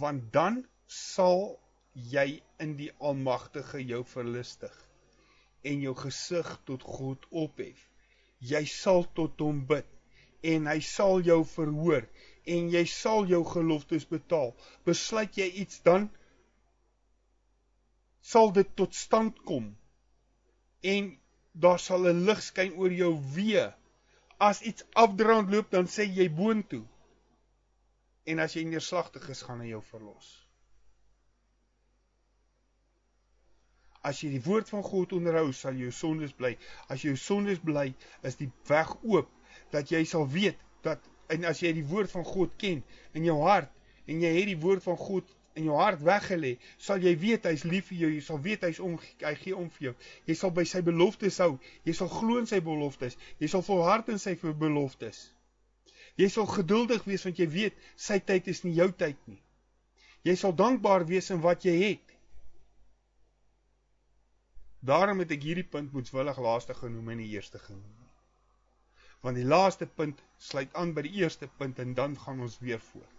Want 0.00 0.32
dan 0.32 0.62
sal 0.92 1.58
jy 2.14 2.40
in 2.64 2.74
die 2.80 2.90
Almagtige 2.98 3.80
jou 3.84 4.02
verlustig 4.08 4.74
en 5.66 5.84
jou 5.84 5.94
gesig 6.00 6.50
tot 6.68 6.84
God 6.96 7.24
ophef 7.44 7.84
jy 8.50 8.64
sal 8.70 9.04
tot 9.18 9.40
hom 9.42 9.64
bid 9.68 9.86
en 10.54 10.68
hy 10.70 10.78
sal 10.84 11.22
jou 11.26 11.42
verhoor 11.56 12.06
en 12.46 12.70
jy 12.70 12.84
sal 12.86 13.26
jou 13.26 13.42
geloftes 13.50 14.06
betaal. 14.08 14.52
Besluit 14.86 15.38
jy 15.38 15.48
iets 15.62 15.82
dan 15.86 16.08
sal 18.22 18.52
dit 18.54 18.68
tot 18.78 18.94
stand 18.94 19.38
kom. 19.48 19.72
En 20.82 21.10
daar 21.52 21.78
sal 21.82 22.06
'n 22.06 22.24
lig 22.26 22.42
skyn 22.42 22.72
oor 22.78 22.92
jou 22.92 23.14
weë. 23.34 23.72
As 24.38 24.62
iets 24.62 24.84
afdraand 24.92 25.50
loop, 25.50 25.70
dan 25.70 25.86
sê 25.86 26.04
jy 26.04 26.28
boontoe. 26.28 26.84
En 28.26 28.38
as 28.38 28.54
jy 28.54 28.64
neerslagtig 28.64 29.28
is, 29.28 29.42
gaan 29.42 29.60
hy 29.60 29.68
jou 29.68 29.82
verlos. 29.82 30.45
As 34.06 34.22
jy 34.22 34.30
die 34.36 34.42
woord 34.44 34.70
van 34.70 34.84
God 34.86 35.14
onderhou, 35.16 35.50
sal 35.56 35.78
jou 35.80 35.90
sondes 35.94 36.34
bly. 36.36 36.54
As 36.92 37.02
jou 37.02 37.16
sondes 37.18 37.58
bly, 37.62 37.88
is 38.26 38.38
die 38.38 38.50
weg 38.70 38.92
oop 39.02 39.32
dat 39.72 39.90
jy 39.90 40.04
sal 40.06 40.28
weet 40.30 40.60
dat 40.86 41.02
en 41.32 41.48
as 41.50 41.62
jy 41.64 41.72
die 41.74 41.86
woord 41.90 42.12
van 42.12 42.24
God 42.26 42.52
ken 42.60 42.84
in 43.18 43.26
jou 43.26 43.40
hart 43.42 43.72
en 44.06 44.22
jy 44.22 44.30
het 44.36 44.46
die 44.52 44.60
woord 44.62 44.84
van 44.84 44.98
God 45.00 45.32
in 45.56 45.66
jou 45.70 45.76
hart 45.80 46.02
weggelê, 46.04 46.56
sal 46.78 47.00
jy 47.02 47.14
weet 47.18 47.46
hy's 47.48 47.64
lief 47.64 47.88
vir 47.90 48.02
jou, 48.04 48.10
jy 48.12 48.22
sal 48.24 48.38
weet 48.44 48.66
hy's 48.68 48.78
om 48.84 48.98
hy 49.22 49.32
gee 49.40 49.56
om 49.56 49.70
vir 49.78 49.88
jou. 49.88 49.94
Jy 50.28 50.36
sal 50.36 50.52
by 50.54 50.66
sy 50.68 50.82
beloftes 50.84 51.40
hou. 51.42 51.56
Jy 51.88 51.94
sal 51.96 52.10
glo 52.12 52.36
in 52.42 52.48
sy 52.50 52.60
beloftes. 52.64 53.16
Jy 53.40 53.48
sal 53.50 53.64
volhard 53.64 54.12
in 54.12 54.20
sy 54.22 54.36
beloftes. 54.44 55.22
Jy 56.20 56.28
sal 56.32 56.48
geduldig 56.48 57.04
wees 57.08 57.24
want 57.26 57.40
jy 57.40 57.48
weet 57.52 57.88
sy 57.96 58.20
tyd 58.20 58.52
is 58.52 58.62
nie 58.64 58.76
jou 58.76 58.90
tyd 58.92 59.16
nie. 59.28 59.40
Jy 60.28 60.36
sal 60.36 60.54
dankbaar 60.56 61.06
wees 61.08 61.30
in 61.32 61.42
wat 61.44 61.64
jy 61.64 61.74
het. 61.80 62.15
Daarom 64.86 65.18
het 65.22 65.32
ek 65.34 65.42
hierdie 65.42 65.66
punt 65.66 65.92
moetswillig 65.92 66.38
laaste 66.38 66.74
genoem 66.78 67.14
en 67.14 67.22
die 67.22 67.32
eerste 67.34 67.58
genoem. 67.58 68.02
Want 69.24 69.38
die 69.40 69.46
laaste 69.46 69.86
punt 69.86 70.20
sluit 70.38 70.74
aan 70.78 70.92
by 70.94 71.02
die 71.06 71.16
eerste 71.22 71.48
punt 71.58 71.80
en 71.82 71.94
dan 71.98 72.14
gaan 72.20 72.42
ons 72.44 72.58
weer 72.62 72.80
voort. 72.92 73.12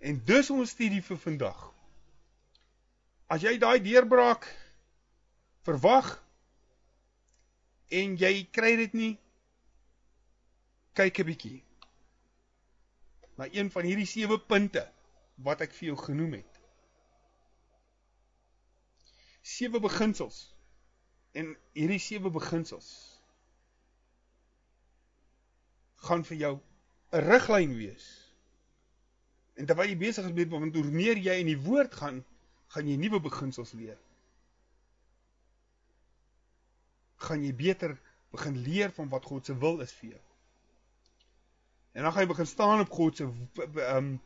En 0.00 0.20
dis 0.24 0.50
ons 0.50 0.74
studie 0.76 1.02
vir 1.04 1.20
vandag. 1.24 1.64
As 3.30 3.44
jy 3.44 3.56
daai 3.62 3.78
deurbraak 3.84 4.48
verwag 5.68 6.12
en 8.00 8.16
jy 8.20 8.32
kry 8.52 8.74
dit 8.80 8.94
nie, 8.96 9.12
kyk 10.98 11.20
'n 11.20 11.28
bietjie 11.32 11.58
na 13.40 13.46
een 13.52 13.70
van 13.72 13.86
hierdie 13.88 14.08
sewe 14.08 14.36
punte 14.52 14.82
wat 15.46 15.62
ek 15.64 15.72
vir 15.72 15.86
jou 15.92 15.96
genoem 15.96 16.34
het. 16.40 16.49
Sewe 19.40 19.80
beginsels. 19.80 20.40
En 21.32 21.56
hierdie 21.72 22.00
sewe 22.02 22.30
beginsels 22.30 22.90
gaan 26.00 26.24
vir 26.24 26.36
jou 26.36 26.54
'n 27.12 27.24
riglyn 27.26 27.74
wees. 27.76 28.06
En 29.54 29.66
terwyl 29.66 29.90
jy 29.90 29.96
besig 29.96 30.24
is 30.24 30.32
met 30.32 30.48
want 30.48 30.74
hoe 30.74 30.84
meer 30.84 31.18
jy 31.18 31.34
in 31.40 31.50
die 31.50 31.60
woord 31.60 31.94
gaan, 31.94 32.24
gaan 32.72 32.88
jy 32.88 32.96
nuwe 32.96 33.20
beginsels 33.20 33.72
leer. 33.72 33.98
Gaan 37.16 37.44
jy 37.44 37.54
beter 37.54 37.98
begin 38.30 38.56
leer 38.62 38.90
van 38.90 39.08
wat 39.08 39.24
God 39.24 39.46
se 39.46 39.56
wil 39.58 39.80
is 39.80 39.92
vir 39.92 40.10
jou. 40.10 40.22
En 41.92 42.02
dan 42.02 42.12
gaan 42.12 42.22
jy 42.22 42.28
begin 42.28 42.46
staan 42.46 42.80
op 42.80 42.90
God 42.90 43.16
se 43.16 43.24
ehm 43.24 43.96
um, 43.96 44.20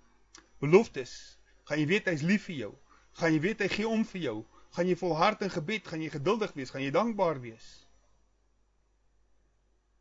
beloftes. 0.60 1.38
Gaan 1.64 1.78
jy 1.78 1.86
weet 1.86 2.06
hy's 2.12 2.22
lief 2.22 2.44
vir 2.44 2.56
jou. 2.56 2.74
Gaan 3.12 3.32
jy 3.32 3.40
weet 3.40 3.64
hy 3.64 3.68
gee 3.68 3.88
om 3.88 4.04
vir 4.04 4.20
jou 4.20 4.38
gaan 4.74 4.88
jy 4.90 4.96
volhard 4.98 5.42
in 5.46 5.52
gebed, 5.54 5.86
gaan 5.86 6.02
jy 6.02 6.10
geduldig 6.10 6.52
wees, 6.58 6.72
gaan 6.74 6.82
jy 6.82 6.90
dankbaar 6.94 7.38
wees. 7.42 7.68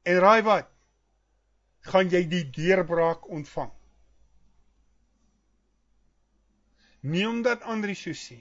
En 0.04 0.20
raai 0.24 0.42
wat? 0.46 0.70
Gaan 1.86 2.10
jy 2.10 2.24
die 2.32 2.44
deurbraak 2.56 3.28
ontvang. 3.30 3.72
Nie 7.04 7.28
omdat 7.28 7.66
ander 7.68 7.92
so 8.00 8.16
sê 8.16 8.40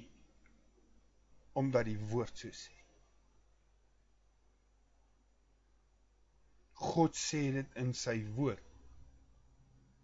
omdat 1.59 1.85
die 1.85 1.99
woord 2.09 2.39
so 2.39 2.49
sê. 2.49 2.73
God 6.83 7.19
sê 7.19 7.43
dit 7.55 7.75
in 7.79 7.93
sy 7.95 8.17
woord. 8.37 8.63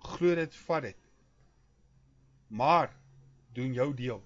Glo 0.05 0.35
dit, 0.39 0.59
vat 0.67 0.85
dit. 0.85 1.07
Maar 2.49 2.93
doen 3.57 3.73
jou 3.75 3.89
deel. 3.97 4.21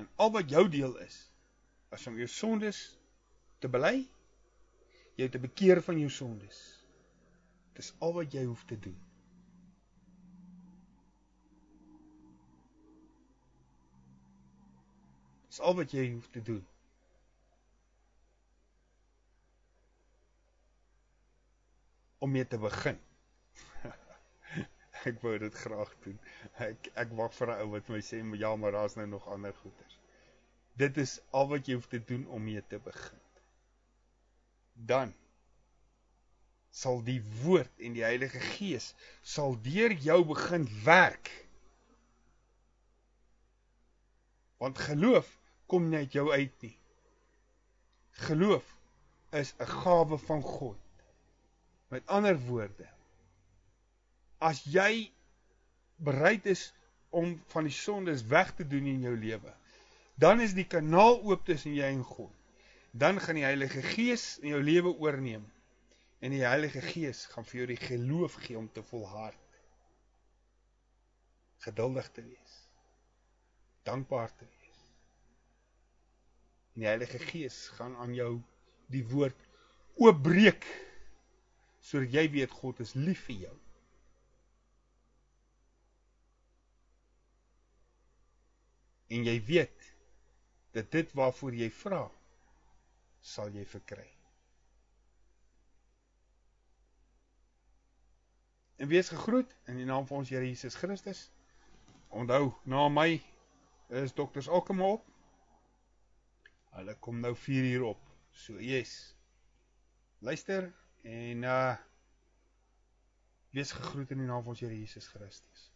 En 0.00 0.08
al 0.16 0.30
wat 0.32 0.48
jou 0.48 0.64
deel 0.72 0.94
is, 1.04 1.16
as 1.92 2.06
om 2.08 2.16
jou 2.16 2.28
sondes 2.32 2.78
te 3.60 3.68
bely, 3.68 3.98
jou 5.20 5.28
te 5.28 5.40
bekeer 5.42 5.82
van 5.84 5.98
jou 6.00 6.08
sondes. 6.14 6.60
Dis 7.76 7.92
al 8.00 8.14
wat 8.16 8.32
jy 8.32 8.46
hoef 8.48 8.62
te 8.70 8.78
doen. 8.80 8.96
Dis 15.50 15.60
al 15.60 15.76
wat 15.82 15.92
jy 15.92 16.06
hoef 16.14 16.32
te 16.32 16.42
doen. 16.48 16.64
Om 22.24 22.32
mee 22.32 22.48
te 22.48 22.56
begin. 22.58 23.09
Ek 25.08 25.20
wou 25.22 25.38
dit 25.38 25.54
graag 25.54 25.94
doen. 26.04 26.18
Ek 26.66 26.90
ek 26.94 27.14
wag 27.18 27.32
vir 27.34 27.52
'n 27.52 27.62
ou 27.64 27.70
wat 27.76 27.88
my 27.88 28.00
sê, 28.00 28.20
"Ja, 28.38 28.56
maar 28.56 28.72
daar's 28.72 28.96
nou 28.96 29.06
nog 29.06 29.28
ander 29.28 29.54
goeders." 29.62 29.98
Dit 30.76 30.96
is 30.96 31.20
al 31.30 31.48
wat 31.48 31.66
jy 31.66 31.74
hoef 31.74 31.88
te 31.88 32.04
doen 32.04 32.26
om 32.26 32.44
mee 32.44 32.62
te 32.66 32.78
begin. 32.78 33.18
Dan 34.74 35.14
sal 36.70 37.02
die 37.04 37.20
woord 37.42 37.82
en 37.82 37.92
die 37.92 38.04
Heilige 38.06 38.40
Gees 38.40 38.94
sal 39.22 39.56
deur 39.62 39.92
jou 39.92 40.24
begin 40.24 40.68
werk. 40.84 41.30
Want 44.62 44.78
geloof 44.78 45.38
kom 45.66 45.88
nie 45.88 46.04
uit 46.04 46.12
jou 46.12 46.30
uit 46.30 46.62
nie. 46.62 46.76
Geloof 48.26 48.76
is 49.32 49.54
'n 49.58 49.66
gawe 49.66 50.18
van 50.18 50.42
God. 50.42 50.78
Met 51.88 52.06
ander 52.06 52.38
woorde, 52.38 52.88
as 54.40 54.62
jy 54.64 55.10
bereid 56.00 56.46
is 56.48 56.70
om 57.10 57.34
van 57.52 57.66
die 57.68 57.74
sondes 57.74 58.24
weg 58.30 58.54
te 58.56 58.66
doen 58.66 58.86
in 58.88 59.04
jou 59.04 59.14
lewe, 59.16 59.52
dan 60.20 60.40
is 60.40 60.54
die 60.56 60.66
kanaal 60.68 61.20
oop 61.24 61.44
tussen 61.48 61.74
jy 61.76 61.88
en 61.92 62.04
God. 62.04 62.32
Dan 62.90 63.20
gaan 63.22 63.38
die 63.38 63.46
Heilige 63.46 63.82
Gees 63.86 64.38
in 64.42 64.54
jou 64.54 64.62
lewe 64.62 64.92
oorneem 64.98 65.44
en 66.20 66.34
die 66.34 66.42
Heilige 66.44 66.82
Gees 66.84 67.24
gaan 67.32 67.46
vir 67.48 67.62
jou 67.62 67.68
die 67.70 67.80
geloof 67.80 68.36
gee 68.44 68.58
om 68.58 68.66
te 68.72 68.82
volhard. 68.90 69.38
Geduldig 71.64 72.10
te 72.16 72.24
wees. 72.24 72.56
Dankbaar 73.88 74.32
te 74.36 74.44
wees. 74.44 74.82
En 76.74 76.84
die 76.84 76.90
Heilige 76.90 77.20
Gees 77.30 77.62
gaan 77.78 77.96
aan 78.02 78.12
jou 78.16 78.34
die 78.92 79.04
woord 79.08 79.48
oopbreek 80.00 80.66
sodat 81.84 82.12
jy 82.12 82.26
weet 82.34 82.52
God 82.60 82.80
is 82.84 82.92
lief 82.98 83.24
vir 83.28 83.46
jou. 83.46 83.56
En 89.10 89.26
jy 89.26 89.36
weet 89.44 89.90
dat 90.76 90.90
dit 90.94 91.12
waarvoor 91.18 91.54
jy 91.58 91.70
vra 91.74 92.04
sal 93.20 93.50
jy 93.52 93.66
verkry. 93.68 94.06
En 98.80 98.88
wees 98.88 99.10
gegroet 99.12 99.50
in 99.68 99.76
die 99.76 99.84
naam 99.84 100.06
van 100.08 100.22
ons 100.22 100.30
Here 100.32 100.46
Jesus 100.46 100.78
Christus. 100.78 101.26
Onthou, 102.08 102.54
na 102.64 102.86
my 102.88 103.20
is 104.00 104.14
dokters 104.16 104.48
Alkema 104.48 104.94
op. 104.96 105.04
Hulle 106.78 106.94
kom 107.04 107.20
nou 107.20 107.34
4 107.36 107.66
uur 107.74 107.84
op. 107.90 108.06
So 108.32 108.56
yes. 108.62 109.14
Luister 110.18 110.70
en 111.02 111.42
uh 111.42 111.76
wees 113.50 113.72
gegroet 113.74 114.10
in 114.14 114.22
die 114.22 114.26
naam 114.26 114.42
van 114.46 114.54
ons 114.54 114.60
Here 114.62 114.78
Jesus 114.78 115.10
Christus. 115.10 115.69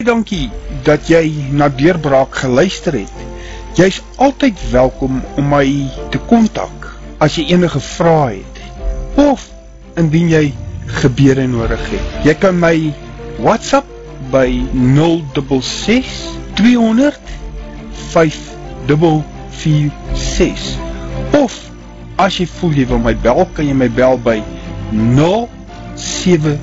Dankie 0.00 0.48
dat 0.82 1.08
jy 1.12 1.28
na 1.52 1.68
Deurbraak 1.68 2.32
geluister 2.40 2.96
het. 2.96 3.12
Jy's 3.76 4.00
altyd 4.16 4.56
welkom 4.72 5.20
om 5.36 5.44
my 5.52 5.68
te 6.08 6.16
kontak 6.30 6.96
as 7.20 7.36
jy 7.36 7.52
enige 7.52 7.76
vrae 7.84 8.40
het 8.40 8.56
of 9.20 9.44
indien 10.00 10.32
jy 10.32 10.56
gebede 11.02 11.44
nodig 11.52 11.84
het. 11.92 12.00
Jy 12.24 12.32
kan 12.40 12.56
my 12.62 12.94
WhatsApp 13.44 13.84
by 14.32 14.64
066 14.72 16.08
200 16.56 17.20
5446 18.08 20.80
of 21.36 21.52
as 22.16 22.40
jy 22.40 22.48
voel 22.56 22.72
jy 22.80 22.88
wil 22.88 23.04
my 23.04 23.12
bel, 23.20 23.44
kan 23.52 23.68
jy 23.68 23.76
my 23.76 23.92
bel 24.00 24.16
by 24.16 24.40
072 24.96 26.56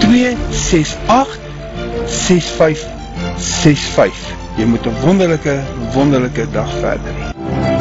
268 0.00 1.43
6565. 2.06 4.34
Jy 4.56 4.64
moet 4.64 4.86
'n 4.86 4.94
wonderlike 5.04 5.60
wonderlike 5.92 6.46
dag 6.52 6.70
verder 6.80 7.12
hê. 7.12 7.73